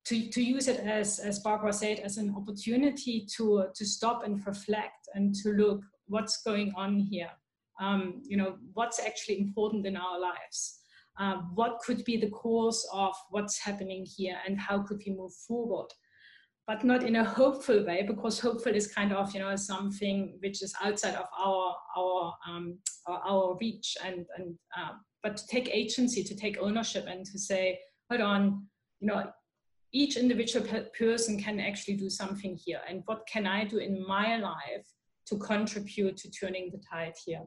To, 0.07 0.29
to 0.29 0.43
use 0.43 0.67
it 0.67 0.81
as, 0.81 1.19
as 1.21 1.39
Barbara 1.41 1.73
said, 1.73 2.01
as 2.01 2.17
an 2.17 2.35
opportunity 2.37 3.27
to, 3.37 3.67
to 3.75 3.85
stop 3.85 4.25
and 4.25 4.45
reflect 4.45 5.09
and 5.15 5.35
to 5.37 5.51
look 5.51 5.83
what's 6.09 6.43
going 6.43 6.73
on 6.77 6.99
here 6.99 7.31
um, 7.81 8.23
you 8.25 8.37
know, 8.37 8.57
what's 8.75 9.01
actually 9.01 9.41
important 9.41 9.87
in 9.87 9.97
our 9.97 10.21
lives. 10.21 10.81
Uh, 11.19 11.37
what 11.55 11.81
could 11.81 12.05
be 12.05 12.17
the 12.17 12.31
cause 12.31 12.87
of 12.93 13.15
what's 13.31 13.59
happening 13.59 14.07
here 14.07 14.37
and 14.47 14.59
how 14.59 14.79
could 14.83 15.03
we 15.05 15.13
move 15.13 15.33
forward? 15.47 15.89
But 16.67 16.85
not 16.85 17.03
in 17.03 17.17
a 17.17 17.25
hopeful 17.39 17.85
way, 17.85 18.05
because 18.07 18.39
hopeful 18.39 18.75
is 18.75 18.93
kind 18.93 19.13
of, 19.13 19.35
you 19.35 19.41
know, 19.41 19.57
something 19.57 20.39
which 20.41 20.63
is 20.63 20.75
outside 20.83 21.15
of 21.15 21.27
our 21.39 21.75
our 21.97 22.35
um, 22.49 22.79
our, 23.09 23.57
reach. 23.61 23.97
And 24.05 24.27
and 24.37 24.55
uh, 24.79 24.93
but 25.23 25.37
to 25.39 25.47
take 25.47 25.69
agency, 25.69 26.23
to 26.23 26.37
take 26.37 26.59
ownership, 26.61 27.07
and 27.09 27.27
to 27.27 27.39
say, 27.39 27.81
hold 28.09 28.21
on, 28.21 28.67
you 29.01 29.09
know, 29.09 29.31
each 29.93 30.17
individual 30.17 30.67
person 30.97 31.39
can 31.39 31.59
actually 31.59 31.97
do 31.97 32.09
something 32.09 32.57
here. 32.57 32.81
And 32.89 33.03
what 33.07 33.27
can 33.27 33.47
I 33.47 33.65
do 33.65 33.79
in 33.79 34.07
my 34.07 34.37
life 34.37 34.87
to 35.27 35.39
contribute 35.39 36.17
to 36.19 36.31
turning 36.31 36.71
the 36.71 36.81
tide 36.91 37.15
here? 37.27 37.43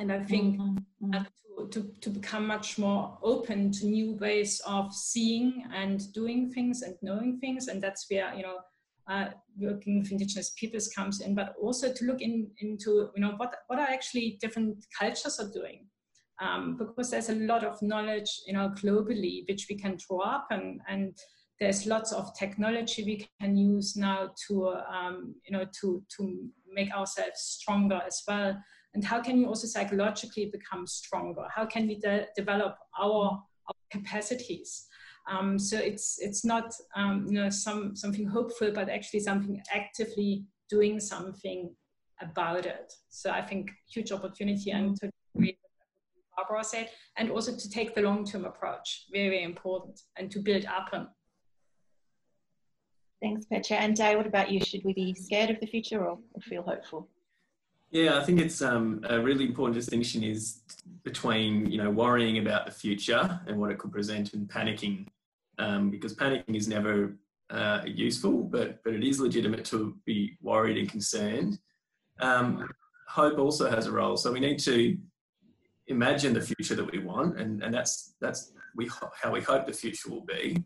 And 0.00 0.10
I 0.10 0.18
think 0.20 0.58
mm-hmm. 0.58 1.12
to, 1.12 1.68
to, 1.68 1.92
to 2.00 2.10
become 2.10 2.46
much 2.46 2.78
more 2.78 3.18
open 3.22 3.70
to 3.72 3.86
new 3.86 4.14
ways 4.14 4.62
of 4.66 4.94
seeing 4.94 5.64
and 5.74 6.10
doing 6.14 6.50
things 6.50 6.80
and 6.80 6.94
knowing 7.02 7.38
things. 7.38 7.68
And 7.68 7.82
that's 7.82 8.06
where, 8.10 8.34
you 8.34 8.42
know, 8.42 8.60
uh, 9.10 9.26
working 9.58 9.98
with 9.98 10.10
indigenous 10.10 10.54
peoples 10.58 10.88
comes 10.88 11.20
in, 11.20 11.34
but 11.34 11.54
also 11.60 11.92
to 11.92 12.04
look 12.06 12.22
in, 12.22 12.50
into, 12.60 13.10
you 13.14 13.20
know, 13.20 13.34
what, 13.36 13.54
what 13.66 13.78
are 13.78 13.88
actually 13.88 14.38
different 14.40 14.82
cultures 14.98 15.38
are 15.38 15.50
doing. 15.52 15.86
Um, 16.40 16.78
because 16.78 17.10
there's 17.10 17.28
a 17.28 17.34
lot 17.34 17.62
of 17.62 17.82
knowledge, 17.82 18.40
you 18.46 18.54
know, 18.54 18.70
globally, 18.70 19.46
which 19.46 19.66
we 19.68 19.76
can 19.76 19.98
draw 20.08 20.20
up 20.20 20.46
and, 20.50 20.80
and 20.88 21.18
there's 21.60 21.84
lots 21.84 22.10
of 22.12 22.34
technology 22.38 23.04
we 23.04 23.28
can 23.38 23.54
use 23.54 23.94
now 23.94 24.30
to 24.48 24.68
um, 24.90 25.34
you 25.46 25.52
know 25.52 25.66
to 25.78 26.02
to 26.16 26.48
make 26.72 26.90
ourselves 26.90 27.38
stronger 27.38 28.00
as 28.06 28.22
well 28.26 28.56
and 28.94 29.04
how 29.04 29.20
can 29.20 29.38
you 29.38 29.46
also 29.46 29.66
psychologically 29.66 30.46
become 30.46 30.86
stronger 30.86 31.44
how 31.54 31.64
can 31.66 31.86
we 31.86 31.96
de- 31.96 32.26
develop 32.36 32.76
our, 32.98 33.42
our 33.66 33.74
capacities 33.90 34.86
um, 35.30 35.58
so 35.58 35.78
it's 35.78 36.18
it's 36.20 36.44
not 36.44 36.72
um, 36.96 37.26
you 37.28 37.34
know 37.34 37.50
some 37.50 37.94
something 37.94 38.26
hopeful 38.26 38.70
but 38.72 38.88
actually 38.88 39.20
something 39.20 39.60
actively 39.72 40.44
doing 40.68 40.98
something 40.98 41.74
about 42.20 42.66
it 42.66 42.92
so 43.08 43.30
i 43.30 43.40
think 43.40 43.70
huge 43.92 44.12
opportunity 44.12 44.70
and 44.70 44.96
to 44.96 45.10
Barbara 46.36 46.64
said, 46.64 46.88
and 47.16 47.30
also 47.30 47.54
to 47.54 47.68
take 47.68 47.94
the 47.94 48.02
long-term 48.02 48.44
approach, 48.44 49.06
very, 49.12 49.28
very 49.28 49.42
important, 49.42 50.00
and 50.16 50.30
to 50.30 50.38
build 50.40 50.64
up 50.64 50.88
on. 50.92 51.08
Thanks, 53.20 53.44
Petra. 53.46 53.76
And 53.76 53.94
Dale, 53.94 54.16
what 54.16 54.26
about 54.26 54.50
you? 54.50 54.60
Should 54.60 54.84
we 54.84 54.94
be 54.94 55.14
scared 55.14 55.50
of 55.50 55.60
the 55.60 55.66
future 55.66 56.02
or 56.02 56.18
feel 56.40 56.62
hopeful? 56.62 57.08
Yeah, 57.90 58.18
I 58.18 58.24
think 58.24 58.40
it's 58.40 58.62
um, 58.62 59.00
a 59.08 59.20
really 59.20 59.44
important 59.44 59.74
distinction 59.74 60.22
is 60.22 60.60
between 61.02 61.68
you 61.70 61.82
know 61.82 61.90
worrying 61.90 62.38
about 62.38 62.66
the 62.66 62.72
future 62.72 63.40
and 63.46 63.58
what 63.58 63.70
it 63.70 63.78
could 63.78 63.90
present 63.90 64.32
and 64.32 64.48
panicking, 64.48 65.08
um, 65.58 65.90
because 65.90 66.14
panicking 66.14 66.54
is 66.54 66.68
never 66.68 67.16
uh, 67.50 67.80
useful, 67.84 68.44
but 68.44 68.82
but 68.84 68.94
it 68.94 69.02
is 69.02 69.18
legitimate 69.18 69.64
to 69.66 69.96
be 70.06 70.36
worried 70.40 70.78
and 70.78 70.88
concerned. 70.88 71.58
Um, 72.20 72.68
hope 73.08 73.38
also 73.38 73.68
has 73.68 73.86
a 73.86 73.92
role, 73.92 74.16
so 74.16 74.30
we 74.32 74.38
need 74.38 74.60
to 74.60 74.96
imagine 75.88 76.32
the 76.32 76.40
future 76.40 76.76
that 76.76 76.92
we 76.92 77.00
want, 77.00 77.40
and, 77.40 77.60
and 77.60 77.74
that's 77.74 78.14
that's 78.20 78.52
we 78.76 78.88
how 79.20 79.32
we 79.32 79.40
hope 79.40 79.66
the 79.66 79.72
future 79.72 80.10
will 80.10 80.24
be, 80.24 80.62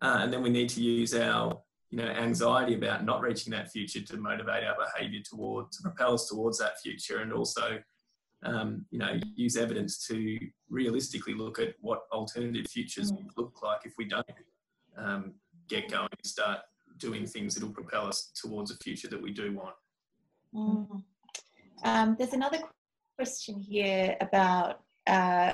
uh, 0.00 0.20
and 0.22 0.32
then 0.32 0.42
we 0.42 0.48
need 0.48 0.70
to 0.70 0.80
use 0.80 1.14
our 1.14 1.60
you 1.92 1.98
know 1.98 2.08
anxiety 2.08 2.74
about 2.74 3.04
not 3.04 3.20
reaching 3.20 3.52
that 3.52 3.70
future 3.70 4.00
to 4.00 4.16
motivate 4.16 4.64
our 4.64 4.74
behaviour 4.76 5.20
towards 5.22 5.76
to 5.76 5.82
propel 5.82 6.14
us 6.14 6.26
towards 6.26 6.58
that 6.58 6.80
future, 6.80 7.18
and 7.18 7.32
also 7.32 7.78
um, 8.44 8.86
you 8.90 8.98
know 8.98 9.20
use 9.36 9.56
evidence 9.58 10.04
to 10.08 10.38
realistically 10.70 11.34
look 11.34 11.58
at 11.58 11.74
what 11.80 12.00
alternative 12.10 12.66
futures 12.66 13.12
mm. 13.12 13.28
look 13.36 13.62
like 13.62 13.80
if 13.84 13.92
we 13.98 14.06
don't 14.06 14.26
um, 14.96 15.34
get 15.68 15.90
going 15.90 16.08
and 16.10 16.26
start 16.26 16.60
doing 16.96 17.26
things 17.26 17.54
that 17.54 17.62
will 17.62 17.74
propel 17.74 18.06
us 18.06 18.32
towards 18.34 18.70
a 18.70 18.76
future 18.78 19.08
that 19.08 19.20
we 19.20 19.30
do 19.30 19.52
want. 19.52 19.74
Mm. 20.54 21.02
Um, 21.84 22.16
there's 22.18 22.32
another 22.32 22.58
question 23.16 23.60
here 23.60 24.16
about, 24.20 24.80
uh, 25.06 25.52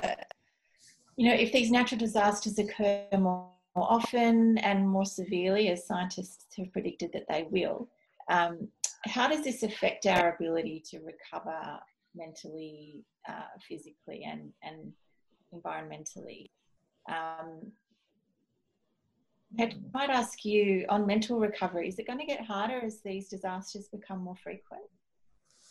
you 1.17 1.27
know, 1.27 1.35
if 1.35 1.51
these 1.51 1.71
natural 1.71 1.99
disasters 1.99 2.59
occur 2.59 3.05
more, 3.13 3.19
more, 3.21 3.51
often 3.83 4.57
and 4.59 4.87
more 4.87 5.05
severely, 5.05 5.69
as 5.69 5.85
scientists 5.85 6.45
have 6.57 6.71
predicted 6.71 7.11
that 7.13 7.25
they 7.29 7.47
will, 7.49 7.89
um, 8.29 8.67
how 9.05 9.27
does 9.27 9.43
this 9.43 9.63
affect 9.63 10.05
our 10.05 10.35
ability 10.35 10.83
to 10.89 10.99
recover 10.99 11.79
mentally, 12.15 13.03
uh, 13.27 13.43
physically, 13.67 14.23
and, 14.23 14.51
and 14.63 14.93
environmentally? 15.53 16.49
Um, 17.09 17.71
I 19.57 19.73
might 19.93 20.09
ask 20.09 20.45
you 20.45 20.85
on 20.89 21.07
mental 21.07 21.39
recovery, 21.39 21.87
is 21.87 21.97
it 21.97 22.05
going 22.05 22.19
to 22.19 22.25
get 22.25 22.45
harder 22.45 22.81
as 22.83 23.01
these 23.01 23.29
disasters 23.29 23.87
become 23.87 24.19
more 24.19 24.35
frequent? 24.35 24.83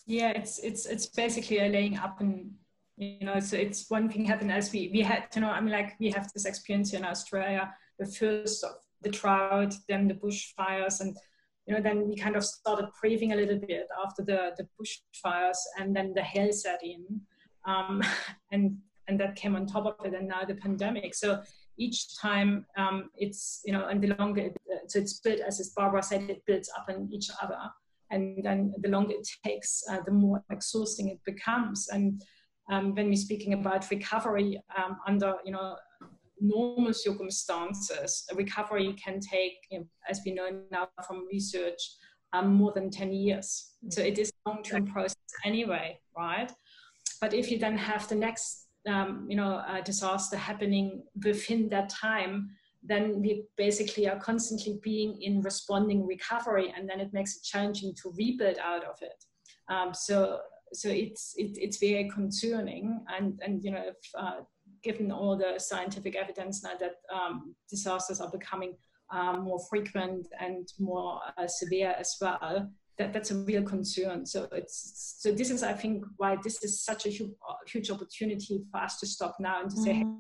Yeah, 0.07 0.31
it's 0.31 0.59
it's 0.61 0.87
it's 0.87 1.07
basically 1.07 1.59
a 1.59 1.69
laying 1.69 1.99
up 1.99 2.21
and 2.21 2.51
you 2.97 3.25
know, 3.25 3.39
so 3.39 3.57
it's 3.57 3.89
one 3.89 4.09
thing 4.09 4.25
happened 4.25 4.51
as 4.51 4.73
we 4.73 4.91
we 4.93 5.01
had, 5.01 5.27
you 5.35 5.43
know, 5.43 5.51
I 5.51 5.61
mean, 5.61 5.71
like 5.71 5.95
we 6.01 6.11
have 6.11 6.33
this 6.33 6.47
experience 6.47 6.93
in 6.95 7.05
Australia, 7.05 7.73
the 7.99 8.07
first 8.07 8.65
of 8.65 8.73
the 9.03 9.11
drought, 9.11 9.75
then 9.89 10.09
the 10.09 10.15
bushfires, 10.15 11.01
and 11.01 11.17
you 11.67 11.75
know, 11.75 11.83
then 11.83 12.09
we 12.09 12.17
kind 12.17 12.37
of 12.37 12.45
started 12.45 12.89
breathing 13.01 13.33
a 13.33 13.37
little 13.37 13.59
bit 13.59 13.87
after 14.05 14.25
the 14.25 14.53
the 14.57 14.69
bushfires, 14.79 15.59
and 15.79 15.95
then 15.95 16.13
the 16.15 16.23
hail 16.23 16.53
set 16.53 16.81
in, 16.83 17.21
um, 17.67 18.03
and 18.53 18.77
and 19.09 19.19
that 19.21 19.37
came 19.37 19.57
on 19.57 19.67
top 19.67 19.87
of 19.87 20.07
it, 20.07 20.15
and 20.15 20.29
now 20.29 20.45
the 20.45 20.55
pandemic. 20.55 21.15
So 21.15 21.43
each 21.77 22.19
time 22.19 22.67
um, 22.77 23.11
it's 23.17 23.61
you 23.65 23.73
know, 23.73 23.87
and 23.87 24.03
the 24.03 24.15
longer 24.19 24.43
it, 24.43 24.57
so 24.89 24.99
it's 24.99 25.21
built 25.21 25.41
as 25.41 25.61
as 25.61 25.71
Barbara 25.71 26.03
said, 26.03 26.29
it 26.29 26.43
builds 26.47 26.71
up 26.77 26.87
on 26.89 27.09
each 27.13 27.31
other 27.43 27.59
and 28.11 28.43
then 28.43 28.73
the 28.81 28.89
longer 28.89 29.15
it 29.15 29.29
takes, 29.45 29.83
uh, 29.91 29.99
the 30.05 30.13
more 30.13 30.43
exhausting 30.51 31.09
it 31.09 31.21
becomes. 31.25 31.89
And 31.89 32.23
um, 32.71 32.95
when 32.95 33.09
we're 33.09 33.17
speaking 33.17 33.53
about 33.53 33.91
recovery 33.91 34.61
um, 34.77 34.99
under, 35.07 35.35
you 35.45 35.53
know, 35.53 35.77
normal 36.41 36.93
circumstances, 36.93 38.25
recovery 38.35 38.95
can 39.03 39.21
take, 39.21 39.55
you 39.71 39.81
know, 39.81 39.87
as 40.09 40.21
we 40.25 40.33
know 40.33 40.49
now 40.71 40.89
from 41.07 41.27
research, 41.31 41.81
um, 42.33 42.55
more 42.55 42.73
than 42.73 42.91
10 42.91 43.13
years. 43.13 43.73
So 43.91 44.03
it 44.03 44.19
is 44.19 44.31
a 44.47 44.51
long-term 44.51 44.87
process 44.87 45.17
anyway, 45.45 45.99
right? 46.17 46.53
But 47.21 47.35
if 47.35 47.51
you 47.51 47.59
then 47.59 47.77
have 47.77 48.09
the 48.09 48.15
next, 48.15 48.67
um, 48.87 49.27
you 49.29 49.37
know, 49.37 49.63
uh, 49.67 49.81
disaster 49.81 50.37
happening 50.37 51.03
within 51.25 51.69
that 51.71 51.89
time, 51.89 52.51
then 52.83 53.21
we 53.21 53.45
basically 53.57 54.09
are 54.09 54.19
constantly 54.19 54.79
being 54.83 55.21
in 55.21 55.41
responding 55.43 56.07
recovery, 56.07 56.73
and 56.77 56.89
then 56.89 57.01
it 57.01 57.13
makes 57.13 57.37
it 57.37 57.43
challenging 57.43 57.93
to 58.03 58.13
rebuild 58.17 58.59
out 58.59 58.85
of 58.85 58.97
it. 59.03 59.25
Um, 59.69 59.93
so, 59.93 60.39
so 60.73 60.89
it's 60.89 61.35
it, 61.37 61.59
it's 61.61 61.79
very 61.79 62.09
concerning, 62.09 63.05
and 63.09 63.41
and 63.45 63.65
you 63.65 63.73
know, 63.73 63.83
if, 63.85 63.97
uh, 64.17 64.41
given 64.83 65.11
all 65.11 65.37
the 65.37 65.59
scientific 65.59 66.17
evidence 66.17 66.63
now 66.63 66.77
that 66.79 66.97
um, 67.13 67.55
disasters 67.69 68.21
are 68.21 68.31
becoming 68.31 68.75
um, 69.11 69.43
more 69.43 69.61
frequent 69.71 70.27
and 70.39 70.69
more 70.79 71.21
uh, 71.37 71.47
severe 71.47 71.95
as 71.99 72.17
well, 72.21 72.71
that, 72.99 73.13
that's 73.13 73.31
a 73.31 73.37
real 73.37 73.63
concern. 73.63 74.27
So 74.27 74.49
it's 74.53 75.17
so 75.19 75.33
this 75.33 75.51
is 75.51 75.63
I 75.63 75.73
think 75.73 76.05
why 76.17 76.37
this 76.43 76.63
is 76.63 76.83
such 76.83 77.07
a 77.07 77.11
huge, 77.11 77.31
huge 77.67 77.91
opportunity 77.91 78.61
for 78.71 78.81
us 78.81 78.99
to 79.01 79.07
stop 79.07 79.37
now 79.41 79.63
and 79.63 79.71
to 79.71 79.77
say. 79.77 79.93
Mm-hmm. 79.93 80.11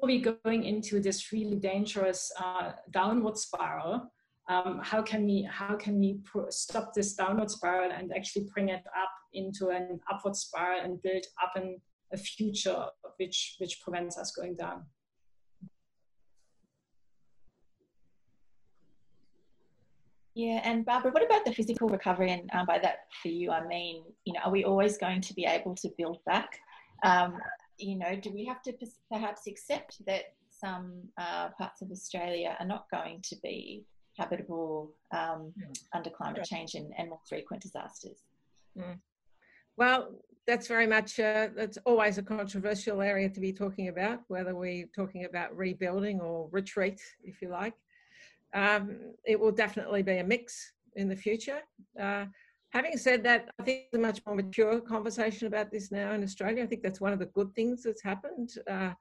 Hey, 0.00 0.06
we 0.06 0.20
going 0.20 0.64
into 0.64 1.00
this 1.00 1.32
really 1.32 1.56
dangerous 1.56 2.30
uh, 2.38 2.70
downward 2.92 3.36
spiral, 3.36 4.12
um, 4.48 4.80
how 4.82 5.02
can 5.02 5.26
we 5.26 5.42
how 5.42 5.76
can 5.76 5.98
we 5.98 6.20
stop 6.48 6.94
this 6.94 7.14
downward 7.14 7.50
spiral 7.50 7.90
and 7.92 8.12
actually 8.16 8.46
bring 8.54 8.70
it 8.70 8.84
up 8.96 9.10
into 9.34 9.68
an 9.68 10.00
upward 10.10 10.36
spiral 10.36 10.80
and 10.82 11.02
build 11.02 11.24
up 11.42 11.52
in 11.56 11.78
a 12.12 12.16
future 12.16 12.86
which 13.16 13.56
which 13.58 13.80
prevents 13.82 14.16
us 14.18 14.32
going 14.32 14.54
down? 14.54 14.84
Yeah, 20.38 20.60
and 20.62 20.86
Barbara, 20.86 21.10
what 21.10 21.24
about 21.24 21.44
the 21.44 21.52
physical 21.52 21.88
recovery? 21.88 22.30
And 22.30 22.48
um, 22.52 22.64
by 22.64 22.78
that, 22.78 23.06
for 23.20 23.26
you, 23.26 23.50
I 23.50 23.66
mean, 23.66 24.04
you 24.24 24.34
know, 24.34 24.40
are 24.44 24.52
we 24.52 24.64
always 24.64 24.96
going 24.96 25.20
to 25.22 25.34
be 25.34 25.44
able 25.44 25.74
to 25.74 25.90
build 25.98 26.18
back? 26.26 26.60
Um, 27.02 27.38
you 27.76 27.98
know, 27.98 28.14
do 28.14 28.30
we 28.32 28.44
have 28.44 28.62
to 28.62 28.72
perhaps 29.10 29.48
accept 29.48 30.04
that 30.06 30.34
some 30.48 31.02
uh, 31.20 31.48
parts 31.58 31.82
of 31.82 31.90
Australia 31.90 32.56
are 32.60 32.66
not 32.66 32.86
going 32.92 33.20
to 33.22 33.36
be 33.42 33.84
habitable 34.16 34.94
um, 35.12 35.52
mm. 35.58 35.82
under 35.92 36.10
climate 36.10 36.44
change 36.44 36.74
and, 36.74 36.92
and, 36.96 37.08
more 37.08 37.20
frequent 37.28 37.60
disasters? 37.60 38.18
Mm. 38.78 38.98
Well, 39.76 40.10
that's 40.48 40.66
very 40.66 40.86
much, 40.86 41.20
uh, 41.20 41.48
that's 41.54 41.78
always 41.84 42.18
a 42.18 42.22
controversial 42.22 43.00
area 43.02 43.28
to 43.28 43.40
be 43.40 43.52
talking 43.52 43.88
about, 43.88 44.20
whether 44.28 44.54
we're 44.56 44.86
talking 44.96 45.26
about 45.26 45.56
rebuilding 45.56 46.20
or 46.20 46.48
retreat, 46.50 47.00
if 47.22 47.40
you 47.40 47.48
like. 47.48 47.74
Um, 48.54 49.14
it 49.24 49.38
will 49.38 49.52
definitely 49.52 50.02
be 50.02 50.18
a 50.18 50.24
mix 50.24 50.72
in 50.96 51.08
the 51.08 51.16
future. 51.16 51.60
Uh, 52.00 52.24
Having 52.70 52.98
said 52.98 53.24
that, 53.24 53.48
I 53.58 53.62
think 53.62 53.84
it's 53.86 53.94
a 53.94 53.98
much 53.98 54.20
more 54.26 54.34
mature 54.36 54.78
conversation 54.80 55.46
about 55.46 55.70
this 55.70 55.90
now 55.90 56.12
in 56.12 56.22
Australia. 56.22 56.62
I 56.62 56.66
think 56.66 56.82
that's 56.82 57.00
one 57.00 57.14
of 57.14 57.18
the 57.18 57.26
good 57.26 57.54
things 57.54 57.82
that's 57.82 58.02
happened. 58.02 58.50
Uh, 58.70 58.92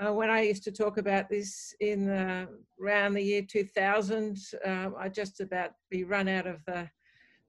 uh, 0.00 0.12
when 0.12 0.30
I 0.30 0.40
used 0.40 0.64
to 0.64 0.72
talk 0.72 0.96
about 0.96 1.28
this 1.28 1.74
in 1.80 2.08
uh, 2.08 2.46
around 2.82 3.12
the 3.12 3.22
year 3.22 3.42
2000, 3.42 4.38
um, 4.64 4.94
I 4.98 5.10
just 5.10 5.40
about 5.40 5.72
be 5.90 6.04
run 6.04 6.28
out 6.28 6.46
of 6.46 6.64
the, 6.64 6.88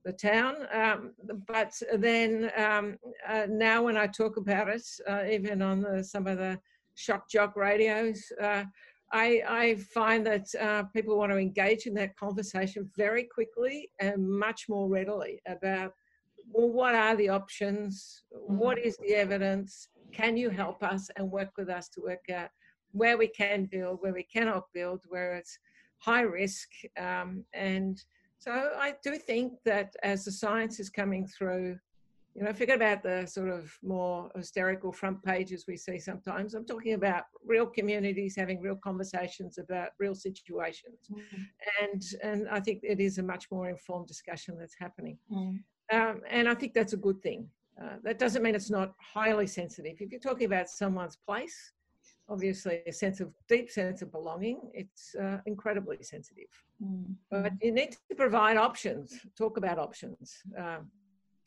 the 0.05 0.13
town. 0.13 0.55
Um, 0.71 1.13
but 1.47 1.73
then 1.97 2.51
um, 2.55 2.97
uh, 3.27 3.47
now 3.49 3.83
when 3.83 3.97
I 3.97 4.07
talk 4.07 4.37
about 4.37 4.69
it, 4.69 4.87
uh, 5.09 5.23
even 5.29 5.61
on 5.61 5.81
the, 5.81 6.03
some 6.03 6.27
of 6.27 6.37
the 6.37 6.59
shock 6.93 7.29
jock 7.29 7.55
radios, 7.55 8.23
uh, 8.41 8.63
I, 9.11 9.41
I 9.47 9.75
find 9.93 10.25
that 10.27 10.47
uh, 10.59 10.83
people 10.93 11.17
want 11.17 11.31
to 11.31 11.37
engage 11.37 11.87
in 11.87 11.93
that 11.95 12.15
conversation 12.17 12.89
very 12.95 13.23
quickly 13.23 13.89
and 13.99 14.27
much 14.27 14.69
more 14.69 14.87
readily 14.87 15.41
about 15.47 15.93
well, 16.51 16.69
what 16.69 16.93
are 16.93 17.15
the 17.15 17.29
options? 17.29 18.23
What 18.29 18.77
is 18.77 18.97
the 18.97 19.15
evidence? 19.15 19.89
Can 20.11 20.37
you 20.37 20.51
help 20.51 20.83
us 20.83 21.09
and 21.15 21.31
work 21.31 21.49
with 21.57 21.69
us 21.69 21.89
to 21.89 22.01
work 22.01 22.29
out 22.31 22.49
where 22.91 23.17
we 23.17 23.27
can 23.27 23.65
build, 23.65 23.97
where 24.01 24.13
we 24.13 24.23
cannot 24.23 24.65
build, 24.71 25.01
where 25.09 25.35
it's 25.35 25.57
high 25.97 26.21
risk? 26.21 26.69
Um, 26.97 27.43
and 27.53 27.99
so 28.39 28.51
I 28.77 28.95
do 29.03 29.17
think 29.17 29.53
that 29.65 29.95
as 30.03 30.25
the 30.25 30.31
science 30.31 30.79
is 30.79 30.89
coming 30.89 31.27
through, 31.27 31.77
You 32.37 32.43
know, 32.43 32.51
forget 32.51 32.75
about 32.75 33.01
the 33.01 33.25
sort 33.25 33.49
of 33.49 33.71
more 33.81 34.29
hysterical 34.35 34.91
front 34.91 35.23
pages 35.23 35.63
we 35.69 35.77
see 35.77 35.99
sometimes. 35.99 36.53
I'm 36.53 36.65
talking 36.65 36.93
about 36.93 37.23
real 37.45 37.65
communities 37.65 38.35
having 38.35 38.59
real 38.61 38.75
conversations 38.75 39.57
about 39.57 39.91
real 39.99 40.13
situations, 40.13 40.99
mm-hmm. 41.09 41.43
and 41.81 42.01
and 42.21 42.49
I 42.49 42.59
think 42.59 42.81
it 42.83 42.99
is 42.99 43.19
a 43.19 43.23
much 43.23 43.45
more 43.51 43.69
informed 43.69 44.07
discussion 44.07 44.57
that's 44.59 44.75
happening, 44.77 45.17
mm. 45.31 45.59
um, 45.93 46.21
and 46.29 46.49
I 46.49 46.55
think 46.55 46.73
that's 46.73 46.91
a 46.91 46.97
good 47.07 47.21
thing. 47.21 47.47
Uh, 47.81 47.97
that 48.03 48.19
doesn't 48.19 48.43
mean 48.43 48.55
it's 48.55 48.69
not 48.69 48.93
highly 48.99 49.47
sensitive. 49.47 49.95
If 50.01 50.11
you're 50.11 50.19
talking 50.19 50.47
about 50.47 50.67
someone's 50.67 51.17
place, 51.25 51.71
obviously 52.29 52.81
a 52.87 52.91
sense 52.91 53.19
of 53.19 53.31
deep 53.47 53.69
sense 53.69 54.01
of 54.01 54.11
belonging, 54.11 54.59
it's 54.73 55.15
uh, 55.15 55.37
incredibly 55.45 55.97
sensitive. 56.01 56.49
Mm. 56.83 57.15
But 57.29 57.53
you 57.61 57.71
need 57.71 57.95
to 58.09 58.15
provide 58.15 58.57
options. 58.57 59.19
Talk 59.37 59.57
about 59.57 59.77
options. 59.77 60.37
Um, 60.57 60.89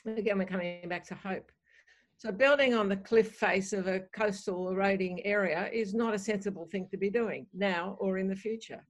again, 0.06 0.38
we're 0.38 0.44
coming 0.44 0.88
back 0.88 1.04
to 1.08 1.14
hope. 1.14 1.50
So 2.16 2.32
building 2.32 2.74
on 2.74 2.88
the 2.88 2.96
cliff 2.96 3.36
face 3.36 3.72
of 3.72 3.86
a 3.86 4.00
coastal 4.12 4.70
eroding 4.70 5.24
area 5.24 5.68
is 5.72 5.94
not 5.94 6.14
a 6.14 6.18
sensible 6.18 6.66
thing 6.66 6.88
to 6.90 6.96
be 6.96 7.10
doing 7.10 7.46
now 7.54 7.96
or 8.00 8.18
in 8.18 8.26
the 8.26 8.34
future. 8.34 8.84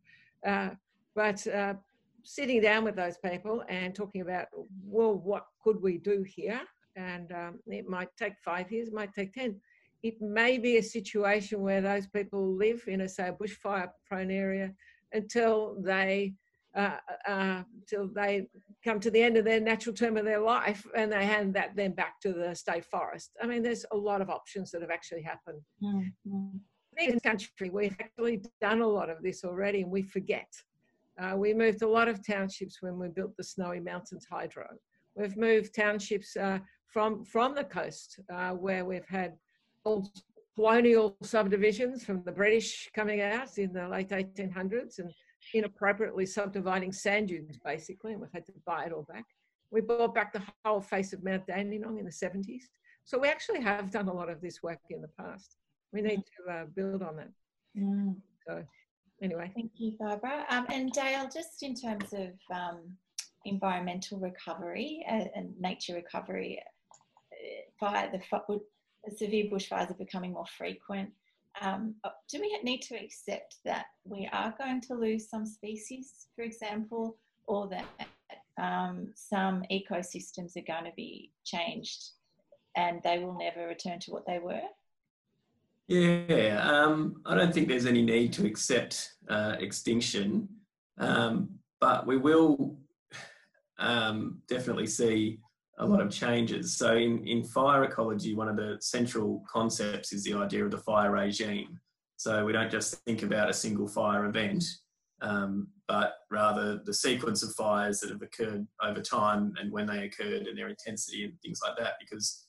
Uh, 0.46 0.70
but 1.14 1.46
uh, 1.48 1.74
sitting 2.22 2.62
down 2.62 2.84
with 2.84 2.96
those 2.96 3.18
people 3.18 3.64
and 3.68 3.94
talking 3.94 4.22
about, 4.22 4.46
well, 4.82 5.14
what 5.14 5.46
could 5.62 5.80
we 5.82 5.98
do 5.98 6.22
here? 6.22 6.60
And 6.96 7.30
um, 7.32 7.58
it 7.66 7.86
might 7.86 8.08
take 8.16 8.34
five 8.42 8.72
years, 8.72 8.88
it 8.88 8.94
might 8.94 9.12
take 9.12 9.34
10. 9.34 9.56
It 10.02 10.20
may 10.20 10.58
be 10.58 10.76
a 10.76 10.82
situation 10.82 11.60
where 11.60 11.80
those 11.80 12.06
people 12.06 12.54
live 12.54 12.82
in 12.86 13.00
a, 13.02 13.08
say, 13.08 13.32
bushfire 13.40 13.90
prone 14.06 14.30
area 14.30 14.72
until 15.12 15.76
they 15.82 16.34
uh, 16.76 16.96
uh, 17.26 17.62
till 17.88 18.08
they 18.08 18.46
come 18.84 19.00
to 19.00 19.10
the 19.10 19.20
end 19.20 19.36
of 19.36 19.44
their 19.44 19.60
natural 19.60 19.94
term 19.94 20.16
of 20.16 20.24
their 20.24 20.38
life 20.40 20.86
and 20.96 21.10
they 21.10 21.24
hand 21.24 21.54
that 21.54 21.74
then 21.74 21.92
back 21.92 22.20
to 22.20 22.32
the 22.32 22.54
state 22.54 22.84
forest. 22.84 23.30
I 23.42 23.46
mean, 23.46 23.62
there's 23.62 23.84
a 23.90 23.96
lot 23.96 24.20
of 24.20 24.30
options 24.30 24.70
that 24.70 24.82
have 24.82 24.90
actually 24.90 25.22
happened. 25.22 25.60
Mm-hmm. 25.82 26.56
In 26.98 27.12
this 27.12 27.22
country, 27.22 27.70
we've 27.70 27.96
actually 28.00 28.42
done 28.60 28.80
a 28.80 28.86
lot 28.86 29.08
of 29.08 29.22
this 29.22 29.44
already 29.44 29.82
and 29.82 29.90
we 29.90 30.02
forget. 30.02 30.48
Uh, 31.20 31.36
we 31.36 31.52
moved 31.52 31.82
a 31.82 31.88
lot 31.88 32.06
of 32.06 32.24
townships 32.24 32.78
when 32.80 32.98
we 32.98 33.08
built 33.08 33.36
the 33.36 33.44
Snowy 33.44 33.80
Mountains 33.80 34.26
Hydro. 34.30 34.68
We've 35.16 35.36
moved 35.36 35.74
townships 35.74 36.36
uh, 36.36 36.58
from, 36.86 37.24
from 37.24 37.54
the 37.54 37.64
coast 37.64 38.20
uh, 38.32 38.50
where 38.50 38.84
we've 38.84 39.08
had 39.08 39.34
old 39.88 40.10
colonial 40.54 41.16
subdivisions 41.22 42.04
from 42.04 42.22
the 42.24 42.32
British 42.32 42.90
coming 42.94 43.20
out 43.20 43.56
in 43.58 43.72
the 43.72 43.88
late 43.88 44.08
1800s 44.08 44.98
and 44.98 45.12
inappropriately 45.54 46.26
subdividing 46.26 46.92
sand 46.92 47.28
dunes, 47.28 47.58
basically, 47.64 48.12
and 48.12 48.20
we've 48.20 48.32
had 48.34 48.44
to 48.46 48.52
buy 48.66 48.84
it 48.84 48.92
all 48.92 49.06
back. 49.08 49.24
We 49.70 49.80
bought 49.80 50.14
back 50.14 50.32
the 50.32 50.42
whole 50.64 50.80
face 50.80 51.12
of 51.12 51.22
Mount 51.22 51.46
Dandenong 51.46 51.98
in 51.98 52.04
the 52.04 52.10
70s. 52.10 52.62
So 53.04 53.18
we 53.18 53.28
actually 53.28 53.62
have 53.62 53.90
done 53.90 54.08
a 54.08 54.12
lot 54.12 54.28
of 54.28 54.40
this 54.40 54.62
work 54.62 54.80
in 54.90 55.00
the 55.00 55.10
past. 55.18 55.56
We 55.92 56.02
need 56.02 56.22
to 56.36 56.52
uh, 56.52 56.64
build 56.74 57.02
on 57.02 57.16
that. 57.16 57.30
Mm. 57.78 58.16
So 58.46 58.64
anyway. 59.22 59.50
Thank 59.54 59.72
you, 59.76 59.92
Barbara. 59.98 60.44
Um, 60.50 60.66
and 60.70 60.92
Dale, 60.92 61.28
just 61.32 61.62
in 61.62 61.74
terms 61.74 62.12
of 62.12 62.30
um, 62.54 62.80
environmental 63.44 64.18
recovery 64.18 65.04
uh, 65.08 65.24
and 65.34 65.54
nature 65.58 65.94
recovery, 65.94 66.60
uh, 66.60 67.36
fire, 67.78 68.10
the, 68.10 68.20
the 69.04 69.16
severe 69.16 69.46
bushfires 69.50 69.90
are 69.90 69.94
becoming 69.94 70.32
more 70.32 70.46
frequent 70.46 71.10
um, 71.60 71.94
uh, 72.04 72.10
do 72.28 72.40
we 72.40 72.58
need 72.62 72.82
to 72.82 72.94
accept 72.94 73.56
that 73.64 73.86
we 74.04 74.28
are 74.32 74.54
going 74.58 74.80
to 74.82 74.94
lose 74.94 75.28
some 75.28 75.46
species, 75.46 76.26
for 76.34 76.42
example, 76.42 77.16
or 77.46 77.68
that 77.68 77.86
um, 78.60 79.12
some 79.14 79.62
ecosystems 79.70 80.56
are 80.56 80.72
going 80.72 80.84
to 80.84 80.92
be 80.96 81.32
changed 81.44 82.10
and 82.76 83.00
they 83.02 83.18
will 83.18 83.36
never 83.36 83.66
return 83.66 83.98
to 84.00 84.10
what 84.10 84.26
they 84.26 84.38
were? 84.38 84.60
Yeah, 85.88 86.60
um, 86.62 87.22
I 87.24 87.34
don't 87.34 87.52
think 87.52 87.66
there's 87.66 87.86
any 87.86 88.02
need 88.02 88.32
to 88.34 88.46
accept 88.46 89.14
uh, 89.28 89.56
extinction, 89.58 90.48
um, 90.98 91.48
but 91.80 92.06
we 92.06 92.18
will 92.18 92.76
um, 93.78 94.38
definitely 94.48 94.86
see 94.86 95.40
a 95.78 95.86
lot 95.86 96.00
of 96.00 96.10
changes. 96.10 96.76
So 96.76 96.96
in, 96.96 97.26
in 97.26 97.44
fire 97.44 97.84
ecology, 97.84 98.34
one 98.34 98.48
of 98.48 98.56
the 98.56 98.78
central 98.80 99.44
concepts 99.50 100.12
is 100.12 100.24
the 100.24 100.34
idea 100.34 100.64
of 100.64 100.70
the 100.70 100.78
fire 100.78 101.12
regime. 101.12 101.78
So 102.16 102.44
we 102.44 102.52
don't 102.52 102.70
just 102.70 102.96
think 103.04 103.22
about 103.22 103.48
a 103.48 103.54
single 103.54 103.86
fire 103.86 104.26
event, 104.26 104.64
um, 105.20 105.68
but 105.86 106.14
rather 106.30 106.80
the 106.84 106.94
sequence 106.94 107.44
of 107.44 107.54
fires 107.54 108.00
that 108.00 108.10
have 108.10 108.22
occurred 108.22 108.66
over 108.82 109.00
time 109.00 109.54
and 109.60 109.70
when 109.70 109.86
they 109.86 110.04
occurred 110.04 110.46
and 110.48 110.58
their 110.58 110.68
intensity 110.68 111.24
and 111.24 111.40
things 111.42 111.60
like 111.64 111.76
that. 111.78 111.94
Because 112.00 112.46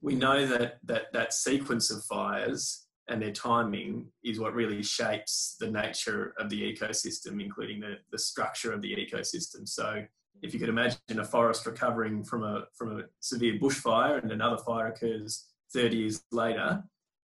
we 0.00 0.16
know 0.16 0.44
that 0.46 0.78
that, 0.84 1.12
that 1.12 1.32
sequence 1.32 1.90
of 1.92 2.02
fires 2.04 2.86
and 3.08 3.22
their 3.22 3.32
timing 3.32 4.06
is 4.24 4.40
what 4.40 4.54
really 4.54 4.82
shapes 4.82 5.56
the 5.60 5.70
nature 5.70 6.34
of 6.38 6.50
the 6.50 6.60
ecosystem, 6.60 7.40
including 7.40 7.80
the, 7.80 7.94
the 8.10 8.18
structure 8.18 8.72
of 8.72 8.82
the 8.82 8.92
ecosystem. 8.92 9.68
So 9.68 10.04
if 10.42 10.52
you 10.54 10.60
could 10.60 10.68
imagine 10.68 10.98
a 11.18 11.24
forest 11.24 11.66
recovering 11.66 12.24
from 12.24 12.42
a 12.42 12.64
from 12.76 12.98
a 12.98 13.02
severe 13.20 13.58
bushfire 13.58 14.22
and 14.22 14.32
another 14.32 14.58
fire 14.58 14.88
occurs 14.88 15.46
30 15.72 15.96
years 15.96 16.24
later, 16.32 16.82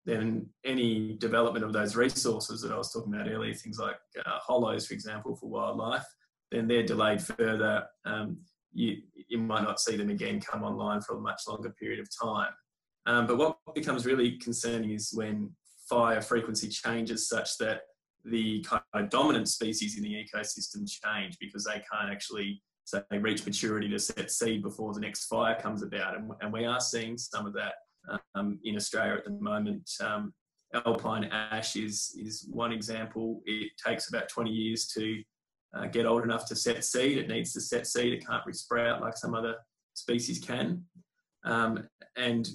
then 0.06 0.46
any 0.64 1.16
development 1.18 1.64
of 1.64 1.72
those 1.72 1.96
resources 1.96 2.62
that 2.62 2.72
I 2.72 2.76
was 2.76 2.92
talking 2.92 3.14
about 3.14 3.28
earlier, 3.28 3.54
things 3.54 3.78
like 3.78 3.96
uh, 4.24 4.38
hollows, 4.38 4.86
for 4.86 4.94
example, 4.94 5.36
for 5.36 5.48
wildlife, 5.48 6.06
then 6.50 6.66
they're 6.66 6.82
delayed 6.82 7.22
further. 7.22 7.84
Um, 8.04 8.38
you, 8.72 8.98
you 9.28 9.38
might 9.38 9.62
not 9.62 9.80
see 9.80 9.96
them 9.96 10.10
again 10.10 10.40
come 10.40 10.62
online 10.62 11.00
for 11.00 11.16
a 11.16 11.20
much 11.20 11.42
longer 11.48 11.70
period 11.70 12.00
of 12.00 12.08
time. 12.22 12.52
Um, 13.06 13.26
but 13.26 13.36
what 13.36 13.58
becomes 13.74 14.06
really 14.06 14.38
concerning 14.38 14.90
is 14.90 15.10
when 15.12 15.50
fire 15.88 16.20
frequency 16.20 16.68
changes 16.68 17.28
such 17.28 17.58
that 17.58 17.82
the 18.24 18.62
kind 18.62 18.82
of 18.94 19.10
dominant 19.10 19.48
species 19.48 19.96
in 19.96 20.04
the 20.04 20.12
ecosystem 20.12 20.88
change 20.88 21.36
because 21.40 21.64
they 21.64 21.82
can't 21.90 22.12
actually 22.12 22.62
they 23.10 23.18
reach 23.18 23.44
maturity 23.46 23.88
to 23.88 23.98
set 23.98 24.30
seed 24.30 24.62
before 24.62 24.94
the 24.94 25.00
next 25.00 25.26
fire 25.26 25.58
comes 25.60 25.82
about. 25.82 26.16
And, 26.16 26.30
and 26.40 26.52
we 26.52 26.64
are 26.64 26.80
seeing 26.80 27.18
some 27.18 27.46
of 27.46 27.52
that 27.54 27.74
um, 28.34 28.58
in 28.64 28.76
Australia 28.76 29.14
at 29.14 29.24
the 29.24 29.30
moment. 29.30 29.90
Um, 30.00 30.32
alpine 30.74 31.24
ash 31.24 31.76
is, 31.76 32.16
is 32.18 32.46
one 32.50 32.72
example. 32.72 33.42
It 33.44 33.72
takes 33.84 34.08
about 34.08 34.28
20 34.28 34.50
years 34.50 34.86
to 34.88 35.22
uh, 35.74 35.86
get 35.86 36.06
old 36.06 36.24
enough 36.24 36.46
to 36.46 36.56
set 36.56 36.84
seed. 36.84 37.18
It 37.18 37.28
needs 37.28 37.52
to 37.52 37.60
set 37.60 37.86
seed. 37.86 38.12
It 38.12 38.26
can't 38.26 38.44
resprout 38.44 39.00
like 39.00 39.16
some 39.16 39.34
other 39.34 39.56
species 39.94 40.38
can. 40.38 40.84
Um, 41.44 41.88
and 42.16 42.48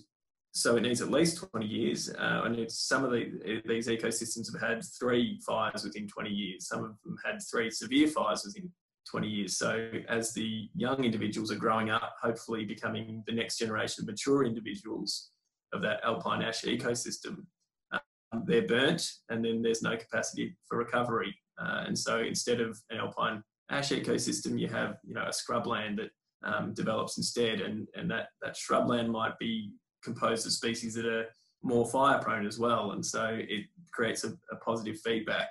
so 0.51 0.77
it 0.77 0.81
needs 0.81 1.01
at 1.01 1.11
least 1.11 1.43
20 1.51 1.65
years. 1.65 2.09
Uh, 2.09 2.41
and 2.45 2.71
some 2.71 3.03
of 3.03 3.11
the, 3.11 3.61
these 3.65 3.87
ecosystems 3.87 4.51
have 4.53 4.61
had 4.61 4.81
three 4.97 5.39
fires 5.45 5.83
within 5.83 6.07
20 6.07 6.29
years. 6.29 6.67
Some 6.67 6.83
of 6.83 6.95
them 7.03 7.17
had 7.25 7.39
three 7.51 7.69
severe 7.69 8.07
fires 8.07 8.43
within 8.45 8.71
20 9.09 9.27
years. 9.27 9.57
So 9.57 9.89
as 10.09 10.33
the 10.33 10.69
young 10.75 11.03
individuals 11.03 11.51
are 11.51 11.57
growing 11.57 11.89
up, 11.89 12.15
hopefully 12.21 12.65
becoming 12.65 13.23
the 13.27 13.33
next 13.33 13.57
generation 13.57 14.03
of 14.03 14.07
mature 14.07 14.43
individuals 14.43 15.31
of 15.73 15.81
that 15.81 15.99
alpine 16.03 16.41
ash 16.41 16.63
ecosystem, 16.63 17.45
um, 17.91 18.43
they're 18.45 18.67
burnt 18.67 19.09
and 19.29 19.43
then 19.43 19.61
there's 19.61 19.81
no 19.81 19.95
capacity 19.95 20.55
for 20.67 20.77
recovery. 20.77 21.35
Uh, 21.59 21.83
and 21.87 21.97
so 21.97 22.19
instead 22.19 22.59
of 22.59 22.77
an 22.89 22.97
alpine 22.97 23.43
ash 23.69 23.89
ecosystem, 23.89 24.59
you 24.59 24.67
have 24.67 24.97
you 25.03 25.13
know 25.13 25.23
a 25.23 25.29
scrubland 25.29 25.97
that 25.97 26.09
um, 26.43 26.73
develops 26.73 27.17
instead, 27.17 27.61
and 27.61 27.87
and 27.95 28.09
that 28.11 28.27
that 28.41 28.55
shrubland 28.55 29.09
might 29.09 29.37
be 29.39 29.71
composed 30.03 30.45
of 30.45 30.51
species 30.51 30.93
that 30.95 31.05
are 31.05 31.25
more 31.63 31.85
fire 31.87 32.19
prone 32.19 32.45
as 32.45 32.59
well, 32.59 32.91
and 32.91 33.05
so 33.05 33.25
it 33.31 33.65
creates 33.91 34.23
a, 34.23 34.29
a 34.51 34.55
positive 34.63 34.99
feedback. 34.99 35.49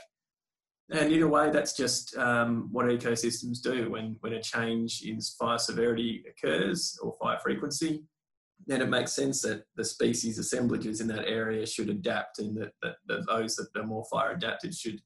And 0.91 1.13
in 1.13 1.23
a 1.23 1.29
way, 1.29 1.51
that's 1.51 1.75
just 1.75 2.17
um, 2.17 2.69
what 2.71 2.87
ecosystems 2.87 3.63
do. 3.63 3.91
When, 3.91 4.17
when 4.21 4.35
a 4.35 4.43
change 4.43 5.03
in 5.03 5.19
fire 5.39 5.59
severity 5.59 6.25
occurs 6.29 6.99
or 7.03 7.17
fire 7.21 7.39
frequency, 7.43 8.05
then 8.67 8.83
it 8.83 8.89
makes 8.89 9.13
sense 9.13 9.43
that 9.43 9.65
the 9.77 9.85
species 9.85 10.39
assemblages 10.39 11.01
in 11.01 11.07
that 11.09 11.27
area 11.27 11.67
should 11.67 11.89
adapt 11.89 12.39
and 12.39 12.57
that, 12.57 12.73
that, 12.83 12.97
that 13.07 13.27
those 13.27 13.57
that 13.57 13.69
are 13.77 13.87
more 13.87 14.05
fire 14.11 14.33
adapted 14.33 14.75
should 14.75 15.01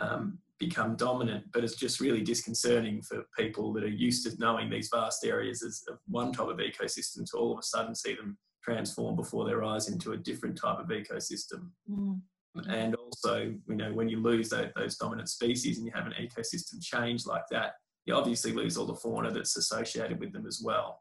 um, 0.00 0.38
become 0.58 0.96
dominant. 0.96 1.44
But 1.52 1.64
it's 1.64 1.76
just 1.76 2.00
really 2.00 2.22
disconcerting 2.22 3.02
for 3.02 3.24
people 3.36 3.72
that 3.74 3.84
are 3.84 3.88
used 3.88 4.24
to 4.26 4.38
knowing 4.38 4.70
these 4.70 4.90
vast 4.92 5.24
areas 5.24 5.62
as 5.62 5.84
one 6.06 6.32
type 6.32 6.48
of 6.48 6.58
ecosystem 6.58 7.28
to 7.30 7.36
all 7.36 7.52
of 7.52 7.58
a 7.58 7.62
sudden 7.62 7.94
see 7.94 8.14
them 8.14 8.38
transform 8.62 9.16
before 9.16 9.44
their 9.44 9.62
eyes 9.62 9.88
into 9.88 10.12
a 10.12 10.16
different 10.16 10.56
type 10.56 10.78
of 10.78 10.88
ecosystem. 10.88 11.70
Mm. 11.90 12.20
And 12.68 12.94
also, 13.14 13.54
you 13.68 13.76
know, 13.76 13.92
when 13.92 14.08
you 14.08 14.20
lose 14.20 14.48
those, 14.48 14.70
those 14.76 14.96
dominant 14.96 15.28
species 15.28 15.78
and 15.78 15.86
you 15.86 15.92
have 15.94 16.06
an 16.06 16.14
ecosystem 16.20 16.82
change 16.82 17.26
like 17.26 17.44
that, 17.50 17.72
you 18.06 18.14
obviously 18.14 18.52
lose 18.52 18.76
all 18.76 18.86
the 18.86 18.94
fauna 18.94 19.30
that's 19.30 19.56
associated 19.56 20.20
with 20.20 20.32
them 20.32 20.46
as 20.46 20.60
well. 20.64 21.00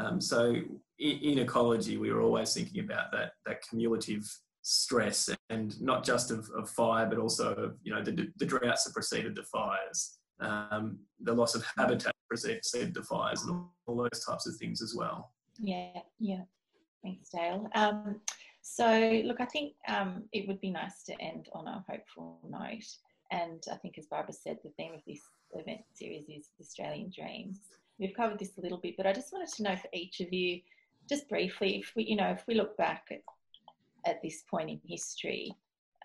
Um, 0.00 0.20
so 0.20 0.54
in, 0.98 1.18
in, 1.18 1.38
ecology, 1.38 1.96
we 1.96 2.12
were 2.12 2.20
always 2.20 2.52
thinking 2.52 2.84
about 2.84 3.10
that 3.12 3.32
that 3.46 3.62
cumulative 3.62 4.24
stress 4.60 5.30
and 5.48 5.80
not 5.80 6.04
just 6.04 6.30
of, 6.30 6.48
of 6.56 6.68
fire, 6.68 7.06
but 7.06 7.18
also 7.18 7.54
of 7.54 7.76
you 7.82 7.94
know 7.94 8.02
the, 8.02 8.28
the 8.36 8.44
droughts 8.44 8.84
that 8.84 8.92
preceded 8.92 9.34
the 9.34 9.44
fires, 9.44 10.18
um, 10.40 10.98
the 11.20 11.32
loss 11.32 11.54
of 11.54 11.64
habitat 11.78 12.14
preceded 12.28 12.92
the 12.92 13.02
fires, 13.02 13.42
and 13.42 13.52
all, 13.52 13.72
all 13.86 13.96
those 13.96 14.24
types 14.24 14.46
of 14.46 14.54
things 14.56 14.82
as 14.82 14.94
well. 14.94 15.32
Yeah, 15.58 16.00
yeah. 16.18 16.42
Thanks, 17.02 17.30
Dale. 17.30 17.68
Um, 17.74 18.20
so, 18.66 19.20
look, 19.26 19.42
I 19.42 19.44
think 19.44 19.74
um, 19.88 20.22
it 20.32 20.48
would 20.48 20.58
be 20.58 20.70
nice 20.70 21.02
to 21.02 21.20
end 21.20 21.50
on 21.52 21.68
a 21.68 21.84
hopeful 21.86 22.38
note. 22.48 22.96
And 23.30 23.62
I 23.70 23.76
think, 23.76 23.98
as 23.98 24.06
Barbara 24.06 24.32
said, 24.32 24.58
the 24.64 24.70
theme 24.70 24.94
of 24.94 25.02
this 25.06 25.20
event 25.52 25.82
series 25.92 26.24
is 26.30 26.48
Australian 26.58 27.12
Dreams. 27.14 27.60
We've 27.98 28.14
covered 28.14 28.38
this 28.38 28.56
a 28.56 28.62
little 28.62 28.78
bit, 28.78 28.96
but 28.96 29.06
I 29.06 29.12
just 29.12 29.34
wanted 29.34 29.52
to 29.54 29.62
know 29.64 29.76
for 29.76 29.88
each 29.92 30.20
of 30.20 30.32
you, 30.32 30.62
just 31.10 31.28
briefly, 31.28 31.76
if 31.76 31.92
we, 31.94 32.04
you 32.04 32.16
know, 32.16 32.30
if 32.30 32.46
we 32.48 32.54
look 32.54 32.74
back 32.78 33.08
at, 33.10 33.20
at 34.10 34.22
this 34.22 34.44
point 34.50 34.70
in 34.70 34.80
history, 34.88 35.52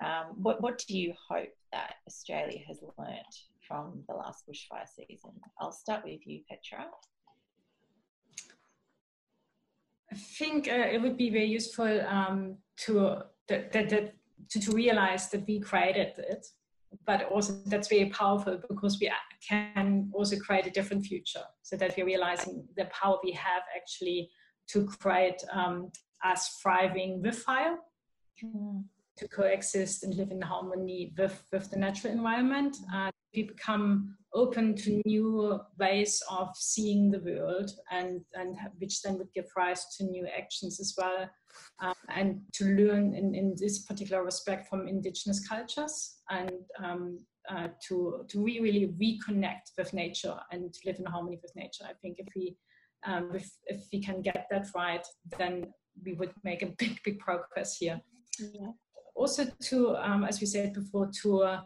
um, 0.02 0.36
what, 0.36 0.62
what 0.62 0.84
do 0.86 0.98
you 0.98 1.14
hope 1.30 1.56
that 1.72 1.96
Australia 2.08 2.60
has 2.68 2.80
learnt 2.98 3.44
from 3.66 4.04
the 4.10 4.16
last 4.16 4.46
bushfire 4.46 4.86
season? 4.86 5.32
I'll 5.62 5.72
start 5.72 6.04
with 6.04 6.28
you, 6.28 6.42
Petra. 6.50 6.88
I 10.12 10.16
think 10.16 10.68
uh, 10.68 10.88
it 10.92 11.02
would 11.02 11.18
be 11.18 11.30
very 11.30 11.46
useful 11.46 12.02
um, 12.08 12.58
to, 12.86 13.18
that, 13.48 13.72
that, 13.72 13.90
that, 13.90 14.14
to, 14.50 14.60
to 14.60 14.72
realize 14.72 15.30
that 15.30 15.46
we 15.48 15.60
created 15.60 16.14
it, 16.18 16.46
but 17.06 17.24
also 17.24 17.62
that's 17.68 17.88
very 17.88 18.10
powerful 18.10 18.60
because 18.68 19.00
we 19.00 19.12
can 19.48 20.10
also 20.14 20.38
create 20.38 20.66
a 20.66 20.72
different 20.72 21.06
future 21.06 21.44
so 21.62 21.76
that 21.78 21.96
we're 21.96 22.06
realizing 22.06 22.68
the 22.76 22.86
power 22.86 23.18
we 23.24 23.32
have 23.32 23.62
actually 23.76 24.30
to 24.68 24.86
create 24.86 25.42
um, 25.54 25.92
us 26.24 26.60
thriving 26.62 27.22
with 27.22 27.38
fire. 27.38 27.78
Mm 28.44 28.84
to 29.20 29.28
coexist 29.28 30.04
and 30.04 30.16
live 30.16 30.32
in 30.32 30.42
harmony 30.42 31.14
with, 31.18 31.44
with 31.52 31.70
the 31.70 31.78
natural 31.78 32.14
environment. 32.14 32.78
Uh, 32.94 33.12
we 33.36 33.44
become 33.44 34.16
open 34.34 34.76
to 34.76 35.02
new 35.06 35.60
ways 35.80 36.22
of 36.30 36.50
seeing 36.56 37.10
the 37.10 37.20
world 37.20 37.72
and, 37.92 38.22
and 38.34 38.56
which 38.78 39.02
then 39.02 39.18
would 39.18 39.34
give 39.34 39.46
rise 39.58 39.86
to 39.98 40.04
new 40.04 40.28
actions 40.38 40.80
as 40.80 40.94
well. 40.98 41.30
Uh, 41.82 41.94
and 42.16 42.42
to 42.54 42.66
learn 42.66 43.16
in, 43.16 43.34
in 43.34 43.56
this 43.58 43.80
particular 43.80 44.24
respect 44.24 44.70
from 44.70 44.88
indigenous 44.88 45.48
cultures 45.48 46.18
and 46.30 46.52
um, 46.84 47.20
uh, 47.50 47.68
to, 47.88 48.24
to 48.28 48.44
really 48.44 48.94
reconnect 49.02 49.72
with 49.78 49.94
nature 49.94 50.36
and 50.52 50.72
to 50.74 50.80
live 50.86 51.00
in 51.00 51.06
harmony 51.06 51.40
with 51.42 51.56
nature. 51.56 51.86
I 51.86 51.94
think 52.02 52.20
if 52.20 52.28
we, 52.36 52.56
um, 53.06 53.32
if, 53.34 53.50
if 53.66 53.88
we 53.92 54.00
can 54.02 54.22
get 54.22 54.48
that 54.52 54.68
right, 54.76 55.06
then 55.38 55.74
we 56.06 56.14
would 56.14 56.34
make 56.44 56.62
a 56.62 56.68
big, 56.78 57.00
big 57.04 57.20
progress 57.20 57.78
here. 57.78 58.00
Yeah 58.40 58.72
also 59.20 59.46
to, 59.60 59.98
um, 59.98 60.24
as 60.24 60.40
we 60.40 60.48
said 60.48 60.74
before, 60.74 61.12
to 61.22 61.44
uh, 61.44 61.62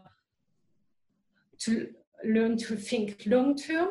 to 1.60 1.88
learn 2.24 2.56
to 2.56 2.76
think 2.76 3.22
long 3.26 3.56
term 3.56 3.90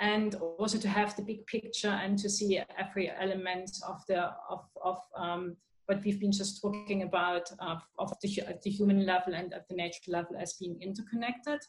and 0.00 0.34
also 0.58 0.78
to 0.78 0.88
have 0.88 1.14
the 1.16 1.22
big 1.22 1.46
picture 1.46 1.88
and 1.88 2.18
to 2.18 2.28
see 2.28 2.60
every 2.78 3.10
element 3.10 3.70
of 3.88 4.02
the 4.08 4.30
of, 4.50 4.64
of 4.82 4.98
um, 5.16 5.56
what 5.86 6.02
we've 6.04 6.20
been 6.20 6.32
just 6.32 6.60
talking 6.60 7.02
about 7.02 7.50
of, 7.60 7.82
of 7.98 8.12
the, 8.22 8.40
at 8.40 8.62
the 8.62 8.70
human 8.70 9.04
level 9.04 9.34
and 9.34 9.52
at 9.52 9.68
the 9.68 9.74
nature 9.74 10.00
level 10.08 10.36
as 10.38 10.54
being 10.54 10.78
interconnected. 10.80 11.60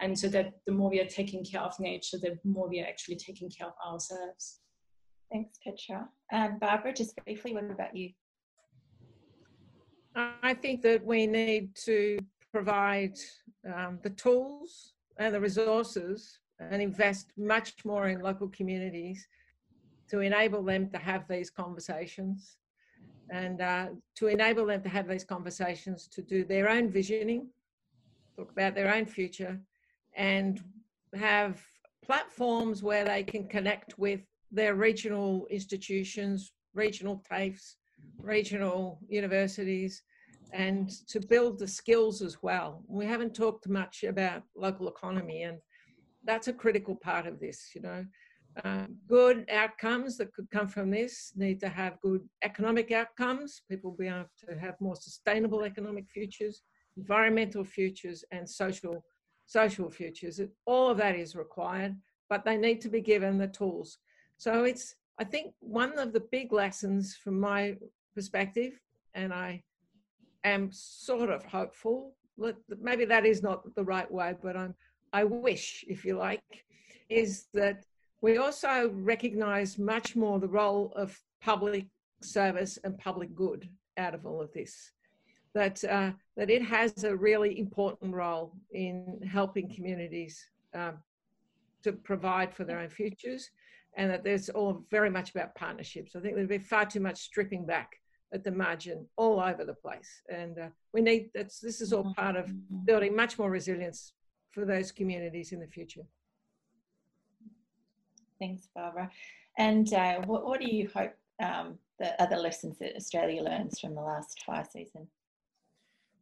And 0.00 0.16
so 0.18 0.28
that 0.28 0.52
the 0.66 0.72
more 0.72 0.90
we 0.90 1.00
are 1.00 1.06
taking 1.06 1.44
care 1.44 1.62
of 1.62 1.78
nature 1.80 2.18
the 2.18 2.38
more 2.44 2.68
we 2.68 2.80
are 2.80 2.86
actually 2.86 3.16
taking 3.16 3.50
care 3.50 3.68
of 3.68 3.74
ourselves. 3.86 4.60
Thanks 5.32 5.58
petra. 5.64 6.08
And 6.30 6.60
barbara 6.60 6.92
just 6.92 7.16
briefly 7.24 7.54
what 7.54 7.70
about 7.70 7.96
you? 7.96 8.10
I 10.14 10.54
think 10.54 10.80
that 10.82 11.04
we 11.04 11.26
need 11.26 11.74
to 11.84 12.18
provide 12.52 13.18
um, 13.66 13.98
the 14.02 14.10
tools 14.10 14.94
and 15.18 15.34
the 15.34 15.40
resources 15.40 16.38
and 16.58 16.80
invest 16.82 17.32
much 17.36 17.84
more 17.84 18.08
in 18.08 18.20
local 18.20 18.48
communities 18.48 19.28
to 20.10 20.20
enable 20.20 20.62
them 20.62 20.88
to 20.90 20.98
have 20.98 21.26
these 21.28 21.50
conversations 21.50 22.56
and 23.30 23.60
uh, 23.60 23.88
to 24.14 24.28
enable 24.28 24.66
them 24.66 24.82
to 24.82 24.88
have 24.88 25.08
these 25.08 25.24
conversations 25.24 26.06
to 26.06 26.22
do 26.22 26.44
their 26.44 26.68
own 26.68 26.88
visioning, 26.88 27.48
talk 28.36 28.50
about 28.52 28.74
their 28.74 28.94
own 28.94 29.04
future, 29.04 29.58
and 30.16 30.62
have 31.14 31.60
platforms 32.04 32.82
where 32.82 33.04
they 33.04 33.22
can 33.22 33.48
connect 33.48 33.98
with 33.98 34.20
their 34.52 34.74
regional 34.74 35.46
institutions, 35.50 36.52
regional 36.74 37.22
TAFEs, 37.30 37.74
regional 38.18 39.00
universities, 39.08 40.02
and 40.52 40.90
to 41.08 41.20
build 41.20 41.58
the 41.58 41.68
skills 41.68 42.22
as 42.22 42.42
well. 42.42 42.82
We 42.88 43.06
haven't 43.06 43.34
talked 43.34 43.68
much 43.68 44.04
about 44.04 44.42
local 44.54 44.88
economy, 44.88 45.42
and 45.42 45.58
that's 46.24 46.48
a 46.48 46.52
critical 46.52 46.96
part 46.96 47.26
of 47.26 47.40
this. 47.40 47.70
You 47.74 47.82
know, 47.82 48.04
uh, 48.64 48.86
good 49.06 49.48
outcomes 49.50 50.16
that 50.16 50.32
could 50.32 50.50
come 50.50 50.68
from 50.68 50.90
this 50.90 51.32
need 51.36 51.60
to 51.60 51.68
have 51.68 52.00
good 52.00 52.22
economic 52.42 52.90
outcomes. 52.92 53.62
People 53.68 53.90
will 53.90 53.98
be 53.98 54.08
able 54.08 54.30
to 54.48 54.58
have 54.58 54.80
more 54.80 54.96
sustainable 54.96 55.64
economic 55.64 56.08
futures, 56.08 56.62
environmental 56.96 57.64
futures, 57.64 58.24
and 58.30 58.48
social 58.48 59.04
social 59.46 59.90
futures. 59.90 60.40
All 60.64 60.90
of 60.90 60.98
that 60.98 61.14
is 61.14 61.36
required, 61.36 61.96
but 62.28 62.44
they 62.44 62.56
need 62.56 62.80
to 62.80 62.88
be 62.88 63.00
given 63.00 63.38
the 63.38 63.48
tools. 63.48 63.98
So 64.38 64.64
it's 64.64 64.94
I 65.18 65.24
think 65.24 65.54
one 65.60 65.98
of 65.98 66.12
the 66.12 66.24
big 66.32 66.52
lessons 66.52 67.16
from 67.16 67.40
my 67.40 67.76
perspective, 68.14 68.80
and 69.14 69.32
I 69.32 69.62
am 70.48 70.70
sort 70.72 71.30
of 71.30 71.44
hopeful. 71.44 72.14
Maybe 72.80 73.04
that 73.06 73.24
is 73.24 73.42
not 73.42 73.74
the 73.74 73.84
right 73.84 74.10
way, 74.10 74.34
but 74.42 74.56
I'm, 74.56 74.74
I 75.12 75.24
wish, 75.24 75.84
if 75.88 76.04
you 76.04 76.16
like, 76.16 76.64
is 77.08 77.46
that 77.54 77.84
we 78.20 78.38
also 78.38 78.90
recognize 78.92 79.78
much 79.78 80.16
more 80.16 80.38
the 80.38 80.48
role 80.48 80.92
of 80.96 81.18
public 81.40 81.86
service 82.22 82.78
and 82.84 82.98
public 82.98 83.34
good 83.34 83.68
out 83.96 84.14
of 84.14 84.26
all 84.26 84.40
of 84.40 84.52
this. 84.52 84.92
That, 85.54 85.82
uh, 85.84 86.12
that 86.36 86.50
it 86.50 86.62
has 86.62 87.04
a 87.04 87.16
really 87.16 87.58
important 87.58 88.14
role 88.14 88.52
in 88.72 89.20
helping 89.30 89.74
communities 89.74 90.44
um, 90.74 90.98
to 91.82 91.92
provide 91.92 92.52
for 92.52 92.64
their 92.64 92.80
own 92.80 92.90
futures 92.90 93.48
and 93.96 94.10
that 94.10 94.22
there's 94.22 94.50
all 94.50 94.84
very 94.90 95.08
much 95.08 95.30
about 95.30 95.54
partnerships. 95.54 96.14
I 96.14 96.20
think 96.20 96.34
there'd 96.34 96.48
be 96.48 96.58
far 96.58 96.84
too 96.84 97.00
much 97.00 97.16
stripping 97.16 97.64
back 97.64 97.98
at 98.32 98.44
the 98.44 98.50
margin 98.50 99.06
all 99.16 99.40
over 99.40 99.64
the 99.64 99.74
place. 99.74 100.22
And 100.28 100.58
uh, 100.58 100.68
we 100.92 101.00
need 101.00 101.30
that's 101.34 101.60
this 101.60 101.80
is 101.80 101.92
all 101.92 102.12
part 102.16 102.36
of 102.36 102.46
mm-hmm. 102.46 102.84
building 102.84 103.14
much 103.14 103.38
more 103.38 103.50
resilience 103.50 104.12
for 104.50 104.64
those 104.64 104.90
communities 104.92 105.52
in 105.52 105.60
the 105.60 105.66
future. 105.66 106.02
Thanks, 108.38 108.68
Barbara. 108.74 109.10
And 109.58 109.92
uh, 109.94 110.20
what, 110.22 110.44
what 110.44 110.60
do 110.60 110.70
you 110.70 110.90
hope 110.94 111.14
um, 111.42 111.78
the 111.98 112.20
other 112.20 112.36
lessons 112.36 112.78
that 112.78 112.96
Australia 112.96 113.42
learns 113.42 113.80
from 113.80 113.94
the 113.94 114.02
last 114.02 114.42
fire 114.44 114.66
season? 114.70 115.06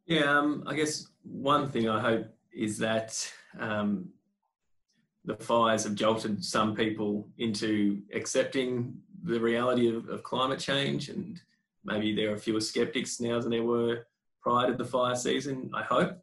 Yeah, 0.06 0.38
um, 0.38 0.64
I 0.66 0.74
guess 0.74 1.08
one 1.22 1.70
thing 1.70 1.88
I 1.88 2.00
hope 2.00 2.26
is 2.52 2.78
that 2.78 3.32
um, 3.58 4.08
the 5.24 5.36
fires 5.36 5.84
have 5.84 5.94
jolted 5.94 6.44
some 6.44 6.74
people 6.74 7.26
into 7.38 8.02
accepting 8.12 8.94
the 9.24 9.40
reality 9.40 9.88
of, 9.88 10.08
of 10.08 10.22
climate 10.22 10.60
change 10.60 11.08
and 11.08 11.40
maybe 11.84 12.14
there 12.14 12.32
are 12.32 12.38
fewer 12.38 12.60
skeptics 12.60 13.20
now 13.20 13.40
than 13.40 13.50
there 13.50 13.62
were 13.62 14.06
prior 14.42 14.70
to 14.70 14.76
the 14.76 14.84
fire 14.84 15.14
season, 15.14 15.70
I 15.74 15.82
hope. 15.82 16.18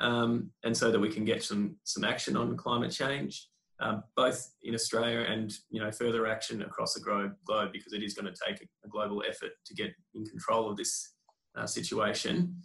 Um, 0.00 0.50
and 0.64 0.76
so 0.76 0.90
that 0.90 0.98
we 0.98 1.10
can 1.10 1.24
get 1.24 1.42
some, 1.42 1.76
some 1.84 2.04
action 2.04 2.36
on 2.36 2.56
climate 2.56 2.90
change, 2.90 3.48
um, 3.80 4.02
both 4.16 4.50
in 4.62 4.74
Australia 4.74 5.20
and 5.20 5.52
you 5.70 5.80
know 5.80 5.90
further 5.90 6.26
action 6.26 6.62
across 6.62 6.94
the 6.94 7.00
globe, 7.00 7.72
because 7.72 7.92
it 7.92 8.02
is 8.02 8.14
going 8.14 8.32
to 8.32 8.40
take 8.46 8.66
a, 8.84 8.88
global 8.88 9.22
effort 9.28 9.50
to 9.66 9.74
get 9.74 9.92
in 10.14 10.24
control 10.24 10.70
of 10.70 10.76
this 10.76 11.12
uh, 11.56 11.66
situation. 11.66 12.56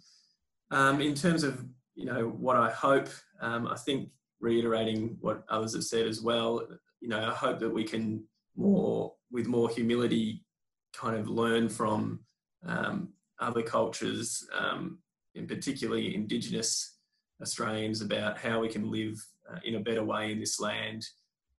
Um, 0.70 1.00
in 1.00 1.14
terms 1.14 1.42
of 1.44 1.64
you 1.94 2.04
know 2.04 2.28
what 2.28 2.56
I 2.56 2.70
hope, 2.70 3.08
um, 3.40 3.66
I 3.66 3.76
think 3.76 4.10
reiterating 4.40 5.16
what 5.20 5.44
others 5.48 5.74
have 5.74 5.84
said 5.84 6.06
as 6.06 6.20
well, 6.20 6.66
you 7.00 7.08
know 7.08 7.24
I 7.24 7.34
hope 7.34 7.58
that 7.60 7.70
we 7.70 7.84
can 7.84 8.24
more 8.56 9.14
with 9.30 9.46
more 9.46 9.68
humility 9.68 10.44
kind 10.92 11.16
of 11.16 11.28
learn 11.28 11.68
from 11.68 12.20
um, 12.66 13.08
other 13.38 13.62
cultures, 13.62 14.46
um, 14.58 14.98
and 15.34 15.48
particularly 15.48 16.14
Indigenous 16.14 16.98
Australians, 17.40 18.02
about 18.02 18.38
how 18.38 18.60
we 18.60 18.68
can 18.68 18.90
live 18.90 19.14
uh, 19.50 19.58
in 19.64 19.76
a 19.76 19.80
better 19.80 20.04
way 20.04 20.32
in 20.32 20.40
this 20.40 20.60
land, 20.60 21.04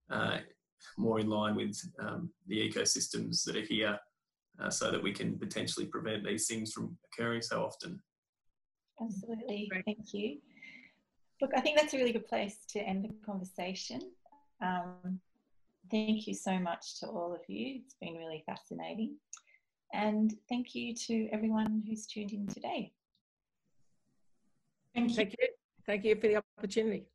uh, 0.10 0.38
more 0.98 1.20
in 1.20 1.30
line 1.30 1.56
with 1.56 1.80
um, 2.00 2.30
the 2.48 2.70
ecosystems 2.70 3.44
that 3.44 3.56
are 3.56 3.62
here, 3.62 3.98
uh, 4.62 4.70
so 4.70 4.92
that 4.92 5.02
we 5.02 5.12
can 5.12 5.38
potentially 5.40 5.86
prevent 5.86 6.24
these 6.24 6.48
things 6.48 6.72
from 6.72 6.98
occurring 7.12 7.42
so 7.42 7.64
often. 7.64 8.02
Absolutely, 9.02 9.72
thank 9.86 10.14
you. 10.14 10.38
Look, 11.42 11.52
I 11.56 11.62
think 11.62 11.80
that's 11.80 11.94
a 11.94 11.98
really 11.98 12.14
good 12.14 12.28
place 12.28 12.58
to 12.70 12.80
end 12.80 13.04
the 13.04 13.26
conversation. 13.26 14.00
Um, 14.62 15.20
Thank 15.92 16.26
you 16.26 16.34
so 16.34 16.58
much 16.58 17.02
to 17.02 17.08
all 17.08 17.34
of 17.34 17.42
you. 17.48 17.82
It's 17.84 17.96
been 18.00 18.16
really 18.16 18.44
fascinating. 18.46 19.18
And 19.94 20.34
thank 20.48 20.74
you 20.74 20.96
to 20.96 21.28
everyone 21.34 21.84
who's 21.86 22.08
tuned 22.08 22.32
in 22.32 22.48
today. 22.48 22.94
Thank 24.96 25.10
you. 25.10 25.16
Thank 25.16 25.36
you, 25.38 25.48
thank 25.86 26.06
you 26.06 26.16
for 26.16 26.28
the 26.30 26.44
opportunity. 26.58 27.11